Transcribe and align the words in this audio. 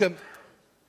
welcome 0.00 0.18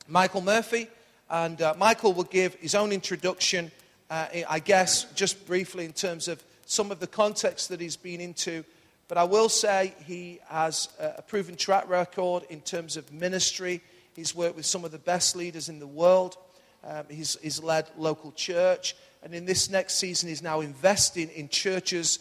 Michael 0.07 0.41
Murphy. 0.41 0.87
And 1.29 1.61
uh, 1.61 1.75
Michael 1.77 2.13
will 2.13 2.23
give 2.23 2.55
his 2.55 2.73
own 2.73 2.91
introduction, 2.91 3.71
uh, 4.09 4.25
I 4.49 4.57
guess, 4.57 5.03
just 5.13 5.45
briefly 5.45 5.85
in 5.85 5.93
terms 5.93 6.27
of 6.27 6.43
some 6.65 6.89
of 6.89 6.99
the 6.99 7.05
context 7.05 7.69
that 7.69 7.79
he's 7.79 7.97
been 7.97 8.19
into. 8.19 8.63
But 9.07 9.19
I 9.19 9.23
will 9.25 9.47
say 9.47 9.93
he 10.05 10.39
has 10.47 10.89
a 10.99 11.21
proven 11.21 11.55
track 11.55 11.87
record 11.87 12.45
in 12.49 12.61
terms 12.61 12.97
of 12.97 13.13
ministry. 13.13 13.81
He's 14.15 14.33
worked 14.33 14.55
with 14.55 14.65
some 14.65 14.83
of 14.83 14.91
the 14.91 14.97
best 14.97 15.35
leaders 15.35 15.69
in 15.69 15.77
the 15.77 15.85
world. 15.85 16.37
Um, 16.83 17.05
he's, 17.07 17.37
he's 17.43 17.61
led 17.61 17.87
local 17.99 18.31
church. 18.31 18.95
And 19.21 19.35
in 19.35 19.45
this 19.45 19.69
next 19.69 19.97
season, 19.97 20.29
he's 20.29 20.41
now 20.41 20.61
investing 20.61 21.29
in 21.29 21.49
churches 21.49 22.17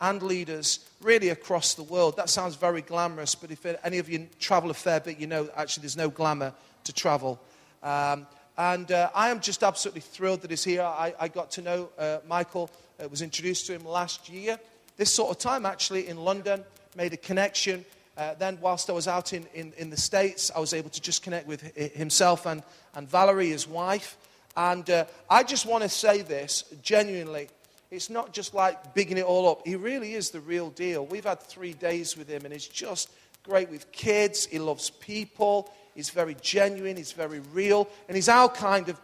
and 0.00 0.22
leaders 0.22 0.80
really 1.00 1.30
across 1.30 1.74
the 1.74 1.82
world. 1.82 2.16
That 2.16 2.28
sounds 2.28 2.56
very 2.56 2.82
glamorous, 2.82 3.34
but 3.34 3.50
if 3.50 3.64
any 3.84 3.98
of 3.98 4.08
you 4.08 4.28
travel 4.38 4.70
a 4.70 4.74
fair 4.74 5.00
bit, 5.00 5.18
you 5.18 5.26
know 5.26 5.48
actually 5.56 5.82
there's 5.82 5.96
no 5.96 6.10
glamour 6.10 6.52
to 6.84 6.92
travel. 6.92 7.40
Um, 7.82 8.26
and 8.58 8.90
uh, 8.90 9.10
I 9.14 9.30
am 9.30 9.40
just 9.40 9.62
absolutely 9.62 10.00
thrilled 10.00 10.42
that 10.42 10.50
he's 10.50 10.64
here. 10.64 10.82
I, 10.82 11.14
I 11.18 11.28
got 11.28 11.50
to 11.52 11.62
know 11.62 11.90
uh, 11.98 12.18
Michael, 12.26 12.70
uh, 13.02 13.08
was 13.08 13.20
introduced 13.22 13.66
to 13.66 13.74
him 13.74 13.84
last 13.84 14.28
year. 14.28 14.58
This 14.96 15.12
sort 15.12 15.30
of 15.30 15.38
time, 15.38 15.66
actually, 15.66 16.08
in 16.08 16.16
London, 16.16 16.64
made 16.96 17.12
a 17.12 17.18
connection. 17.18 17.84
Uh, 18.16 18.32
then, 18.34 18.58
whilst 18.62 18.88
I 18.88 18.94
was 18.94 19.08
out 19.08 19.34
in, 19.34 19.46
in, 19.52 19.74
in, 19.76 19.90
the 19.90 19.96
States, 19.98 20.50
I 20.56 20.58
was 20.58 20.72
able 20.72 20.88
to 20.88 21.02
just 21.02 21.22
connect 21.22 21.46
with 21.46 21.60
himself 21.76 22.46
and, 22.46 22.62
and 22.94 23.06
Valery, 23.06 23.50
his 23.50 23.68
wife. 23.68 24.16
And 24.56 24.88
uh, 24.88 25.04
I 25.28 25.42
just 25.42 25.66
want 25.66 25.82
to 25.82 25.88
say 25.90 26.22
this 26.22 26.64
genuinely. 26.82 27.48
It's 27.96 28.10
not 28.10 28.32
just 28.32 28.54
like 28.54 28.94
bigging 28.94 29.16
it 29.16 29.24
all 29.24 29.48
up. 29.48 29.66
He 29.66 29.74
really 29.74 30.12
is 30.14 30.30
the 30.30 30.40
real 30.40 30.70
deal. 30.70 31.06
We've 31.06 31.24
had 31.24 31.40
three 31.40 31.72
days 31.72 32.16
with 32.16 32.28
him, 32.28 32.44
and 32.44 32.52
he's 32.52 32.68
just 32.68 33.10
great 33.42 33.70
with 33.70 33.90
kids. 33.90 34.46
He 34.46 34.58
loves 34.58 34.90
people. 34.90 35.72
He's 35.96 36.10
very 36.10 36.36
genuine, 36.42 36.98
he's 36.98 37.12
very 37.12 37.40
real, 37.54 37.88
and 38.06 38.14
he's 38.14 38.28
our 38.28 38.50
kind 38.50 38.90
of 38.90 39.00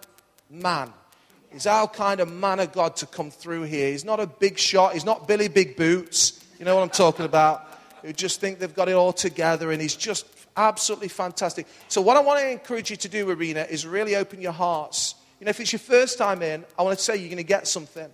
man. 0.51 0.93
He's 1.51 1.67
our 1.67 1.89
kind 1.89 2.21
of 2.21 2.31
man 2.31 2.61
of 2.61 2.73
God 2.73 2.97
to 2.97 3.07
come 3.07 3.31
through 3.31 3.63
here. 3.63 3.91
He's 3.91 4.05
not 4.05 4.21
a 4.21 4.27
big 4.27 4.59
shot, 4.59 4.93
he's 4.93 5.07
not 5.07 5.27
Billy 5.27 5.49
Big 5.49 5.77
Boots. 5.77 6.45
You 6.59 6.67
know 6.67 6.77
what 6.77 6.83
I'm 6.83 6.91
talking 6.91 7.25
about? 7.25 7.67
Who 8.03 8.13
just 8.13 8.41
think 8.41 8.59
they've 8.59 8.75
got 8.75 8.91
it 8.91 8.93
all 8.93 9.15
together, 9.15 9.73
and 9.73 9.81
he's 9.81 9.97
just 9.97 10.27
absolutely 10.55 11.09
fantastic. 11.09 11.67
So, 11.89 12.03
what 12.03 12.19
I 12.19 12.21
want 12.21 12.41
to 12.41 12.51
encourage 12.51 12.91
you 12.91 12.97
to 12.99 13.09
do, 13.09 13.31
Arena, 13.31 13.67
is 13.69 13.87
really 13.87 14.15
open 14.17 14.43
your 14.43 14.53
hearts. 14.53 15.15
You 15.41 15.47
know, 15.47 15.51
if 15.51 15.61
it's 15.61 15.73
your 15.73 15.81
first 15.81 16.19
time 16.19 16.43
in, 16.43 16.65
I 16.79 16.83
want 16.83 16.99
to 16.99 17.03
say 17.03 17.17
you're 17.17 17.29
going 17.29 17.39
to 17.39 17.43
get 17.43 17.67
something. 17.67 18.11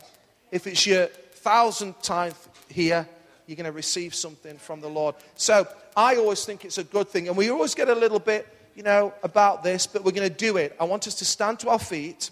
If 0.51 0.67
it's 0.67 0.87
your 0.87 1.07
thousandth 1.07 2.03
time 2.03 2.33
here, 2.69 3.07
you're 3.47 3.57
going 3.57 3.67
to 3.67 3.73
receive 3.73 4.15
something 4.15 4.59
from 4.59 4.81
the 4.81 4.89
Lord. 4.89 5.15
So, 5.37 5.67
I 5.97 6.17
always 6.17 6.45
think 6.45 6.65
it's 6.65 6.79
a 6.79 6.85
good 6.85 7.09
thing, 7.09 7.29
and 7.29 7.37
we 7.37 7.51
always 7.51 7.75
get 7.75 7.89
a 7.89 7.95
little 7.95 8.21
bit 8.21 8.47
you 8.79 8.85
know, 8.85 9.13
about 9.25 9.65
this, 9.65 9.89
but 9.89 10.05
we're 10.05 10.13
going 10.13 10.29
to 10.29 10.35
do 10.35 10.57
it. 10.57 10.77
I 10.79 10.85
want 10.85 11.09
us 11.09 11.17
to 11.17 11.25
stand 11.25 11.59
to 11.61 11.71
our 11.71 11.81
feet. 11.81 12.31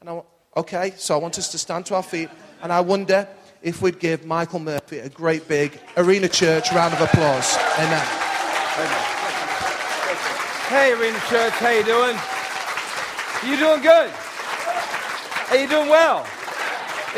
And 0.00 0.08
I, 0.08 0.22
okay, 0.56 0.94
so 0.96 1.14
I 1.14 1.18
want 1.18 1.36
us 1.38 1.52
to 1.52 1.58
stand 1.58 1.84
to 1.86 1.96
our 1.96 2.02
feet. 2.02 2.30
And 2.62 2.72
I 2.72 2.80
wonder 2.80 3.28
if 3.62 3.82
we'd 3.82 3.98
give 3.98 4.24
Michael 4.24 4.58
Murphy 4.58 5.00
a 5.00 5.10
great 5.10 5.46
big 5.48 5.78
Arena 5.98 6.28
Church 6.28 6.72
round 6.72 6.94
of 6.94 7.02
applause. 7.02 7.58
Amen. 7.78 8.06
Hey, 10.70 10.94
Arena 10.94 11.20
Church, 11.28 11.52
how 11.52 11.68
you 11.68 11.84
doing? 11.84 12.16
You 13.44 13.58
doing 13.58 13.82
good? 13.82 14.10
Are 15.50 15.56
you 15.58 15.68
doing 15.68 15.90
well? 15.90 16.26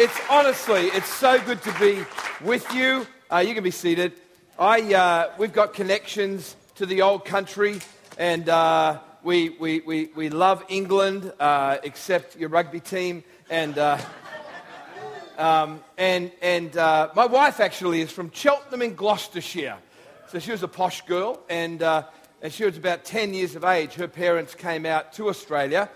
It's 0.01 0.21
honestly, 0.31 0.83
it's 0.83 1.13
so 1.13 1.45
good 1.45 1.61
to 1.63 1.77
be 1.81 2.05
with 2.41 2.73
you. 2.73 3.05
Uh, 3.29 3.39
you 3.39 3.53
can 3.53 3.65
be 3.65 3.73
seated. 3.73 4.13
I, 4.57 4.95
uh, 4.95 5.33
we've 5.39 5.53
got 5.53 5.75
connections 5.75 6.55
to 6.77 6.87
the 6.87 7.03
old 7.03 7.25
country 7.25 7.81
and 8.17 8.49
uh, 8.49 9.01
we, 9.25 9.49
we, 9.49 9.81
we, 9.81 10.11
we 10.15 10.29
love 10.29 10.65
England, 10.69 11.33
uh, 11.41 11.79
except 11.83 12.37
your 12.37 12.49
rugby 12.49 12.79
team. 12.79 13.25
And, 13.51 13.77
uh, 13.77 13.99
um, 15.37 15.83
and, 15.97 16.31
and 16.43 16.77
uh, 16.77 17.09
my 17.17 17.27
wife 17.27 17.59
actually 17.59 18.01
is 18.01 18.13
from 18.13 18.31
Cheltenham 18.31 18.83
in 18.83 18.95
Gloucestershire. 18.95 19.79
So 20.29 20.39
she 20.39 20.53
was 20.53 20.63
a 20.63 20.69
posh 20.69 21.05
girl, 21.07 21.41
and, 21.51 21.83
and 21.83 22.53
she 22.53 22.65
was 22.65 22.77
about 22.77 23.05
10 23.05 23.35
years 23.35 23.57
of 23.57 23.65
age. 23.65 23.95
Her 23.95 24.07
parents 24.07 24.55
came 24.55 24.87
out 24.87 25.13
to 25.15 25.29
Australia, 25.29 25.91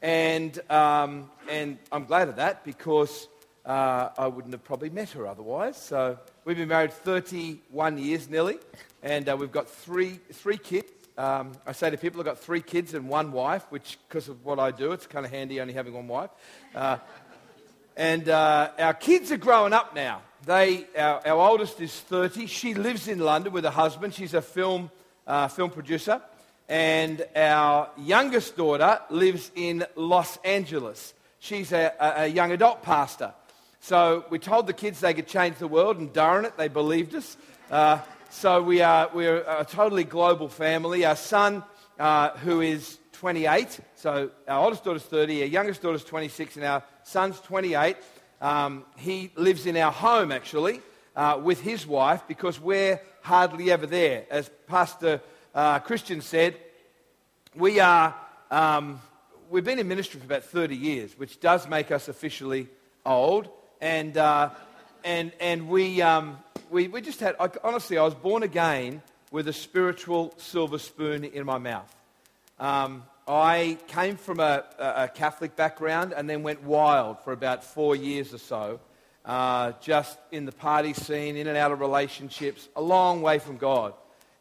and, 0.00 0.58
um, 0.70 1.30
and 1.50 1.76
I'm 1.92 2.06
glad 2.06 2.30
of 2.30 2.36
that 2.36 2.64
because 2.64 3.28
uh, 3.64 4.08
I 4.18 4.26
wouldn't 4.26 4.52
have 4.54 4.64
probably 4.64 4.90
met 4.90 5.10
her 5.10 5.26
otherwise. 5.26 5.76
So 5.76 6.18
we've 6.44 6.56
been 6.56 6.68
married 6.68 6.92
31 6.92 7.98
years 7.98 8.28
nearly, 8.28 8.58
and 9.02 9.26
we've 9.38 9.52
got 9.52 9.68
three, 9.68 10.18
three 10.32 10.58
kids. 10.58 10.90
Um, 11.16 11.52
I 11.66 11.72
say 11.72 11.90
to 11.90 11.98
people, 11.98 12.20
I've 12.20 12.26
got 12.26 12.38
three 12.38 12.62
kids 12.62 12.94
and 12.94 13.08
one 13.08 13.32
wife, 13.32 13.64
which, 13.70 13.98
because 14.08 14.28
of 14.28 14.44
what 14.44 14.58
I 14.58 14.70
do, 14.70 14.92
it's 14.92 15.06
kind 15.06 15.26
of 15.26 15.30
handy 15.30 15.60
only 15.60 15.74
having 15.74 15.92
one 15.92 16.08
wife. 16.08 16.30
Uh, 16.74 16.96
and 17.96 18.28
uh, 18.28 18.70
our 18.78 18.94
kids 18.94 19.30
are 19.30 19.36
growing 19.36 19.72
up 19.74 19.94
now. 19.94 20.22
They, 20.46 20.86
our, 20.96 21.26
our, 21.26 21.50
oldest 21.50 21.80
is 21.80 21.92
30. 21.92 22.46
She 22.46 22.74
lives 22.74 23.06
in 23.06 23.18
London 23.18 23.52
with 23.52 23.64
her 23.64 23.70
husband. 23.70 24.14
She's 24.14 24.34
a 24.34 24.42
film, 24.42 24.90
uh, 25.26 25.48
film 25.48 25.70
producer. 25.70 26.20
And 26.68 27.24
our 27.36 27.90
youngest 27.98 28.56
daughter 28.56 28.98
lives 29.10 29.50
in 29.54 29.84
Los 29.94 30.38
Angeles. 30.38 31.12
She's 31.38 31.72
a, 31.72 31.92
a, 32.00 32.22
a 32.22 32.26
young 32.26 32.50
adult 32.52 32.82
pastor. 32.82 33.34
So 33.84 34.24
we 34.30 34.38
told 34.38 34.68
the 34.68 34.72
kids 34.72 35.00
they 35.00 35.12
could 35.12 35.26
change 35.26 35.56
the 35.56 35.66
world, 35.66 35.98
and 35.98 36.12
darn 36.12 36.44
it, 36.44 36.56
they 36.56 36.68
believed 36.68 37.16
us. 37.16 37.36
Uh, 37.68 37.98
so 38.30 38.62
we 38.62 38.80
are 38.80 39.10
we're 39.12 39.38
a 39.38 39.66
totally 39.68 40.04
global 40.04 40.48
family. 40.48 41.04
Our 41.04 41.16
son, 41.16 41.64
uh, 41.98 42.30
who 42.30 42.60
is 42.60 43.00
28, 43.14 43.80
so 43.96 44.30
our 44.46 44.62
oldest 44.62 44.84
daughter's 44.84 45.02
30, 45.02 45.42
our 45.42 45.48
youngest 45.48 45.82
daughter's 45.82 46.04
26, 46.04 46.54
and 46.58 46.64
our 46.64 46.84
son's 47.02 47.40
28. 47.40 47.96
Um, 48.40 48.84
he 48.98 49.32
lives 49.34 49.66
in 49.66 49.76
our 49.76 49.90
home 49.90 50.30
actually 50.30 50.80
uh, 51.16 51.40
with 51.42 51.60
his 51.60 51.84
wife 51.84 52.22
because 52.28 52.60
we're 52.60 53.00
hardly 53.22 53.72
ever 53.72 53.86
there. 53.86 54.26
As 54.30 54.48
Pastor 54.68 55.20
uh, 55.56 55.80
Christian 55.80 56.20
said, 56.20 56.56
we 57.56 57.80
are. 57.80 58.14
Um, 58.48 59.00
we've 59.50 59.64
been 59.64 59.80
in 59.80 59.88
ministry 59.88 60.20
for 60.20 60.26
about 60.26 60.44
30 60.44 60.76
years, 60.76 61.18
which 61.18 61.40
does 61.40 61.68
make 61.68 61.90
us 61.90 62.06
officially 62.06 62.68
old. 63.04 63.48
And, 63.82 64.16
uh, 64.16 64.50
and, 65.02 65.32
and 65.40 65.68
we, 65.68 66.00
um, 66.02 66.38
we, 66.70 66.86
we 66.86 67.00
just 67.00 67.18
had, 67.18 67.34
I, 67.40 67.50
honestly, 67.64 67.98
I 67.98 68.04
was 68.04 68.14
born 68.14 68.44
again 68.44 69.02
with 69.32 69.48
a 69.48 69.52
spiritual 69.52 70.32
silver 70.36 70.78
spoon 70.78 71.24
in 71.24 71.44
my 71.44 71.58
mouth. 71.58 71.92
Um, 72.60 73.02
I 73.26 73.78
came 73.88 74.16
from 74.16 74.38
a, 74.38 74.62
a, 74.78 75.08
Catholic 75.08 75.56
background 75.56 76.14
and 76.16 76.30
then 76.30 76.44
went 76.44 76.62
wild 76.62 77.24
for 77.24 77.32
about 77.32 77.64
four 77.64 77.96
years 77.96 78.32
or 78.32 78.38
so, 78.38 78.78
uh, 79.24 79.72
just 79.80 80.16
in 80.30 80.44
the 80.46 80.52
party 80.52 80.92
scene, 80.92 81.36
in 81.36 81.48
and 81.48 81.58
out 81.58 81.72
of 81.72 81.80
relationships, 81.80 82.68
a 82.76 82.82
long 82.82 83.20
way 83.20 83.40
from 83.40 83.56
God. 83.56 83.94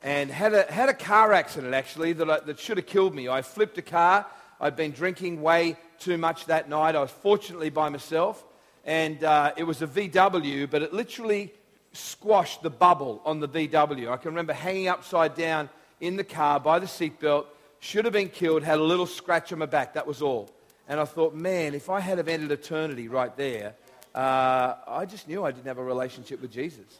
And 0.03 0.29
had 0.29 0.53
a, 0.53 0.71
had 0.71 0.89
a 0.89 0.93
car 0.93 1.33
accident 1.33 1.73
actually 1.73 2.13
that, 2.13 2.29
I, 2.29 2.39
that 2.41 2.59
should 2.59 2.77
have 2.77 2.85
killed 2.85 3.15
me. 3.15 3.27
I 3.27 3.41
flipped 3.41 3.79
a 3.79 3.81
car. 3.81 4.27
I'd 4.59 4.75
been 4.75 4.91
drinking 4.91 5.41
way 5.41 5.77
too 5.97 6.19
much 6.19 6.45
that 6.45 6.69
night. 6.69 6.95
I 6.95 7.01
was 7.01 7.09
fortunately 7.09 7.71
by 7.71 7.89
myself. 7.89 8.45
And 8.85 9.23
uh, 9.23 9.53
it 9.57 9.63
was 9.63 9.81
a 9.81 9.87
VW, 9.87 10.69
but 10.69 10.81
it 10.81 10.93
literally 10.93 11.53
squashed 11.93 12.63
the 12.63 12.69
bubble 12.69 13.21
on 13.25 13.39
the 13.39 13.47
VW. 13.47 14.09
I 14.11 14.17
can 14.17 14.31
remember 14.31 14.53
hanging 14.53 14.87
upside 14.87 15.35
down 15.35 15.69
in 15.99 16.15
the 16.15 16.23
car 16.23 16.59
by 16.59 16.79
the 16.79 16.85
seatbelt, 16.85 17.45
should 17.79 18.05
have 18.05 18.13
been 18.13 18.29
killed, 18.29 18.63
had 18.63 18.79
a 18.79 18.83
little 18.83 19.05
scratch 19.05 19.51
on 19.53 19.59
my 19.59 19.65
back, 19.65 19.93
that 19.93 20.07
was 20.07 20.21
all. 20.21 20.49
And 20.87 20.99
I 20.99 21.05
thought, 21.05 21.33
man, 21.33 21.73
if 21.73 21.89
I 21.89 21.99
had 21.99 22.17
have 22.17 22.27
ended 22.27 22.51
eternity 22.51 23.07
right 23.07 23.35
there, 23.37 23.75
uh, 24.13 24.75
I 24.87 25.05
just 25.05 25.27
knew 25.27 25.43
I 25.43 25.51
didn't 25.51 25.67
have 25.67 25.77
a 25.77 25.83
relationship 25.83 26.41
with 26.41 26.51
Jesus. 26.51 26.99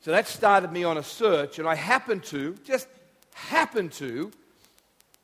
So 0.00 0.10
that 0.10 0.26
started 0.26 0.72
me 0.72 0.84
on 0.84 0.98
a 0.98 1.02
search, 1.02 1.58
and 1.58 1.68
I 1.68 1.74
happened 1.74 2.24
to, 2.24 2.54
just 2.64 2.88
happened 3.34 3.92
to, 3.92 4.30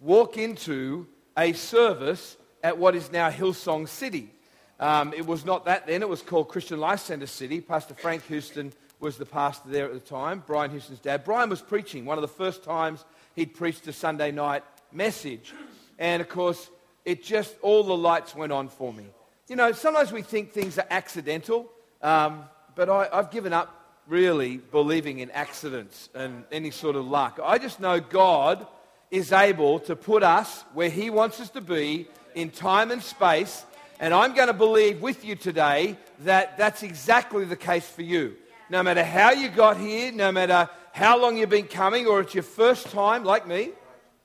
walk 0.01 0.37
into 0.37 1.07
a 1.37 1.53
service 1.53 2.37
at 2.63 2.77
what 2.77 2.95
is 2.95 3.11
now 3.11 3.31
Hillsong 3.31 3.89
City. 3.89 4.31
Um, 4.79 5.15
it 5.15 5.27
was 5.27 5.45
not 5.45 5.65
that 5.65 5.87
then, 5.87 6.03
it 6.03 6.09
was 6.09 6.23
called 6.23 6.49
Christian 6.49 6.79
Life 6.81 7.01
Center 7.01 7.27
City. 7.27 7.61
Pastor 7.61 7.95
Frank 7.95 8.27
Houston 8.27 8.73
was 9.01 9.17
the 9.17 9.27
pastor 9.27 9.69
there 9.69 9.87
at 9.87 9.93
the 9.93 10.01
time, 10.01 10.43
Brian 10.47 10.71
Houston's 10.71 10.99
dad. 10.99 11.25
Brian 11.25 11.51
was 11.51 11.61
preaching, 11.61 12.05
one 12.05 12.19
of 12.19 12.23
the 12.23 12.29
first 12.29 12.65
times 12.65 13.05
he'd 13.35 13.55
preached 13.55 13.87
a 13.87 13.93
Sunday 13.93 14.31
night 14.31 14.65
message. 14.93 15.55
And 15.99 16.21
of 16.21 16.29
course, 16.29 16.71
it 17.05 17.23
just, 17.23 17.55
all 17.63 17.85
the 17.85 17.97
lights 17.97 18.35
went 18.35 18.53
on 18.53 18.69
for 18.69 18.93
me. 18.93 19.07
You 19.49 19.57
know, 19.57 19.73
sometimes 19.73 20.13
we 20.13 20.23
think 20.23 20.53
things 20.53 20.79
are 20.79 20.87
accidental, 20.91 21.71
um, 22.03 22.45
but 22.75 22.89
I, 22.89 23.09
I've 23.13 23.31
given 23.31 23.53
up 23.53 23.73
really 24.07 24.59
believing 24.59 25.21
in 25.21 25.31
accidents 25.31 26.09
and 26.15 26.45
any 26.51 26.71
sort 26.71 26.97
of 26.97 27.07
luck. 27.07 27.39
I 27.43 27.59
just 27.59 27.81
know 27.81 28.01
God 28.01 28.67
is 29.11 29.33
able 29.33 29.79
to 29.81 29.95
put 29.95 30.23
us 30.23 30.65
where 30.75 30.91
He 30.91 31.11
wants 31.11 31.41
us 31.41 31.51
to 31.51 31.61
be 31.61 32.09
in 32.35 32.51
time 32.51 32.91
and 32.91 33.03
space. 33.03 33.65
And 33.99 34.13
I'm 34.13 34.35
going 34.35 34.49
to 34.49 34.55
believe 34.55 35.01
with 35.01 35.25
you 35.25 35.37
today 35.37 35.97
that 36.21 36.59
that's 36.59 36.83
exactly 36.83 37.45
the 37.45 37.57
case 37.57 37.89
for 37.89 38.03
you 38.03 38.37
no 38.69 38.83
matter 38.83 39.05
how 39.05 39.31
you 39.31 39.49
got 39.49 39.77
here, 39.77 40.13
no 40.13 40.33
matter 40.33 40.69
how 40.93 41.21
long 41.21 41.37
you've 41.37 41.51
been 41.51 41.67
coming, 41.67 42.07
or 42.07 42.21
it's 42.21 42.35
your 42.35 42.43
first 42.43 42.91
time, 42.91 43.25
like 43.25 43.47
me, 43.47 43.71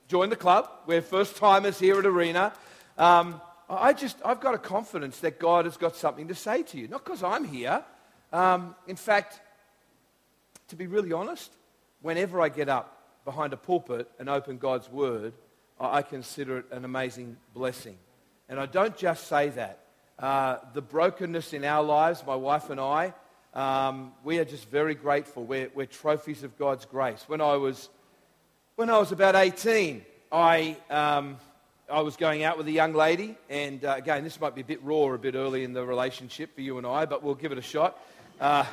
join 0.08 0.30
the 0.30 0.36
club. 0.36 0.68
We're 0.86 1.02
first 1.02 1.36
timers 1.36 1.78
here 1.78 1.98
at 1.98 2.06
Arena. 2.06 2.52
Um, 2.98 3.40
I 3.68 3.92
just, 3.92 4.18
I've 4.24 4.40
got 4.40 4.54
a 4.54 4.58
confidence 4.58 5.20
that 5.20 5.38
God 5.38 5.64
has 5.64 5.76
got 5.76 5.96
something 5.96 6.28
to 6.28 6.34
say 6.34 6.62
to 6.64 6.78
you. 6.78 6.88
Not 6.88 7.04
because 7.04 7.22
I'm 7.22 7.44
here. 7.44 7.84
Um, 8.32 8.74
in 8.86 8.96
fact, 8.96 9.40
to 10.68 10.76
be 10.76 10.86
really 10.86 11.12
honest, 11.12 11.52
whenever 12.00 12.40
I 12.40 12.48
get 12.48 12.68
up 12.68 12.98
behind 13.24 13.52
a 13.52 13.56
pulpit 13.56 14.10
and 14.18 14.28
open 14.28 14.58
God's 14.58 14.90
word, 14.90 15.34
I 15.78 16.02
consider 16.02 16.58
it 16.58 16.66
an 16.70 16.84
amazing 16.84 17.36
blessing. 17.54 17.96
And 18.48 18.60
I 18.60 18.66
don't 18.66 18.96
just 18.96 19.28
say 19.28 19.48
that. 19.50 19.78
Uh, 20.18 20.58
the 20.74 20.82
brokenness 20.82 21.52
in 21.52 21.64
our 21.64 21.82
lives, 21.82 22.22
my 22.26 22.36
wife 22.36 22.70
and 22.70 22.80
I, 22.80 23.12
um, 23.54 24.12
we 24.24 24.38
are 24.38 24.44
just 24.44 24.70
very 24.70 24.94
grateful. 24.94 25.44
We're, 25.44 25.70
we're, 25.74 25.86
trophies 25.86 26.42
of 26.42 26.56
God's 26.58 26.84
grace. 26.84 27.24
When 27.26 27.40
I 27.40 27.56
was, 27.56 27.88
when 28.76 28.88
I 28.88 28.98
was 28.98 29.12
about 29.12 29.34
18, 29.34 30.04
I, 30.30 30.76
um, 30.88 31.36
I 31.90 32.00
was 32.00 32.16
going 32.16 32.44
out 32.44 32.56
with 32.56 32.66
a 32.66 32.72
young 32.72 32.94
lady. 32.94 33.36
And 33.50 33.84
uh, 33.84 33.94
again, 33.98 34.24
this 34.24 34.40
might 34.40 34.54
be 34.54 34.62
a 34.62 34.64
bit 34.64 34.82
raw, 34.82 35.12
a 35.12 35.18
bit 35.18 35.34
early 35.34 35.64
in 35.64 35.74
the 35.74 35.84
relationship 35.84 36.54
for 36.54 36.62
you 36.62 36.78
and 36.78 36.86
I, 36.86 37.04
but 37.04 37.22
we'll 37.22 37.34
give 37.34 37.52
it 37.52 37.58
a 37.58 37.62
shot. 37.62 37.98
Uh, 38.40 38.64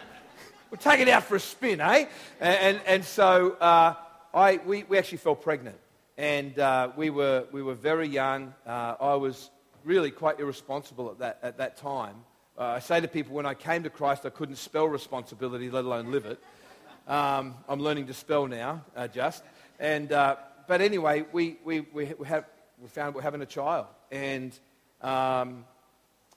we'll 0.70 0.78
take 0.78 1.00
it 1.00 1.08
out 1.08 1.24
for 1.24 1.36
a 1.36 1.40
spin, 1.40 1.80
eh? 1.80 2.06
And, 2.40 2.58
and, 2.58 2.80
and 2.86 3.04
so 3.04 3.52
uh, 3.60 3.94
I, 4.32 4.60
we, 4.64 4.84
we 4.84 4.96
actually 4.96 5.18
fell 5.18 5.36
pregnant. 5.36 5.76
And 6.16 6.56
uh, 6.58 6.90
we, 6.96 7.10
were, 7.10 7.46
we 7.50 7.62
were 7.62 7.74
very 7.74 8.06
young. 8.06 8.54
Uh, 8.64 8.94
I 9.00 9.14
was 9.14 9.50
really 9.82 10.12
quite 10.12 10.38
irresponsible 10.38 11.10
at 11.10 11.18
that, 11.18 11.38
at 11.42 11.58
that 11.58 11.76
time. 11.76 12.16
Uh, 12.56 12.66
I 12.66 12.78
say 12.78 13.00
to 13.00 13.08
people, 13.08 13.34
when 13.34 13.46
I 13.46 13.54
came 13.54 13.82
to 13.82 13.90
Christ, 13.90 14.24
I 14.24 14.30
couldn't 14.30 14.56
spell 14.56 14.86
responsibility, 14.86 15.70
let 15.70 15.84
alone 15.84 16.12
live 16.12 16.24
it. 16.26 16.40
Um, 17.08 17.56
I'm 17.68 17.80
learning 17.80 18.06
to 18.06 18.14
spell 18.14 18.46
now, 18.46 18.84
uh, 18.94 19.08
just. 19.08 19.42
And, 19.80 20.12
uh, 20.12 20.36
but 20.68 20.80
anyway, 20.80 21.24
we, 21.32 21.56
we, 21.64 21.80
we, 21.80 22.14
we, 22.16 22.26
have, 22.26 22.44
we 22.80 22.88
found 22.88 23.16
we're 23.16 23.22
having 23.22 23.42
a 23.42 23.46
child. 23.46 23.86
And, 24.12 24.56
um, 25.02 25.64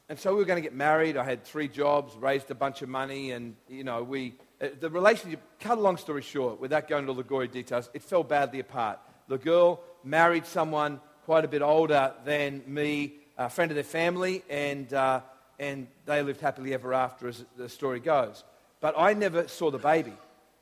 and 0.09 0.17
so 0.17 0.31
we 0.31 0.39
were 0.39 0.45
going 0.45 0.61
to 0.61 0.67
get 0.67 0.73
married. 0.73 1.17
I 1.17 1.23
had 1.23 1.43
three 1.43 1.67
jobs, 1.67 2.15
raised 2.15 2.49
a 2.49 2.55
bunch 2.55 2.81
of 2.81 2.89
money, 2.89 3.31
and, 3.31 3.55
you 3.69 3.83
know, 3.83 4.01
we, 4.01 4.33
uh, 4.59 4.69
the 4.79 4.89
relationship, 4.89 5.39
cut 5.59 5.77
a 5.77 5.81
long 5.81 5.97
story 5.97 6.23
short, 6.23 6.59
without 6.59 6.87
going 6.87 7.01
into 7.01 7.11
all 7.11 7.15
the 7.15 7.23
gory 7.23 7.47
details, 7.47 7.91
it 7.93 8.01
fell 8.01 8.23
badly 8.23 8.59
apart. 8.59 8.99
The 9.27 9.37
girl 9.37 9.81
married 10.03 10.45
someone 10.45 11.01
quite 11.25 11.43
a 11.43 11.47
bit 11.47 11.61
older 11.61 12.13
than 12.23 12.63
me, 12.65 13.13
a 13.37 13.49
friend 13.49 13.69
of 13.71 13.75
their 13.75 13.83
family, 13.83 14.43
and, 14.49 14.91
uh, 14.93 15.19
and 15.59 15.87
they 16.05 16.23
lived 16.23 16.39
happily 16.39 16.73
ever 16.73 16.93
after, 16.93 17.27
as 17.27 17.43
the 17.57 17.67
story 17.67 17.99
goes. 17.99 18.45
But 18.79 18.95
I 18.97 19.13
never 19.13 19.47
saw 19.47 19.69
the 19.69 19.77
baby. 19.77 20.13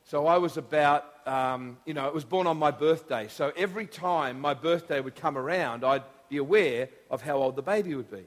So 0.04 0.26
I 0.26 0.38
was 0.38 0.56
about, 0.56 1.04
um, 1.26 1.78
you 1.86 1.94
know, 1.94 2.06
it 2.06 2.14
was 2.14 2.24
born 2.24 2.46
on 2.46 2.56
my 2.56 2.70
birthday. 2.70 3.28
So 3.28 3.52
every 3.56 3.86
time 3.86 4.40
my 4.40 4.54
birthday 4.54 5.00
would 5.00 5.14
come 5.14 5.38
around, 5.38 5.84
I'd 5.84 6.02
be 6.28 6.38
aware 6.38 6.88
of 7.10 7.22
how 7.22 7.36
old 7.36 7.56
the 7.56 7.62
baby 7.62 7.94
would 7.94 8.10
be. 8.10 8.24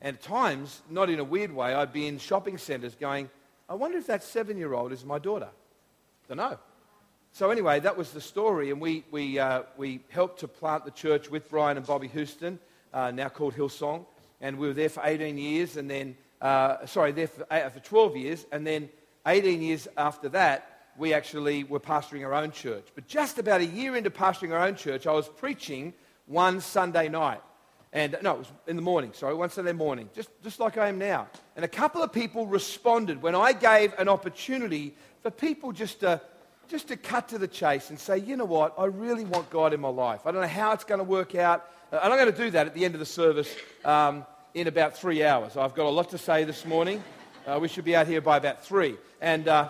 And 0.00 0.16
at 0.16 0.22
times, 0.22 0.82
not 0.88 1.10
in 1.10 1.18
a 1.18 1.24
weird 1.24 1.52
way, 1.52 1.74
I'd 1.74 1.92
be 1.92 2.06
in 2.06 2.18
shopping 2.18 2.58
centres 2.58 2.94
going, 2.94 3.28
I 3.68 3.74
wonder 3.74 3.98
if 3.98 4.06
that 4.06 4.22
seven 4.22 4.56
year 4.56 4.74
old 4.74 4.92
is 4.92 5.04
my 5.04 5.18
daughter. 5.18 5.48
Don't 6.28 6.38
know. 6.38 6.58
So, 7.32 7.50
anyway, 7.50 7.80
that 7.80 7.96
was 7.96 8.10
the 8.10 8.20
story. 8.20 8.70
And 8.70 8.80
we, 8.80 9.04
we, 9.10 9.38
uh, 9.38 9.62
we 9.76 10.00
helped 10.08 10.40
to 10.40 10.48
plant 10.48 10.84
the 10.84 10.90
church 10.90 11.30
with 11.30 11.48
Brian 11.48 11.76
and 11.76 11.86
Bobbie 11.86 12.08
Houston, 12.08 12.58
uh, 12.92 13.10
now 13.10 13.28
called 13.28 13.54
Hillsong 13.54 14.04
and 14.40 14.58
we 14.58 14.66
were 14.68 14.74
there 14.74 14.88
for 14.88 15.02
18 15.04 15.36
years, 15.36 15.76
and 15.76 15.90
then, 15.90 16.16
uh, 16.40 16.86
sorry, 16.86 17.12
there 17.12 17.26
for, 17.26 17.46
uh, 17.52 17.68
for 17.68 17.80
12 17.80 18.16
years, 18.16 18.46
and 18.52 18.66
then 18.66 18.88
18 19.26 19.60
years 19.60 19.86
after 19.96 20.28
that, 20.30 20.66
we 20.96 21.12
actually 21.12 21.64
were 21.64 21.80
pastoring 21.80 22.24
our 22.24 22.34
own 22.34 22.50
church. 22.50 22.86
But 22.94 23.06
just 23.06 23.38
about 23.38 23.60
a 23.60 23.66
year 23.66 23.96
into 23.96 24.10
pastoring 24.10 24.52
our 24.52 24.66
own 24.66 24.76
church, 24.76 25.06
I 25.06 25.12
was 25.12 25.28
preaching 25.28 25.92
one 26.26 26.60
Sunday 26.60 27.08
night. 27.08 27.40
And 27.92 28.16
no, 28.22 28.34
it 28.34 28.38
was 28.38 28.52
in 28.66 28.76
the 28.76 28.82
morning, 28.82 29.12
sorry, 29.14 29.34
one 29.34 29.50
Sunday 29.50 29.72
morning, 29.72 30.08
just, 30.14 30.30
just 30.42 30.60
like 30.60 30.78
I 30.78 30.88
am 30.88 30.98
now. 30.98 31.28
And 31.56 31.64
a 31.64 31.68
couple 31.68 32.02
of 32.02 32.12
people 32.12 32.46
responded 32.46 33.20
when 33.20 33.34
I 33.34 33.52
gave 33.52 33.92
an 33.98 34.08
opportunity 34.08 34.94
for 35.22 35.30
people 35.30 35.72
just 35.72 36.00
to, 36.00 36.20
just 36.70 36.86
to 36.88 36.96
cut 36.96 37.28
to 37.28 37.38
the 37.38 37.48
chase 37.48 37.90
and 37.90 37.98
say, 37.98 38.18
you 38.18 38.36
know 38.36 38.44
what, 38.44 38.74
I 38.78 38.84
really 38.84 39.24
want 39.24 39.50
God 39.50 39.74
in 39.74 39.80
my 39.80 39.88
life. 39.88 40.20
I 40.24 40.30
don't 40.30 40.40
know 40.40 40.46
how 40.46 40.70
it's 40.72 40.84
going 40.84 41.00
to 41.00 41.04
work 41.04 41.34
out. 41.34 41.68
Uh, 41.92 41.98
and 42.04 42.12
I'm 42.12 42.18
going 42.18 42.32
to 42.32 42.44
do 42.44 42.50
that 42.52 42.68
at 42.68 42.74
the 42.74 42.84
end 42.84 42.94
of 42.94 43.00
the 43.00 43.06
service 43.06 43.52
um, 43.84 44.24
in 44.54 44.68
about 44.68 44.96
three 44.96 45.24
hours. 45.24 45.56
I've 45.56 45.74
got 45.74 45.86
a 45.86 45.90
lot 45.90 46.10
to 46.10 46.18
say 46.18 46.44
this 46.44 46.64
morning. 46.64 47.02
Uh, 47.44 47.58
we 47.60 47.66
should 47.66 47.84
be 47.84 47.96
out 47.96 48.06
here 48.06 48.20
by 48.20 48.36
about 48.36 48.64
three. 48.64 48.96
And 49.20 49.48
uh, 49.48 49.68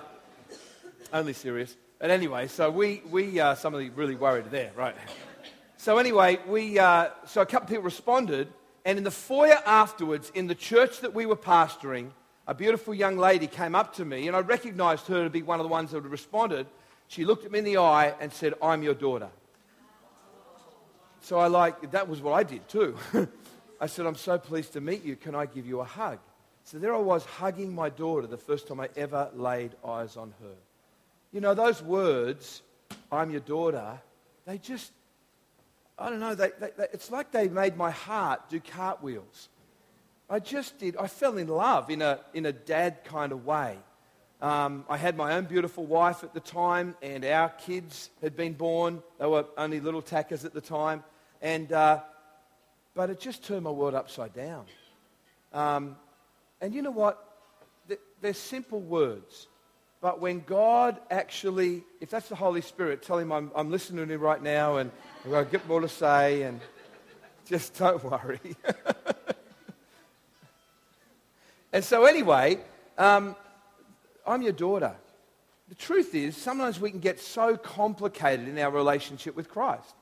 only 1.11 1.33
serious. 1.33 1.75
But 1.99 2.11
anyway, 2.11 2.49
so 2.49 2.71
we, 2.71 3.03
we 3.11 3.41
uh, 3.41 3.55
somebody 3.55 3.89
really 3.89 4.15
worried 4.15 4.51
there, 4.51 4.71
right? 4.77 4.95
So 5.79 5.97
anyway, 5.97 6.39
we, 6.47 6.79
uh, 6.79 7.09
so 7.27 7.41
a 7.41 7.47
couple 7.47 7.65
of 7.65 7.71
people 7.71 7.85
responded. 7.85 8.49
And 8.85 8.99
in 8.99 9.05
the 9.05 9.11
foyer 9.11 9.59
afterwards, 9.65 10.31
in 10.35 10.49
the 10.49 10.55
church 10.55 11.01
that 11.01 11.15
we 11.15 11.25
were 11.25 11.37
pastoring, 11.37 12.11
a 12.47 12.55
beautiful 12.55 12.93
young 12.93 13.17
lady 13.17 13.47
came 13.47 13.75
up 13.75 13.95
to 13.95 14.05
me, 14.05 14.27
and 14.27 14.37
I 14.37 14.41
recognized 14.41 15.07
her 15.07 15.25
to 15.25 15.31
be 15.31 15.43
one 15.43 15.61
of 15.61 15.65
the 15.65 15.69
ones 15.69 15.93
that 15.93 16.03
had 16.03 16.11
responded. 16.11 16.67
She 17.11 17.25
looked 17.25 17.45
at 17.45 17.51
me 17.51 17.59
in 17.59 17.65
the 17.65 17.79
eye 17.79 18.15
and 18.21 18.33
said, 18.33 18.55
I'm 18.63 18.85
your 18.85 18.95
daughter. 18.95 19.31
So 21.23 21.41
I 21.41 21.49
like, 21.49 21.91
that 21.91 22.09
was 22.09 22.23
what 22.23 22.35
I 22.35 22.45
did 22.45 22.69
too. 22.69 22.97
I 23.81 23.89
said, 23.89 24.07
I'm 24.07 24.15
so 24.15 24.39
pleased 24.39 24.75
to 24.75 24.81
meet 24.81 25.05
you. 25.05 25.17
Can 25.17 25.35
I 25.35 25.47
give 25.47 25.67
you 25.67 25.81
a 25.81 25.85
hug? 25.85 26.21
So 26.63 26.79
there 26.79 26.95
I 26.95 27.01
was 27.01 27.25
hugging 27.25 27.75
my 27.75 27.89
daughter 27.89 28.29
the 28.29 28.37
first 28.37 28.69
time 28.69 28.79
I 28.79 28.91
ever 28.95 29.29
laid 29.35 29.73
eyes 29.85 30.17
on 30.17 30.33
her. 30.41 30.55
You 31.33 31.41
know, 31.41 31.53
those 31.53 31.83
words, 31.83 32.63
I'm 33.11 33.33
your 33.33 33.41
daughter, 33.41 34.01
they 34.47 34.59
just, 34.59 34.93
I 35.99 36.11
don't 36.11 36.21
know, 36.21 36.37
they, 36.37 36.51
they, 36.61 36.71
they, 36.79 36.87
it's 36.93 37.11
like 37.11 37.33
they 37.33 37.49
made 37.49 37.77
my 37.77 37.91
heart 37.91 38.49
do 38.49 38.61
cartwheels. 38.61 39.49
I 40.29 40.39
just 40.39 40.79
did. 40.79 40.97
I 40.97 41.09
fell 41.09 41.39
in 41.39 41.49
love 41.49 41.91
in 41.91 42.03
a, 42.03 42.21
in 42.35 42.47
a 42.47 42.53
dad 42.53 43.03
kind 43.03 43.33
of 43.33 43.45
way. 43.45 43.79
Um, 44.43 44.87
I 44.89 44.97
had 44.97 45.17
my 45.17 45.35
own 45.35 45.45
beautiful 45.45 45.85
wife 45.85 46.25
at 46.25 46.33
the 46.33 46.41
time, 46.41 46.97
and 47.03 47.25
our 47.27 47.51
kids 47.51 48.09
had 48.23 48.37
been 48.37 48.55
born. 48.55 49.03
They 49.19 49.27
were 49.27 49.45
only 49.59 49.81
little 49.81 50.01
tackers 50.01 50.47
at 50.47 50.55
the 50.55 50.63
time. 50.63 51.05
And, 51.43 51.71
uh, 51.73 52.01
but 52.95 53.11
it 53.11 53.21
just 53.21 53.45
turned 53.45 53.65
my 53.65 53.71
world 53.71 53.95
upside 53.95 54.33
down. 54.33 54.65
Um, 55.53 55.97
and 56.61 56.75
you 56.75 56.81
know 56.81 56.91
what? 56.91 57.23
They're 58.23 58.35
simple 58.35 58.81
words. 58.81 59.47
But 60.01 60.21
when 60.21 60.41
God 60.41 60.99
actually, 61.11 61.85
if 62.01 62.09
that's 62.09 62.29
the 62.29 62.37
Holy 62.37 62.63
Spirit, 62.63 63.03
tell 63.03 63.19
him 63.19 63.33
I'm, 63.33 63.51
I'm 63.55 63.71
listening 63.71 64.07
to 64.07 64.15
him 64.15 64.21
right 64.21 64.43
now 64.43 64.79
and 64.79 64.91
I've 65.25 65.31
got 65.31 65.45
to 65.45 65.51
get 65.51 65.69
more 65.69 65.81
to 65.81 65.89
say 65.89 66.43
and 66.43 66.61
just 67.47 67.75
don't 67.79 68.03
worry. 68.03 68.41
and 71.73 71.85
so, 71.85 72.07
anyway, 72.07 72.59
um, 72.97 73.37
I'm 74.31 74.43
your 74.43 74.53
daughter. 74.53 74.95
The 75.69 75.75
truth 75.75 76.15
is, 76.15 76.37
sometimes 76.37 76.81
we 76.81 76.91
can 76.91 77.01
get 77.01 77.21
so 77.21 77.57
complicated 77.57 78.49
in 78.49 78.59
our 78.59 78.71
relationship 78.71 79.37
with 79.37 79.49
Christ. 79.49 79.95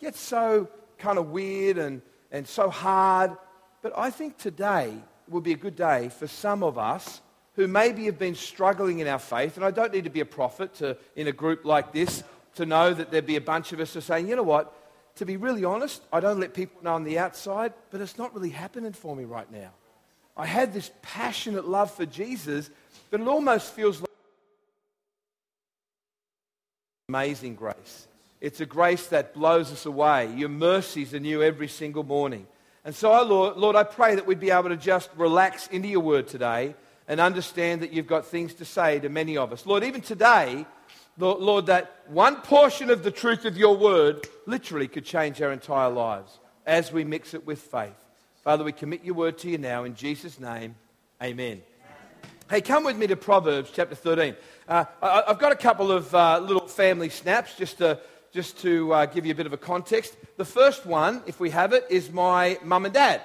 Get 0.00 0.16
so 0.16 0.68
kind 0.98 1.18
of 1.18 1.30
weird 1.30 1.78
and, 1.78 2.02
and 2.30 2.46
so 2.46 2.70
hard. 2.70 3.36
But 3.82 3.96
I 3.96 4.10
think 4.10 4.38
today 4.38 4.94
will 5.28 5.40
be 5.40 5.52
a 5.52 5.56
good 5.56 5.76
day 5.76 6.08
for 6.08 6.26
some 6.26 6.62
of 6.62 6.78
us 6.78 7.20
who 7.54 7.68
maybe 7.68 8.06
have 8.06 8.18
been 8.18 8.34
struggling 8.34 9.00
in 9.00 9.06
our 9.06 9.18
faith. 9.18 9.56
And 9.56 9.64
I 9.64 9.70
don't 9.70 9.92
need 9.92 10.04
to 10.04 10.10
be 10.10 10.20
a 10.20 10.26
prophet 10.26 10.74
to, 10.76 10.96
in 11.16 11.28
a 11.28 11.32
group 11.32 11.64
like 11.64 11.92
this 11.92 12.24
to 12.56 12.66
know 12.66 12.92
that 12.92 13.10
there'd 13.10 13.26
be 13.26 13.36
a 13.36 13.40
bunch 13.40 13.72
of 13.72 13.80
us 13.80 13.92
who 13.92 13.98
are 13.98 14.02
saying, 14.02 14.28
you 14.28 14.36
know 14.36 14.42
what, 14.42 14.74
to 15.16 15.26
be 15.26 15.36
really 15.36 15.64
honest, 15.64 16.02
I 16.12 16.20
don't 16.20 16.40
let 16.40 16.54
people 16.54 16.82
know 16.82 16.94
on 16.94 17.04
the 17.04 17.18
outside, 17.18 17.72
but 17.90 18.00
it's 18.00 18.18
not 18.18 18.34
really 18.34 18.50
happening 18.50 18.92
for 18.92 19.14
me 19.14 19.24
right 19.24 19.50
now. 19.50 19.70
I 20.36 20.46
had 20.46 20.72
this 20.72 20.90
passionate 21.02 21.68
love 21.68 21.90
for 21.90 22.06
Jesus, 22.06 22.70
but 23.12 23.20
it 23.20 23.28
almost 23.28 23.74
feels 23.74 24.00
like 24.00 24.08
amazing 27.10 27.54
grace. 27.54 28.08
It's 28.40 28.62
a 28.62 28.66
grace 28.66 29.08
that 29.08 29.34
blows 29.34 29.70
us 29.70 29.84
away. 29.84 30.32
Your 30.34 30.48
mercies 30.48 31.12
are 31.12 31.20
new 31.20 31.42
every 31.42 31.68
single 31.68 32.04
morning. 32.04 32.46
And 32.86 32.94
so, 32.94 33.22
Lord, 33.22 33.58
Lord, 33.58 33.76
I 33.76 33.84
pray 33.84 34.14
that 34.14 34.26
we'd 34.26 34.40
be 34.40 34.50
able 34.50 34.70
to 34.70 34.78
just 34.78 35.10
relax 35.14 35.66
into 35.66 35.88
your 35.88 36.00
word 36.00 36.26
today 36.26 36.74
and 37.06 37.20
understand 37.20 37.82
that 37.82 37.92
you've 37.92 38.06
got 38.06 38.24
things 38.24 38.54
to 38.54 38.64
say 38.64 38.98
to 39.00 39.10
many 39.10 39.36
of 39.36 39.52
us. 39.52 39.66
Lord, 39.66 39.84
even 39.84 40.00
today, 40.00 40.64
Lord, 41.18 41.40
Lord, 41.40 41.66
that 41.66 41.94
one 42.08 42.36
portion 42.36 42.88
of 42.88 43.02
the 43.02 43.10
truth 43.10 43.44
of 43.44 43.58
your 43.58 43.76
word 43.76 44.26
literally 44.46 44.88
could 44.88 45.04
change 45.04 45.42
our 45.42 45.52
entire 45.52 45.90
lives 45.90 46.40
as 46.64 46.90
we 46.90 47.04
mix 47.04 47.34
it 47.34 47.46
with 47.46 47.60
faith. 47.60 47.92
Father, 48.42 48.64
we 48.64 48.72
commit 48.72 49.04
your 49.04 49.14
word 49.14 49.36
to 49.38 49.50
you 49.50 49.58
now 49.58 49.84
in 49.84 49.94
Jesus' 49.94 50.40
name. 50.40 50.76
Amen. 51.22 51.60
Hey, 52.52 52.60
come 52.60 52.84
with 52.84 52.98
me 52.98 53.06
to 53.06 53.16
Proverbs 53.16 53.70
chapter 53.72 53.94
13. 53.94 54.36
Uh, 54.68 54.84
I, 55.00 55.22
have 55.28 55.38
got 55.38 55.52
a 55.52 55.56
couple 55.56 55.90
of 55.90 56.14
uh, 56.14 56.38
little 56.38 56.68
family 56.68 57.08
snaps 57.08 57.56
just 57.56 57.78
to, 57.78 57.98
just 58.30 58.60
to 58.60 58.92
uh, 58.92 59.06
give 59.06 59.24
you 59.24 59.32
a 59.32 59.34
bit 59.34 59.46
of 59.46 59.54
a 59.54 59.56
context. 59.56 60.14
The 60.36 60.44
first 60.44 60.84
one, 60.84 61.22
if 61.26 61.40
we 61.40 61.48
have 61.48 61.72
it, 61.72 61.86
is 61.88 62.12
my 62.12 62.58
mum 62.62 62.84
and 62.84 62.92
dad. 62.92 63.22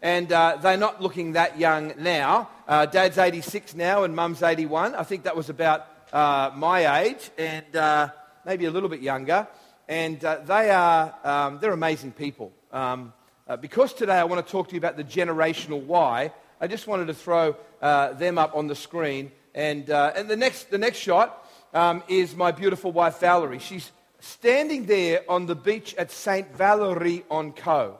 And 0.00 0.30
uh, 0.30 0.58
they're 0.62 0.76
not 0.76 1.02
looking 1.02 1.32
that 1.32 1.58
young 1.58 1.92
now. 1.98 2.50
Uh, 2.68 2.86
dad's 2.86 3.18
86 3.18 3.74
now 3.74 4.04
and 4.04 4.14
mum's 4.14 4.44
81. 4.44 4.94
I 4.94 5.02
think 5.02 5.24
that 5.24 5.34
was 5.34 5.50
about 5.50 5.84
uh, 6.12 6.52
my 6.54 7.00
age 7.00 7.32
and 7.36 8.14
maybe 8.46 8.66
a 8.66 8.70
little 8.70 8.88
bit 8.88 9.00
younger. 9.00 9.48
and 9.88 10.20
they 10.20 10.70
are 10.70 11.14
um, 11.24 11.58
they're 11.60 11.72
amazing 11.72 12.12
people. 12.12 12.52
Um, 12.70 13.12
because 13.60 13.92
today 13.92 14.18
I 14.20 14.22
want 14.22 14.46
to 14.46 14.52
talk 14.52 14.68
to 14.68 14.74
you 14.74 14.78
about 14.78 14.96
the 14.96 15.02
generational 15.02 15.82
why, 15.82 16.32
I 16.60 16.68
just 16.68 16.86
wanted 16.86 17.08
to 17.08 17.14
throw 17.14 17.56
uh, 17.80 18.12
them 18.14 18.38
up 18.38 18.54
on 18.54 18.66
the 18.66 18.74
screen. 18.74 19.32
And, 19.54 19.90
uh, 19.90 20.12
and 20.14 20.28
the, 20.28 20.36
next, 20.36 20.70
the 20.70 20.78
next 20.78 20.98
shot 20.98 21.46
um, 21.74 22.02
is 22.08 22.34
my 22.34 22.52
beautiful 22.52 22.92
wife, 22.92 23.20
Valery. 23.20 23.58
She's 23.58 23.90
standing 24.20 24.86
there 24.86 25.22
on 25.28 25.46
the 25.46 25.54
beach 25.54 25.94
at 25.96 26.10
St. 26.10 26.54
Valery-en-Caux. 26.54 27.96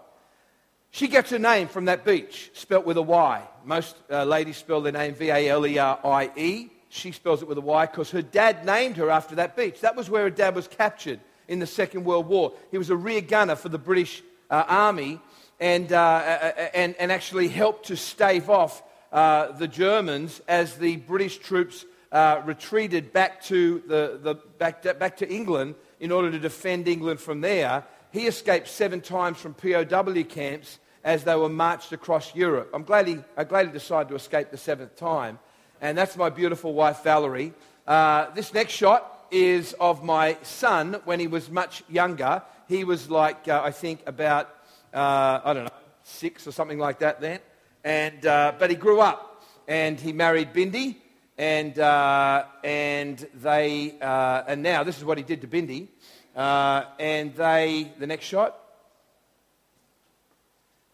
She 0.91 1.09
gets 1.09 1.31
her 1.31 1.39
name 1.39 1.69
from 1.69 1.85
that 1.85 2.05
beach, 2.05 2.51
spelt 2.55 2.87
with 2.87 2.97
a 2.97 3.03
Y. 3.03 3.43
Most 3.65 3.97
uh, 4.11 4.25
ladies 4.25 4.57
spell 4.57 4.81
their 4.81 4.93
name 4.93 5.15
V 5.15 5.29
A 5.29 5.49
L 5.49 5.67
E 5.67 5.79
R 5.79 6.01
I 6.03 6.31
E. 6.35 6.71
She 6.89 7.13
spells 7.13 7.43
it 7.43 7.49
with 7.49 7.59
a 7.59 7.63
Y 7.63 7.87
because 7.87 8.11
her 8.11 8.23
dad 8.23 8.65
named 8.65 8.97
her 8.97 9.11
after 9.11 9.35
that 9.35 9.55
beach. 9.55 9.81
That 9.83 9.97
was 9.97 10.09
where 10.09 10.23
her 10.23 10.31
dad 10.31 10.55
was 10.55 10.67
captured 10.67 11.21
in 11.47 11.59
the 11.59 11.67
Second 11.67 12.05
World 12.05 12.27
War. 12.27 12.55
He 12.71 12.79
was 12.79 12.89
a 12.89 12.97
rear 12.97 13.21
gunner 13.21 13.57
for 13.57 13.69
the 13.69 13.79
British 13.79 14.23
uh, 14.51 14.65
Army 14.67 15.21
and, 15.61 15.93
uh, 15.93 16.53
and, 16.73 16.95
and 16.97 17.13
actually 17.13 17.49
helped 17.49 17.87
to 17.87 17.97
stave 17.97 18.49
off 18.49 18.83
uh, 19.13 19.53
the 19.53 19.69
Germans 19.69 20.41
as 20.49 20.77
the 20.77 20.97
British 20.97 21.39
troops 21.39 21.85
uh, 22.13 22.43
retreated 22.45 23.13
back 23.13 23.43
to, 23.45 23.83
the, 23.87 24.19
the, 24.23 24.35
back, 24.35 24.83
to, 24.83 24.95
back 24.95 25.17
to 25.19 25.29
England 25.29 25.75
in 26.01 26.13
order 26.13 26.31
to 26.31 26.39
defend 26.39 26.89
England 26.89 27.21
from 27.21 27.41
there. 27.41 27.85
He 28.11 28.27
escaped 28.27 28.69
seven 28.69 29.01
times 29.01 29.39
from 29.39 29.55
POW 29.55 30.23
camps 30.25 30.79
as 31.05 31.25
they 31.25 31.35
were 31.37 31.49
marched 31.49 31.93
across 31.93 32.35
Europe. 32.35 32.71
I'm 32.75 32.85
glad 32.85 33.07
he, 33.07 33.19
I'm 33.37 33.47
glad 33.47 33.67
he 33.67 33.73
decided 33.73 34.09
to 34.11 34.15
escape 34.15 34.51
the 34.51 34.57
seventh 34.57 34.97
time. 34.97 35.39
And 35.81 35.97
that's 35.97 36.17
my 36.17 36.31
beautiful 36.31 36.75
wife, 36.75 37.03
Valery. 37.05 37.53
Uh, 37.87 38.31
this 38.35 38.53
next 38.53 38.73
shot 38.73 39.27
is 39.31 39.75
of 39.75 40.03
my 40.03 40.37
son 40.43 41.01
when 41.05 41.21
he 41.21 41.27
was 41.27 41.51
much 41.51 41.85
younger. 41.89 42.43
He 42.67 42.85
was 42.85 43.11
like, 43.11 43.47
uh, 43.49 43.63
I 43.63 43.71
think, 43.71 44.01
about, 44.07 44.49
uh, 44.93 45.41
I 45.45 45.53
don't 45.53 45.65
know, 45.65 45.71
six 46.03 46.47
or 46.47 46.53
something 46.53 46.79
like 46.79 46.99
that 47.01 47.21
then. 47.21 47.41
And, 47.85 48.25
uh, 48.27 48.53
but 48.59 48.71
he 48.71 48.77
grew 48.77 49.01
up 49.01 49.45
and 49.67 49.99
he 49.99 50.13
married 50.13 50.53
Bindi. 50.53 50.97
And, 51.37 51.79
uh, 51.79 52.45
and 52.65 53.25
they, 53.35 53.95
uh, 54.01 54.43
and 54.49 54.63
now 54.63 54.83
this 54.83 54.99
is 54.99 55.05
what 55.05 55.19
he 55.19 55.25
did 55.25 55.43
to 55.43 55.47
Bindi. 55.47 55.89
Uh, 56.35 56.85
and 56.99 57.35
they, 57.35 57.93
the 57.99 58.07
next 58.07 58.25
shot. 58.25 58.59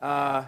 Uh, 0.01 0.45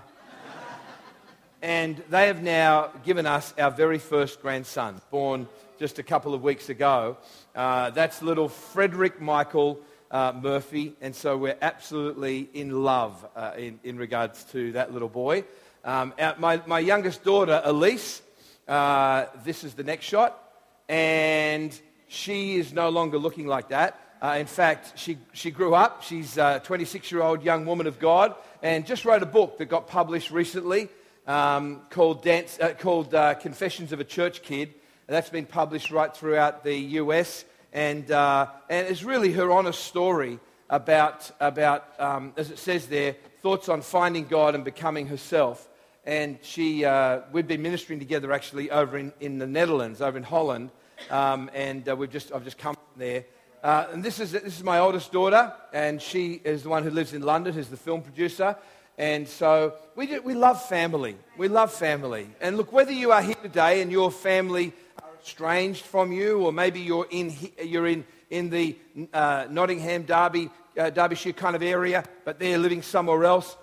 and 1.62 2.02
they 2.10 2.26
have 2.26 2.42
now 2.42 2.90
given 3.04 3.26
us 3.26 3.54
our 3.58 3.70
very 3.70 3.98
first 3.98 4.42
grandson, 4.42 5.00
born 5.10 5.48
just 5.78 5.98
a 5.98 6.02
couple 6.02 6.34
of 6.34 6.42
weeks 6.42 6.68
ago. 6.68 7.16
Uh, 7.54 7.90
that's 7.90 8.22
little 8.22 8.48
Frederick 8.48 9.20
Michael 9.20 9.80
uh, 10.10 10.32
Murphy, 10.40 10.94
and 11.00 11.14
so 11.14 11.36
we're 11.36 11.56
absolutely 11.60 12.48
in 12.54 12.82
love 12.84 13.26
uh, 13.34 13.52
in, 13.56 13.80
in 13.82 13.96
regards 13.96 14.44
to 14.44 14.72
that 14.72 14.92
little 14.92 15.08
boy. 15.08 15.44
Um, 15.84 16.14
my, 16.38 16.60
my 16.66 16.80
youngest 16.80 17.24
daughter, 17.24 17.60
Elise, 17.64 18.22
uh, 18.66 19.26
this 19.44 19.64
is 19.64 19.74
the 19.74 19.84
next 19.84 20.04
shot, 20.06 20.42
and 20.88 21.78
she 22.08 22.56
is 22.56 22.72
no 22.72 22.88
longer 22.88 23.18
looking 23.18 23.46
like 23.46 23.68
that. 23.68 24.00
Uh, 24.20 24.36
in 24.38 24.46
fact, 24.46 24.98
she, 24.98 25.18
she 25.32 25.50
grew 25.50 25.74
up. 25.74 26.02
She's 26.02 26.38
a 26.38 26.60
26 26.64 27.12
year 27.12 27.22
old 27.22 27.42
young 27.42 27.66
woman 27.66 27.86
of 27.86 27.98
God 27.98 28.34
and 28.62 28.86
just 28.86 29.04
wrote 29.04 29.22
a 29.22 29.26
book 29.26 29.58
that 29.58 29.66
got 29.66 29.86
published 29.86 30.30
recently 30.30 30.88
um, 31.26 31.82
called, 31.90 32.22
Dance, 32.22 32.58
uh, 32.60 32.72
called 32.78 33.14
uh, 33.14 33.34
Confessions 33.34 33.92
of 33.92 34.00
a 34.00 34.04
Church 34.04 34.42
Kid. 34.42 34.74
And 35.06 35.14
that's 35.14 35.28
been 35.28 35.46
published 35.46 35.90
right 35.90 36.14
throughout 36.14 36.64
the 36.64 36.74
US. 36.74 37.44
And, 37.72 38.10
uh, 38.10 38.46
and 38.70 38.88
it's 38.88 39.04
really 39.04 39.32
her 39.32 39.50
honest 39.50 39.84
story 39.84 40.40
about, 40.70 41.30
about 41.38 41.84
um, 42.00 42.32
as 42.36 42.50
it 42.50 42.58
says 42.58 42.86
there, 42.86 43.16
thoughts 43.46 43.68
on 43.68 43.80
finding 43.80 44.26
God 44.26 44.56
and 44.56 44.64
becoming 44.64 45.06
herself. 45.06 45.68
And 46.04 46.36
she, 46.42 46.84
uh, 46.84 47.20
we've 47.30 47.46
been 47.46 47.62
ministering 47.62 48.00
together 48.00 48.32
actually 48.32 48.72
over 48.72 48.98
in, 48.98 49.12
in 49.20 49.38
the 49.38 49.46
Netherlands, 49.46 50.02
over 50.02 50.16
in 50.18 50.24
Holland. 50.24 50.70
Um, 51.10 51.48
and 51.54 51.88
uh, 51.88 51.94
we've 51.94 52.10
just, 52.10 52.32
I've 52.32 52.42
just 52.42 52.58
come 52.58 52.76
there. 52.96 53.24
Uh, 53.62 53.86
and 53.92 54.02
this 54.02 54.18
is, 54.18 54.32
this 54.32 54.42
is 54.58 54.64
my 54.64 54.80
oldest 54.80 55.12
daughter, 55.12 55.52
and 55.72 56.02
she 56.02 56.40
is 56.42 56.64
the 56.64 56.68
one 56.70 56.82
who 56.82 56.90
lives 56.90 57.12
in 57.12 57.22
London, 57.22 57.54
who's 57.54 57.68
the 57.68 57.76
film 57.76 58.02
producer. 58.02 58.56
And 58.98 59.28
so 59.28 59.74
we, 59.94 60.08
do, 60.08 60.20
we 60.22 60.34
love 60.34 60.60
family. 60.60 61.14
We 61.38 61.46
love 61.46 61.72
family. 61.72 62.28
And 62.40 62.56
look, 62.56 62.72
whether 62.72 62.90
you 62.90 63.12
are 63.12 63.22
here 63.22 63.36
today 63.40 63.80
and 63.80 63.92
your 63.92 64.10
family 64.10 64.72
are 65.00 65.10
estranged 65.22 65.84
from 65.84 66.10
you, 66.10 66.40
or 66.40 66.52
maybe 66.52 66.80
you're 66.80 67.06
in, 67.12 67.32
you're 67.62 67.86
in, 67.86 68.04
in 68.28 68.50
the 68.50 68.76
uh, 69.12 69.46
Nottingham, 69.48 70.02
Derby, 70.02 70.50
uh, 70.76 70.90
Derbyshire 70.90 71.32
kind 71.32 71.56
of 71.56 71.62
area, 71.62 72.04
but 72.24 72.38
they're 72.38 72.58
living 72.58 72.82
somewhere 72.82 73.24
else, 73.24 73.56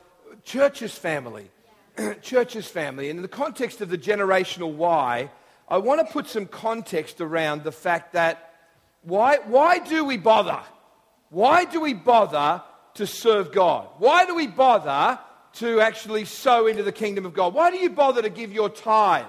church 0.44 0.82
is 0.82 0.94
family. 0.94 1.50
church 2.22 2.56
is 2.56 2.68
family. 2.68 3.10
And 3.10 3.20
in 3.20 3.22
the 3.22 3.28
context 3.28 3.82
of 3.82 3.90
the 3.90 3.98
generational 3.98 4.74
why, 4.74 5.30
I 5.68 5.78
want 5.78 6.06
to 6.06 6.12
put 6.12 6.28
some 6.28 6.46
context 6.46 7.22
around 7.22 7.64
the 7.64 7.72
fact 7.72 8.14
that 8.14 8.54
why, 9.04 9.38
why 9.46 9.80
do 9.80 10.06
we 10.06 10.18
bother? 10.18 10.60
Why 11.30 11.66
do 11.66 11.82
we 11.82 11.94
bother 11.94 12.64
to 12.96 13.08
serve 13.08 13.52
God? 13.52 13.88
Why 13.98 14.26
do 14.26 14.36
we 14.36 14.48
bother 14.48 15.20
to 15.54 15.82
actually 15.82 16.26
sow 16.26 16.68
into 16.68 16.84
the 16.84 16.92
kingdom 16.92 17.26
of 17.26 17.34
God? 17.34 17.54
Why 17.54 17.72
do 17.72 17.78
you 17.78 17.90
bother 17.90 18.22
to 18.22 18.30
give 18.30 18.52
your 18.52 18.70
tithe? 18.70 19.26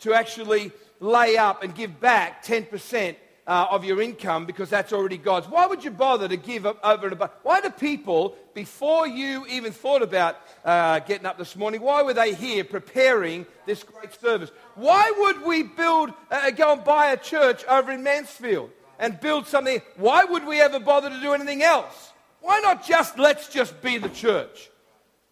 To 0.00 0.14
actually 0.14 0.72
lay 1.00 1.36
up 1.36 1.62
and 1.62 1.74
give 1.74 2.00
back 2.00 2.44
10% 2.44 3.16
uh, 3.50 3.66
of 3.68 3.84
your 3.84 4.00
income 4.00 4.46
because 4.46 4.70
that's 4.70 4.92
already 4.92 5.18
God's. 5.18 5.48
Why 5.48 5.66
would 5.66 5.82
you 5.82 5.90
bother 5.90 6.28
to 6.28 6.36
give 6.36 6.66
up 6.66 6.78
over 6.84 7.06
and 7.06 7.12
above? 7.14 7.32
Why 7.42 7.60
do 7.60 7.68
people, 7.68 8.36
before 8.54 9.08
you 9.08 9.44
even 9.48 9.72
thought 9.72 10.02
about 10.02 10.36
uh, 10.64 11.00
getting 11.00 11.26
up 11.26 11.36
this 11.36 11.56
morning, 11.56 11.80
why 11.80 12.02
were 12.02 12.14
they 12.14 12.32
here 12.32 12.62
preparing 12.62 13.44
this 13.66 13.82
great 13.82 14.14
service? 14.20 14.52
Why 14.76 15.12
would 15.18 15.42
we 15.42 15.64
build, 15.64 16.12
uh, 16.30 16.52
go 16.52 16.74
and 16.74 16.84
buy 16.84 17.08
a 17.08 17.16
church 17.16 17.64
over 17.64 17.90
in 17.90 18.02
Mansfield? 18.02 18.70
and 19.00 19.18
build 19.18 19.46
something, 19.46 19.80
why 19.96 20.24
would 20.24 20.44
we 20.44 20.60
ever 20.60 20.78
bother 20.78 21.08
to 21.08 21.20
do 21.20 21.32
anything 21.32 21.62
else? 21.62 22.12
Why 22.42 22.60
not 22.60 22.86
just 22.86 23.18
let's 23.18 23.48
just 23.48 23.80
be 23.80 23.96
the 23.96 24.10
church? 24.10 24.70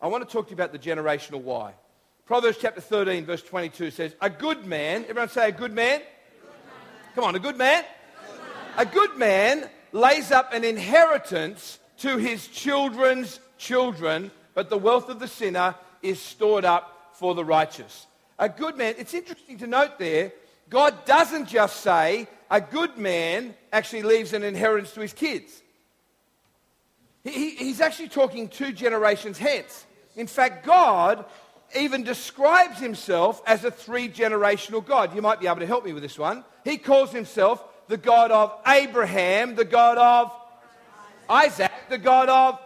I 0.01 0.07
want 0.07 0.27
to 0.27 0.33
talk 0.33 0.47
to 0.47 0.51
you 0.53 0.55
about 0.55 0.73
the 0.73 0.79
generational 0.79 1.43
why. 1.43 1.75
Proverbs 2.25 2.57
chapter 2.59 2.81
13, 2.81 3.27
verse 3.27 3.43
22 3.43 3.91
says, 3.91 4.15
A 4.23 4.31
good 4.31 4.65
man, 4.65 5.03
everyone 5.07 5.29
say 5.29 5.49
a 5.49 5.53
good 5.53 5.75
man? 5.75 6.01
Come 7.15 7.25
on, 7.25 7.35
a 7.35 7.39
good 7.39 7.59
man? 7.59 7.85
A 8.79 8.87
good 8.87 9.17
man 9.19 9.69
lays 9.91 10.31
up 10.31 10.53
an 10.53 10.63
inheritance 10.63 11.81
to 11.97 12.17
his 12.17 12.47
children's 12.47 13.41
children, 13.59 14.31
but 14.55 14.71
the 14.71 14.79
wealth 14.79 15.09
of 15.09 15.19
the 15.19 15.27
sinner 15.27 15.75
is 16.01 16.23
stored 16.23 16.65
up 16.65 17.11
for 17.15 17.35
the 17.35 17.45
righteous. 17.45 18.07
A 18.39 18.49
good 18.49 18.77
man, 18.77 18.95
it's 18.97 19.15
interesting 19.15 19.59
to 19.59 19.67
note 19.67 19.99
there, 19.99 20.33
God 20.71 21.05
doesn't 21.07 21.49
just 21.49 21.81
say 21.81 22.29
a 22.53 22.61
good 22.61 22.97
man 22.97 23.53
actually 23.73 24.03
leaves 24.03 24.33
an 24.33 24.45
inheritance 24.45 24.95
to 24.95 25.01
his 25.01 25.13
kids. 25.13 25.61
He, 27.25 27.33
he, 27.33 27.51
he's 27.57 27.81
actually 27.81 28.11
talking 28.11 28.47
two 28.47 28.71
generations 28.71 29.39
hence. 29.39 29.87
In 30.15 30.29
fact, 30.29 30.65
God 30.65 31.25
even 31.77 32.05
describes 32.05 32.79
himself 32.79 33.43
as 33.45 33.65
a 33.65 33.73
three 33.73 34.09
generational 34.09 34.87
God. 34.87 35.17
You 35.17 35.23
might 35.23 35.41
be 35.41 35.49
able 35.49 35.59
to 35.59 35.67
help 35.67 35.85
me 35.85 35.93
with 35.93 36.05
this 36.05 36.17
one. 36.17 36.45
He 36.63 36.79
calls 36.79 37.11
himself 37.11 37.65
the 37.89 37.97
God 37.97 38.31
of 38.31 38.55
Abraham, 38.67 39.55
the 39.55 39.65
God 39.65 39.99
of 39.99 40.33
Isaac, 41.29 41.73
the 41.89 41.99
God 41.99 42.29
of 42.29 42.61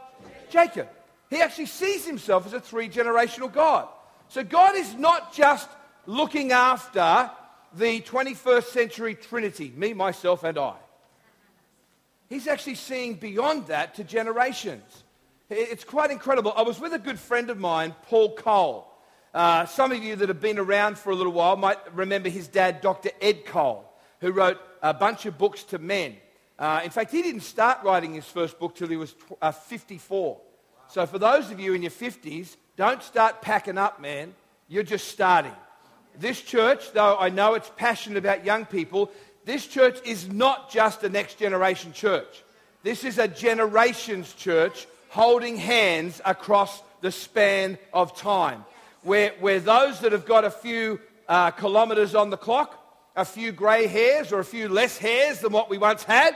Jacob. 0.51 0.89
He 1.31 1.41
actually 1.41 1.67
sees 1.67 2.07
himself 2.07 2.47
as 2.47 2.53
a 2.53 2.61
three 2.61 2.89
generational 2.89 3.51
God. 3.51 3.89
So 4.29 4.45
God 4.45 4.77
is 4.77 4.95
not 4.95 5.33
just 5.33 5.69
looking 6.07 6.53
after 6.53 7.31
the 7.75 8.01
21st 8.01 8.65
century 8.65 9.15
Trinity, 9.15 9.73
me, 9.77 9.95
myself, 9.95 10.45
and 10.45 10.59
I. 10.59 10.75
He's 12.29 12.47
actually 12.47 12.77
seeing 12.77 13.15
beyond 13.15 13.67
that 13.67 13.95
to 13.97 14.05
generations. 14.05 15.05
It's 15.51 15.85
quite 15.85 16.11
incredible. 16.11 16.53
I 16.57 16.63
was 16.63 16.81
with 16.81 16.95
a 16.95 16.99
good 16.99 17.19
friend 17.19 17.51
of 17.51 17.59
mine, 17.59 17.95
Paul 18.09 18.35
Cole. 18.35 18.89
Uh, 19.35 19.67
some 19.67 19.93
of 19.93 20.03
you 20.03 20.17
that 20.17 20.29
have 20.29 20.41
been 20.41 20.59
around 20.59 20.99
for 20.99 21.11
a 21.11 21.15
little 21.15 21.33
while 21.33 21.57
might 21.57 21.79
remember 21.95 22.29
his 22.29 22.49
dad, 22.49 22.81
Dr. 22.81 23.11
Ed 23.21 23.45
Cole, 23.45 23.91
who 24.23 24.33
wrote 24.33 24.59
a 24.83 24.95
bunch 24.95 25.27
of 25.27 25.37
books 25.37 25.65
to 25.65 25.79
men. 25.79 26.17
Uh, 26.59 26.81
in 26.85 26.91
fact, 26.91 27.11
he 27.11 27.23
didn't 27.23 27.43
start 27.43 27.79
writing 27.83 28.15
his 28.15 28.25
first 28.25 28.59
book 28.59 28.75
till 28.75 28.89
he 28.89 28.97
was 28.97 29.13
tw- 29.13 29.33
uh, 29.43 29.51
54. 29.51 30.41
So, 30.89 31.05
for 31.07 31.19
those 31.19 31.51
of 31.51 31.59
you 31.59 31.75
in 31.75 31.83
your 31.83 31.91
50s, 31.91 32.57
don't 32.77 33.03
start 33.03 33.43
packing 33.43 33.77
up, 33.77 34.01
man. 34.01 34.33
You're 34.69 34.85
just 34.85 35.09
starting. 35.09 35.53
This 36.19 36.41
church, 36.41 36.93
though 36.93 37.19
I 37.19 37.31
know 37.31 37.55
it's 37.55 37.71
passionate 37.77 38.19
about 38.19 38.45
young 38.45 38.65
people, 38.65 39.11
this 39.45 39.67
church 39.67 39.99
is 40.05 40.29
not 40.29 40.71
just 40.71 41.03
a 41.03 41.09
next 41.09 41.39
generation 41.39 41.93
church. 41.93 42.45
This 42.85 43.03
is 43.03 43.19
a 43.19 43.27
generations 43.27 44.33
church 44.35 44.87
holding 45.09 45.57
hands 45.57 46.21
across 46.25 46.81
the 47.01 47.11
span 47.11 47.77
of 47.93 48.17
time. 48.17 48.65
Where, 49.03 49.33
where 49.41 49.59
those 49.59 50.01
that 50.01 50.13
have 50.13 50.27
got 50.27 50.45
a 50.45 50.51
few 50.51 51.01
uh, 51.29 51.51
kilometres 51.51 52.15
on 52.15 52.31
the 52.31 52.37
clock, 52.37 52.79
a 53.17 53.25
few 53.25 53.53
grey 53.53 53.87
hairs 53.87 54.33
or 54.33 54.41
a 54.41 54.45
few 54.45 54.69
less 54.69 54.99
hairs 54.99 55.41
than 55.41 55.53
what 55.53 55.69
we 55.71 55.79
once 55.79 56.03
had, 56.03 56.35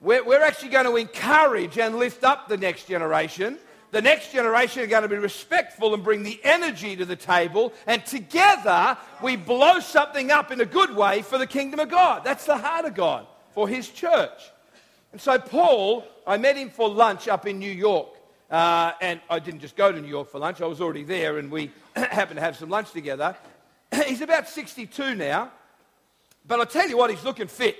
we're, 0.00 0.24
we're 0.24 0.42
actually 0.42 0.68
going 0.68 0.86
to 0.86 0.96
encourage 0.96 1.78
and 1.78 1.96
lift 1.96 2.24
up 2.24 2.48
the 2.48 2.56
next 2.56 2.86
generation. 2.86 3.58
The 3.92 4.02
next 4.02 4.32
generation 4.32 4.82
are 4.82 4.88
going 4.88 5.04
to 5.04 5.08
be 5.08 5.16
respectful 5.16 5.94
and 5.94 6.04
bring 6.04 6.22
the 6.22 6.38
energy 6.44 6.96
to 6.96 7.04
the 7.04 7.16
table, 7.16 7.72
and 7.86 8.04
together 8.04 8.98
we 9.22 9.36
blow 9.36 9.80
something 9.80 10.30
up 10.30 10.50
in 10.50 10.60
a 10.60 10.66
good 10.66 10.94
way 10.94 11.22
for 11.22 11.38
the 11.38 11.46
kingdom 11.46 11.80
of 11.80 11.88
God. 11.88 12.22
That's 12.24 12.44
the 12.44 12.58
heart 12.58 12.84
of 12.84 12.94
God 12.94 13.26
for 13.54 13.68
his 13.68 13.88
church. 13.88 14.50
And 15.12 15.20
so, 15.20 15.38
Paul, 15.38 16.04
I 16.26 16.36
met 16.36 16.56
him 16.56 16.68
for 16.68 16.88
lunch 16.90 17.26
up 17.26 17.46
in 17.46 17.58
New 17.58 17.70
York. 17.70 18.08
Uh, 18.50 18.92
and 19.00 19.20
I 19.28 19.38
didn't 19.38 19.60
just 19.60 19.76
go 19.76 19.90
to 19.90 20.00
New 20.00 20.08
York 20.08 20.30
for 20.30 20.38
lunch, 20.38 20.60
I 20.60 20.66
was 20.66 20.80
already 20.80 21.02
there, 21.02 21.38
and 21.38 21.50
we 21.50 21.70
happened 21.96 22.36
to 22.36 22.42
have 22.42 22.56
some 22.56 22.68
lunch 22.68 22.92
together. 22.92 23.34
he's 24.06 24.20
about 24.20 24.48
62 24.48 25.14
now, 25.14 25.50
but 26.46 26.60
I'll 26.60 26.66
tell 26.66 26.88
you 26.88 26.96
what, 26.96 27.10
he's 27.10 27.24
looking 27.24 27.48
fit. 27.48 27.76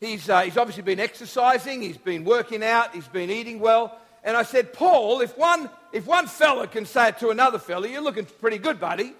He's, 0.00 0.28
uh, 0.28 0.42
he's 0.42 0.56
obviously 0.56 0.82
been 0.82 1.00
exercising, 1.00 1.82
he's 1.82 1.96
been 1.96 2.24
working 2.24 2.62
out, 2.62 2.94
he's 2.94 3.08
been 3.08 3.30
eating 3.30 3.58
well. 3.58 3.98
And 4.22 4.36
I 4.36 4.42
said, 4.42 4.72
Paul, 4.72 5.20
if 5.20 5.36
one, 5.36 5.68
if 5.92 6.06
one 6.06 6.26
fella 6.26 6.66
can 6.66 6.86
say 6.86 7.08
it 7.08 7.18
to 7.18 7.30
another 7.30 7.58
fella, 7.58 7.88
you're 7.88 8.02
looking 8.02 8.26
pretty 8.26 8.58
good, 8.58 8.78
buddy. 8.78 9.14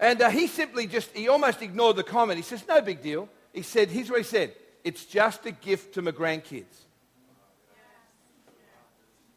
And 0.00 0.20
uh, 0.20 0.30
he 0.30 0.46
simply 0.46 0.86
just, 0.86 1.10
he 1.12 1.28
almost 1.28 1.62
ignored 1.62 1.96
the 1.96 2.04
comment. 2.04 2.36
He 2.36 2.42
says, 2.42 2.62
no 2.68 2.80
big 2.80 3.02
deal. 3.02 3.28
He 3.52 3.62
said, 3.62 3.88
here's 3.88 4.10
what 4.10 4.18
he 4.18 4.24
said 4.24 4.54
it's 4.84 5.04
just 5.04 5.44
a 5.46 5.50
gift 5.50 5.94
to 5.94 6.02
my 6.02 6.12
grandkids. 6.12 6.86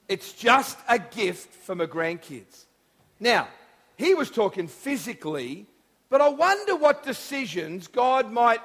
It's 0.07 0.33
just 0.33 0.77
a 0.89 0.99
gift 0.99 1.53
for 1.53 1.73
my 1.73 1.85
grandkids. 1.85 2.65
Now, 3.19 3.47
he 3.97 4.13
was 4.13 4.29
talking 4.29 4.67
physically, 4.67 5.67
but 6.09 6.21
I 6.21 6.29
wonder 6.29 6.75
what 6.75 7.03
decisions 7.03 7.87
God 7.87 8.31
might, 8.31 8.59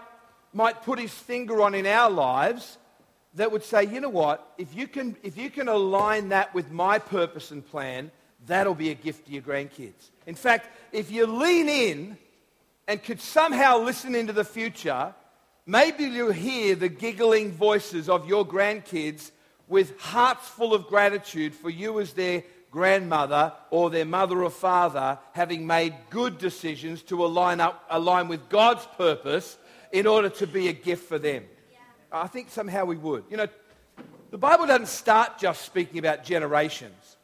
might 0.56 0.82
put 0.82 0.98
his 0.98 1.12
finger 1.12 1.60
on 1.60 1.74
in 1.74 1.86
our 1.86 2.10
lives 2.10 2.78
that 3.34 3.52
would 3.52 3.62
say, 3.62 3.84
you 3.84 4.00
know 4.00 4.08
what, 4.08 4.54
if 4.56 4.74
you 4.74 4.88
can, 4.88 5.14
if 5.22 5.36
you 5.36 5.50
can 5.50 5.68
align 5.68 6.30
that 6.30 6.54
with 6.54 6.70
my 6.70 6.98
purpose 6.98 7.50
and 7.50 7.64
plan, 7.64 8.10
that'll 8.46 8.74
be 8.74 8.88
a 8.88 8.94
gift 8.94 9.26
to 9.26 9.32
your 9.32 9.42
grandkids. 9.42 10.10
In 10.26 10.34
fact, 10.34 10.70
if 10.92 11.10
you 11.10 11.26
lean 11.26 11.68
in 11.68 12.16
and 12.88 13.02
could 13.02 13.20
somehow 13.20 13.80
listen 13.80 14.14
into 14.14 14.32
the 14.32 14.44
future, 14.44 15.14
maybe 15.66 16.04
you'll 16.04 16.32
hear 16.32 16.74
the 16.74 16.88
giggling 16.88 17.52
voices 17.52 18.08
of 18.08 18.26
your 18.26 18.46
grandkids 18.46 19.32
with 19.68 20.00
hearts 20.00 20.48
full 20.48 20.72
of 20.72 20.86
gratitude 20.86 21.54
for 21.54 21.68
you 21.68 22.00
as 22.00 22.14
their 22.14 22.42
grandmother 22.70 23.52
or 23.70 23.90
their 23.90 24.06
mother 24.06 24.42
or 24.42 24.50
father 24.50 25.18
having 25.32 25.66
made 25.66 25.94
good 26.08 26.38
decisions 26.38 27.02
to 27.02 27.24
align 27.24 27.60
up 27.60 27.84
align 27.90 28.28
with 28.28 28.48
God's 28.48 28.86
purpose 28.96 29.58
in 29.92 30.06
order 30.06 30.28
to 30.28 30.46
be 30.46 30.68
a 30.68 30.72
gift 30.72 31.08
for 31.08 31.18
them. 31.18 31.44
I 32.12 32.26
think 32.28 32.50
somehow 32.50 32.84
we 32.84 32.96
would. 32.96 33.24
You 33.30 33.36
know, 33.36 33.48
the 34.30 34.38
Bible 34.38 34.66
doesn't 34.66 34.88
start 34.88 35.38
just 35.38 35.62
speaking 35.62 35.98
about 35.98 36.24
generations. 36.24 37.16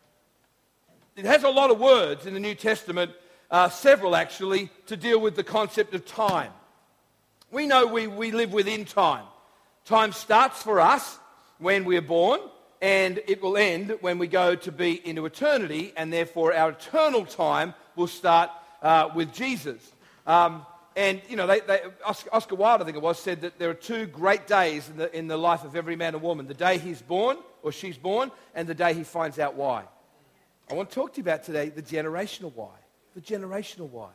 It 1.16 1.25
has 1.25 1.45
a 1.45 1.49
lot 1.49 1.71
of 1.71 1.78
words 1.78 2.26
in 2.26 2.35
the 2.35 2.40
New 2.40 2.54
Testament, 2.54 3.12
uh, 3.50 3.69
several 3.69 4.16
actually, 4.16 4.71
to 4.87 4.97
deal 4.97 5.21
with 5.21 5.37
the 5.37 5.45
concept 5.45 5.95
of 5.95 6.07
time. 6.07 6.50
We 7.50 7.66
know 7.66 7.87
we, 7.87 8.07
we 8.07 8.31
live 8.31 8.52
within 8.52 8.85
time. 8.85 9.25
Time 9.85 10.12
starts 10.12 10.62
for 10.62 10.81
us 10.81 11.19
when 11.59 11.85
we're 11.85 12.00
born, 12.00 12.40
and 12.81 13.21
it 13.28 13.42
will 13.42 13.57
end 13.57 13.97
when 14.00 14.19
we 14.19 14.26
go 14.26 14.54
to 14.54 14.73
be 14.73 15.07
into 15.07 15.26
eternity, 15.26 15.92
and 15.97 16.12
therefore 16.12 16.54
our 16.54 16.71
eternal 16.71 17.26
time 17.26 17.75
will 17.95 18.07
start 18.07 18.50
uh, 18.81 19.11
with 19.14 19.33
Jesus. 19.33 19.92
Um, 20.26 20.64
and, 20.96 21.20
you 21.28 21.37
know, 21.37 21.46
they, 21.46 21.61
they, 21.61 21.80
Oscar 22.04 22.54
Wilde, 22.54 22.82
I 22.82 22.84
think 22.84 22.96
it 22.96 23.02
was, 23.02 23.18
said 23.18 23.40
that 23.42 23.58
there 23.58 23.70
are 23.70 23.75
two 23.75 24.06
great 24.06 24.46
days 24.46 24.88
in 24.88 24.96
the, 24.96 25.16
in 25.16 25.26
the 25.26 25.37
life 25.37 25.64
of 25.64 25.75
every 25.75 25.96
man 25.96 26.14
and 26.14 26.22
woman 26.22 26.46
the 26.46 26.54
day 26.54 26.78
he's 26.78 27.00
born, 27.00 27.38
or 27.62 27.72
she's 27.72 27.96
born, 27.96 28.30
and 28.54 28.68
the 28.68 28.75
day 28.75 28.92
he 28.92 29.04
finds 29.04 29.38
out 29.38 29.54
why. 29.54 29.84
I 30.70 30.75
want 30.75 30.90
to 30.90 30.94
talk 30.94 31.12
to 31.14 31.16
you 31.18 31.22
about 31.22 31.44
today 31.44 31.68
the 31.68 31.82
generational 31.82 32.54
why. 32.54 32.75
The 33.14 33.20
generational 33.20 33.88
why. 33.90 34.11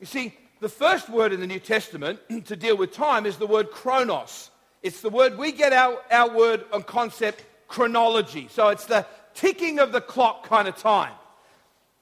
You 0.00 0.06
see, 0.06 0.34
the 0.60 0.68
first 0.68 1.08
word 1.08 1.32
in 1.32 1.40
the 1.40 1.46
New 1.46 1.60
Testament 1.60 2.20
to 2.46 2.56
deal 2.56 2.76
with 2.76 2.92
time 2.92 3.26
is 3.26 3.36
the 3.36 3.46
word 3.46 3.70
chronos. 3.70 4.50
It's 4.82 5.00
the 5.00 5.10
word, 5.10 5.38
we 5.38 5.52
get 5.52 5.72
our, 5.72 5.98
our 6.10 6.30
word 6.30 6.64
and 6.72 6.84
concept 6.84 7.44
chronology. 7.68 8.48
So 8.50 8.68
it's 8.68 8.86
the 8.86 9.06
ticking 9.34 9.78
of 9.78 9.92
the 9.92 10.00
clock 10.00 10.46
kind 10.46 10.68
of 10.68 10.76
time. 10.76 11.12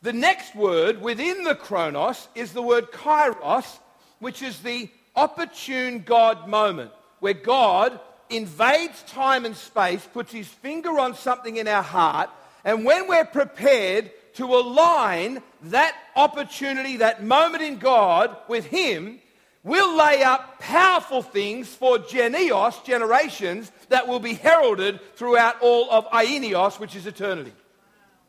The 0.02 0.12
next 0.12 0.54
word 0.54 1.02
within 1.02 1.44
the 1.44 1.54
chronos 1.54 2.28
is 2.34 2.52
the 2.52 2.62
word 2.62 2.90
kairos, 2.90 3.78
which 4.20 4.42
is 4.42 4.60
the 4.60 4.88
opportune 5.16 6.02
God 6.06 6.48
moment, 6.48 6.92
where 7.18 7.34
God 7.34 7.98
invades 8.30 9.02
time 9.02 9.44
and 9.44 9.56
space, 9.56 10.06
puts 10.12 10.32
his 10.32 10.46
finger 10.46 10.98
on 10.98 11.14
something 11.14 11.56
in 11.56 11.66
our 11.66 11.82
heart, 11.82 12.30
and 12.64 12.84
when 12.84 13.08
we're 13.08 13.24
prepared 13.24 14.10
to 14.34 14.44
align 14.44 15.42
that 15.64 15.94
opportunity, 16.14 16.98
that 16.98 17.24
moment 17.24 17.62
in 17.62 17.78
God 17.78 18.36
with 18.48 18.66
him, 18.66 19.18
we'll 19.64 19.96
lay 19.96 20.22
up 20.22 20.60
powerful 20.60 21.22
things 21.22 21.68
for 21.68 21.98
genios, 21.98 22.84
generations, 22.84 23.72
that 23.88 24.06
will 24.06 24.20
be 24.20 24.34
heralded 24.34 25.00
throughout 25.16 25.60
all 25.60 25.90
of 25.90 26.06
aionios, 26.10 26.78
which 26.78 26.94
is 26.94 27.06
eternity. 27.06 27.52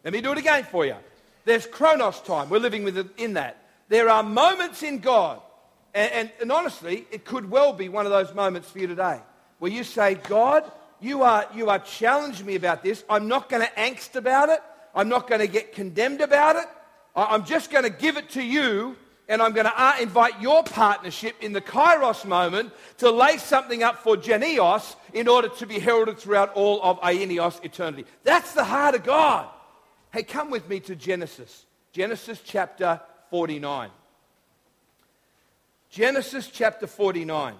Let 0.04 0.14
me 0.14 0.22
do 0.22 0.32
it 0.32 0.38
again 0.38 0.64
for 0.64 0.86
you. 0.86 0.96
There's 1.46 1.66
chronos 1.68 2.20
time. 2.22 2.50
We're 2.50 2.60
living 2.60 2.84
within 2.84 3.34
that. 3.34 3.58
There 3.90 4.10
are 4.10 4.24
moments 4.24 4.84
in 4.84 5.00
God, 5.00 5.42
and, 5.94 6.12
and, 6.12 6.32
and 6.42 6.52
honestly, 6.52 7.06
it 7.12 7.26
could 7.26 7.50
well 7.50 7.74
be 7.74 7.90
one 7.90 8.06
of 8.06 8.12
those 8.12 8.34
moments 8.34 8.70
for 8.70 8.80
you 8.80 8.88
today, 8.88 9.20
where 9.60 9.72
you 9.72 9.84
say, 9.84 10.16
God, 10.16 10.70
you 11.00 11.24
are, 11.24 11.48
you 11.54 11.70
are 11.70 11.80
challenging 11.80 12.46
me 12.46 12.56
about 12.56 12.84
this. 12.84 13.04
I'm 13.10 13.28
not 13.28 13.50
going 13.50 13.66
to 13.66 13.74
angst 13.74 14.16
about 14.16 14.50
it. 14.50 14.62
I'm 14.94 15.10
not 15.10 15.28
going 15.28 15.42
to 15.42 15.48
get 15.48 15.74
condemned 15.74 16.22
about 16.22 16.56
it. 16.56 16.66
I'm 17.16 17.46
just 17.46 17.72
going 17.72 17.84
to 17.84 17.90
give 17.90 18.18
it 18.18 18.30
to 18.32 18.44
you 18.44 18.96
and 19.28 19.42
I'm 19.42 19.54
going 19.54 19.66
to 19.66 19.82
uh, 19.82 19.96
invite 20.02 20.42
your 20.42 20.62
partnership 20.64 21.36
in 21.42 21.54
the 21.54 21.62
kairos 21.62 22.26
moment 22.26 22.74
to 22.98 23.10
lay 23.10 23.38
something 23.38 23.82
up 23.82 24.00
for 24.00 24.18
genios 24.18 24.96
in 25.14 25.30
order 25.30 25.48
to 25.48 25.66
be 25.66 25.80
heralded 25.80 26.18
throughout 26.18 26.54
all 26.54 26.82
of 26.84 27.00
aionios 27.00 27.64
eternity. 27.64 28.06
That's 28.24 28.54
the 28.54 28.66
heart 28.66 28.96
of 28.96 29.04
God. 29.04 29.48
Hey, 30.12 30.24
come 30.24 30.52
with 30.52 30.68
me 30.68 30.82
to 30.82 30.96
Genesis. 30.98 31.66
Genesis 31.94 32.42
chapter 32.44 33.00
49. 33.30 33.90
Genesis 35.92 36.48
chapter 36.48 36.88
49. 36.88 37.54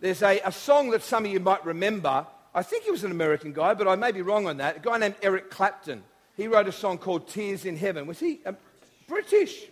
There's 0.00 0.22
a, 0.22 0.40
a 0.44 0.52
song 0.52 0.90
that 0.90 1.02
some 1.02 1.24
of 1.24 1.30
you 1.30 1.40
might 1.40 1.64
remember. 1.64 2.26
I 2.54 2.62
think 2.62 2.84
he 2.84 2.90
was 2.90 3.02
an 3.02 3.10
American 3.10 3.54
guy, 3.54 3.72
but 3.72 3.88
I 3.88 3.96
may 3.96 4.12
be 4.12 4.20
wrong 4.20 4.46
on 4.46 4.58
that. 4.58 4.76
A 4.76 4.80
guy 4.80 4.98
named 4.98 5.14
Eric 5.22 5.50
Clapton. 5.50 6.02
He 6.36 6.48
wrote 6.48 6.68
a 6.68 6.72
song 6.72 6.98
called 6.98 7.28
Tears 7.28 7.64
in 7.64 7.78
Heaven. 7.78 8.06
Was 8.06 8.20
he 8.20 8.40
British? 9.08 9.68